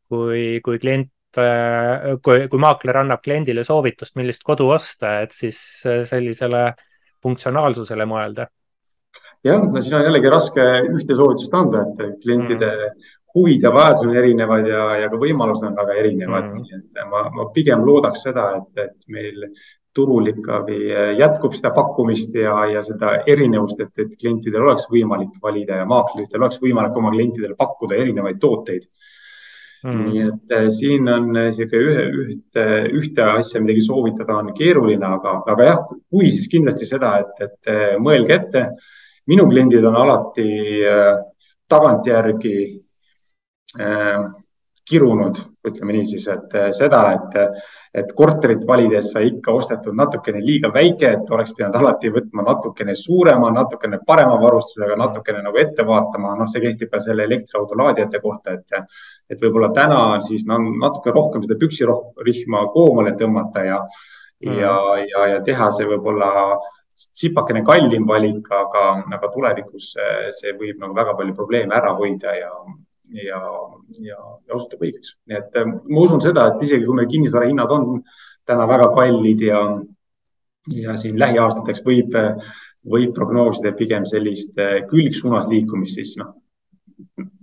kui, 0.09 0.61
kui 0.65 0.79
klient 0.79 1.11
Äh, 1.39 2.17
kui, 2.25 2.47
kui 2.49 2.61
maakler 2.61 2.97
annab 3.03 3.21
kliendile 3.25 3.65
soovitust, 3.67 4.15
millist 4.17 4.45
kodu 4.47 4.71
osta, 4.73 5.19
et 5.27 5.35
siis 5.37 5.59
äh, 5.89 6.01
sellisele 6.09 6.71
funktsionaalsusele 7.25 8.07
mõelda. 8.09 8.47
Jah, 9.47 9.63
no 9.63 9.83
siin 9.83 9.99
on 9.99 10.05
jällegi 10.07 10.33
raske 10.33 10.67
ühte 10.91 11.17
soovitust 11.19 11.55
anda, 11.55 11.87
et 11.87 12.21
klientide 12.23 12.69
mm. 12.75 13.09
huvid 13.37 13.67
ja 13.67 13.73
vajadused 13.75 14.11
on 14.11 14.21
erinevad 14.23 14.69
ja, 14.71 14.85
ja 15.03 15.09
ka 15.13 15.21
võimalused 15.23 15.67
on 15.71 15.81
väga 15.81 15.99
erinevad 16.03 16.53
mm.. 16.53 16.79
et 16.79 17.11
ma, 17.11 17.27
ma 17.35 17.49
pigem 17.55 17.85
loodaks 17.87 18.27
seda, 18.29 18.53
et, 18.61 18.87
et 18.87 18.97
meil 19.13 19.49
turul 19.97 20.29
ikkagi 20.29 20.79
jätkub 21.17 21.55
seda 21.57 21.71
pakkumist 21.73 22.35
ja, 22.37 22.57
ja 22.69 22.83
seda 22.85 23.15
erinevust, 23.33 23.81
et, 23.81 23.95
et 24.03 24.17
klientidel 24.21 24.67
oleks 24.67 24.91
võimalik 24.93 25.39
valida 25.43 25.81
ja 25.81 25.89
maakleritel 25.89 26.43
oleks 26.43 26.61
võimalik 26.61 26.99
oma 27.01 27.15
klientidele 27.15 27.57
pakkuda 27.57 27.97
erinevaid 28.03 28.43
tooteid 28.43 28.85
mm.. 29.87 30.05
nii 30.11 30.23
et 30.27 30.55
äh, 30.57 30.69
siin 30.73 31.09
on 31.13 31.31
niisugune 31.35 31.81
äh, 31.81 31.89
ühe, 31.89 32.05
ühte, 32.27 32.67
ühte 33.01 33.27
asja 33.37 33.63
midagi 33.63 33.85
soovitada 33.87 34.39
on 34.41 34.53
keeruline, 34.57 35.07
aga, 35.19 35.41
aga 35.55 35.69
jah, 35.71 35.83
kui 36.11 36.31
siis 36.33 36.49
kindlasti 36.53 36.89
seda, 36.89 37.17
et, 37.23 37.43
et 37.49 37.73
äh, 37.73 37.97
mõelge 38.03 38.41
ette. 38.41 38.69
Minu 39.27 39.47
kliendid 39.51 39.85
on 39.85 39.97
alati 39.99 40.49
tagantjärgi 41.69 42.57
äh, 43.81 44.27
kirunud, 44.87 45.39
ütleme 45.67 45.97
niisiis, 45.97 46.29
et 46.31 46.53
seda, 46.77 47.01
et, 47.17 47.63
et 48.03 48.13
korterit 48.15 48.63
valides 48.69 49.09
sai 49.13 49.33
ikka 49.33 49.55
ostetud 49.59 49.97
natukene 49.99 50.39
liiga 50.45 50.71
väike, 50.75 51.09
et 51.17 51.33
oleks 51.35 51.57
pidanud 51.57 51.79
alati 51.81 52.13
võtma 52.15 52.45
natukene 52.47 52.95
suurema, 52.99 53.51
natukene 53.55 53.99
parema 54.07 54.37
varustusega, 54.43 54.99
natukene 55.01 55.43
nagu 55.43 55.59
ette 55.59 55.87
vaatama. 55.87 56.37
noh, 56.39 56.51
see 56.51 56.63
kehtib 56.63 56.93
ka 56.93 57.03
selle 57.03 57.27
elektriauto 57.27 57.79
laadijate 57.81 58.23
kohta, 58.23 58.55
et, 58.55 58.95
et 59.31 59.43
võib-olla 59.43 59.73
täna 59.75 60.01
siis 60.29 60.47
no, 60.47 60.61
natuke 60.85 61.15
rohkem 61.15 61.43
seda 61.43 61.59
püksirihma 61.59 62.63
koomale 62.77 63.17
tõmmata 63.19 63.67
ja 63.67 63.83
mm., 63.83 64.59
ja, 64.61 64.77
ja, 65.03 65.29
ja 65.35 65.43
teha 65.43 65.71
see 65.75 65.91
võib-olla 65.91 66.31
tsipakene 66.97 67.63
kallim 67.67 68.07
valik, 68.09 68.49
aga, 68.53 68.85
aga 69.19 69.33
tulevikus 69.35 69.93
see 70.39 70.53
võib 70.57 70.81
nagu 70.81 70.97
väga 70.97 71.17
palju 71.19 71.37
probleeme 71.37 71.77
ära 71.77 71.93
hoida 71.99 72.33
ja, 72.39 72.53
ja, 73.13 73.41
ja, 74.01 74.19
ja 74.49 74.55
osutub 74.55 74.83
õigeks. 74.87 75.17
nii 75.29 75.39
et 75.39 75.59
äh, 75.61 75.67
ma 75.67 76.05
usun 76.05 76.23
seda, 76.25 76.49
et 76.51 76.63
isegi 76.67 76.87
kui 76.87 76.97
meil 76.99 77.11
kinnisvara 77.11 77.51
hinnad 77.51 77.73
on 77.73 78.01
täna 78.47 78.67
väga 78.69 78.89
kallid 78.95 79.43
ja, 79.47 79.61
ja 80.73 80.97
siin 81.01 81.19
lähiaastateks 81.21 81.85
võib, 81.87 82.17
võib 82.87 83.15
prognoosida 83.15 83.75
pigem 83.79 84.07
sellist 84.09 84.59
äh, 84.63 84.81
külgsuunas 84.91 85.49
liikumist, 85.51 86.01
siis 86.01 86.17
noh, 86.21 86.35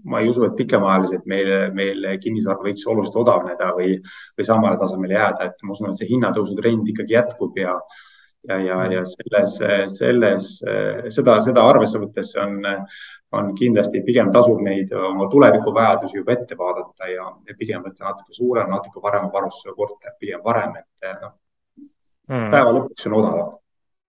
ma 0.09 0.21
ei 0.21 0.31
usu, 0.31 0.45
et 0.47 0.55
pikemaajaliselt 0.57 1.27
meil, 1.29 1.51
meil 1.75 2.07
kinnisvara 2.23 2.65
võiks 2.65 2.87
oluliselt 2.89 3.21
odavneda 3.23 3.69
või, 3.77 3.97
või 4.37 4.47
samale 4.47 4.79
tasemele 4.81 5.15
jääda, 5.15 5.51
et 5.51 5.63
ma 5.63 5.75
usun, 5.75 5.91
et 5.91 6.01
see 6.01 6.09
hinnatõusu 6.09 6.57
trend 6.59 6.89
ikkagi 6.91 7.15
jätkub 7.15 7.59
ja 7.61 7.77
ja, 8.49 8.59
ja, 8.59 8.77
ja 8.91 9.01
selles, 9.07 9.57
selles, 9.97 10.51
seda, 11.15 11.39
seda 11.45 11.65
arvesse 11.69 12.01
võttes 12.01 12.33
on, 12.41 12.59
on 13.33 13.53
kindlasti 13.57 14.03
pigem 14.05 14.31
tasub 14.33 14.61
neid 14.65 14.91
oma 14.93 15.29
tulevikuvajadusi 15.31 16.19
juba 16.19 16.35
ette 16.35 16.57
vaadata 16.59 17.09
ja, 17.11 17.29
ja 17.47 17.57
pigem 17.59 17.85
võtta 17.85 18.09
natuke 18.09 18.35
suurem, 18.35 18.69
natuke 18.73 19.01
parema 19.03 19.31
varustuse 19.33 19.75
korter, 19.77 20.17
pigem 20.19 20.43
parem, 20.43 20.75
et 20.81 21.09
noh 21.21 21.35
mm., 22.29 22.49
päeva 22.53 22.73
lõpuks 22.77 23.07
on 23.09 23.19
odavam. 23.19 23.53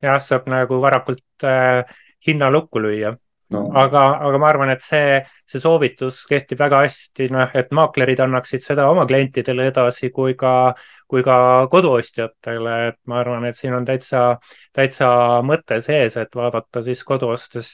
jah, 0.04 0.20
saab 0.22 0.48
nagu 0.52 0.80
varakult 0.82 1.46
äh, 1.48 1.84
hinna 2.26 2.50
lukku 2.52 2.82
lüüa 2.82 3.14
no.. 3.54 3.62
aga, 3.80 4.02
aga 4.28 4.40
ma 4.42 4.50
arvan, 4.50 4.72
et 4.74 4.84
see, 4.84 5.16
see 5.50 5.62
soovitus 5.62 6.20
kehtib 6.30 6.60
väga 6.60 6.82
hästi, 6.84 7.28
noh, 7.34 7.56
et 7.56 7.72
maaklerid 7.74 8.20
annaksid 8.24 8.64
seda 8.66 8.88
oma 8.90 9.06
klientidele 9.10 9.68
edasi 9.70 10.10
kui 10.14 10.36
ka, 10.38 10.74
kui 11.10 11.24
ka 11.26 11.38
koduostjatele, 11.72 12.76
et 12.90 13.00
ma 13.10 13.20
arvan, 13.22 13.48
et 13.48 13.58
siin 13.58 13.76
on 13.78 13.86
täitsa, 13.88 14.24
täitsa 14.74 15.10
mõte 15.46 15.80
sees, 15.84 16.18
et 16.20 16.36
vaadata 16.36 16.84
siis 16.84 17.04
kodu 17.06 17.32
ostes 17.34 17.70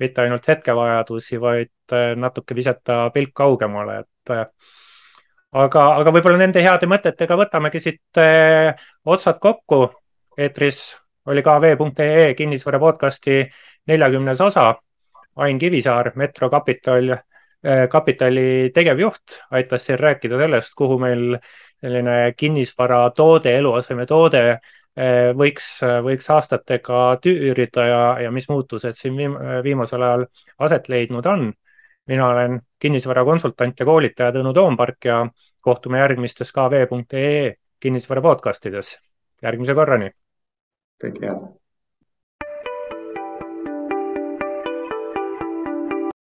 mitte 0.00 0.24
ainult 0.24 0.46
hetkevajadusi, 0.48 1.40
vaid 1.42 1.96
äh, 1.96 2.12
natuke 2.16 2.56
visata 2.56 3.02
pilk 3.14 3.34
kaugemale, 3.42 4.04
et 4.04 4.36
äh, 4.36 4.46
aga, 5.52 5.84
aga 6.00 6.12
võib-olla 6.14 6.40
nende 6.40 6.62
heade 6.64 6.88
mõtetega 6.90 7.38
võtamegi 7.38 7.82
siit 7.82 8.20
eh, 8.22 8.70
otsad 9.04 9.40
kokku. 9.42 9.88
eetris 10.38 10.96
oli 11.26 11.42
kv.ee 11.42 12.34
kinnisvara 12.34 12.78
podcasti 12.78 13.42
neljakümnes 13.90 14.40
osa 14.40 14.70
Ain 15.40 15.58
Kivisaar, 15.58 16.12
Metro 16.16 16.50
Capital, 16.50 17.10
äh, 17.12 17.88
kapitali 17.88 18.70
tegevjuht, 18.74 19.40
aitas 19.50 19.86
siin 19.86 19.98
rääkida 19.98 20.38
sellest, 20.38 20.74
kuhu 20.76 20.98
meil 21.00 21.38
selline 21.80 22.34
kinnisvaratoode, 22.36 23.54
eluasemetoode 23.58 24.42
äh, 24.50 24.60
võiks, 25.36 25.70
võiks 26.04 26.28
aastatega 26.34 27.04
tüürida 27.24 27.86
ja, 27.88 28.02
ja 28.26 28.32
mis 28.34 28.48
muutused 28.52 28.98
siin 28.98 29.16
viimasel 29.64 30.04
ajal 30.04 30.26
aset 30.58 30.88
leidnud 30.88 31.26
on. 31.26 31.52
mina 32.06 32.28
olen 32.28 32.60
kinnisvarakonsultant 32.80 33.80
ja 33.80 33.86
koolitaja 33.86 34.32
Tõnu 34.32 34.52
Toompark 34.54 35.04
ja 35.04 35.26
kohtume 35.60 35.98
järgmistes 35.98 36.52
kv.ee 36.52 37.54
kinnisvara 37.80 38.20
podcastides. 38.20 38.98
järgmise 39.42 39.74
korrani. 39.74 40.10
kõike 41.00 41.26
head 41.26 41.59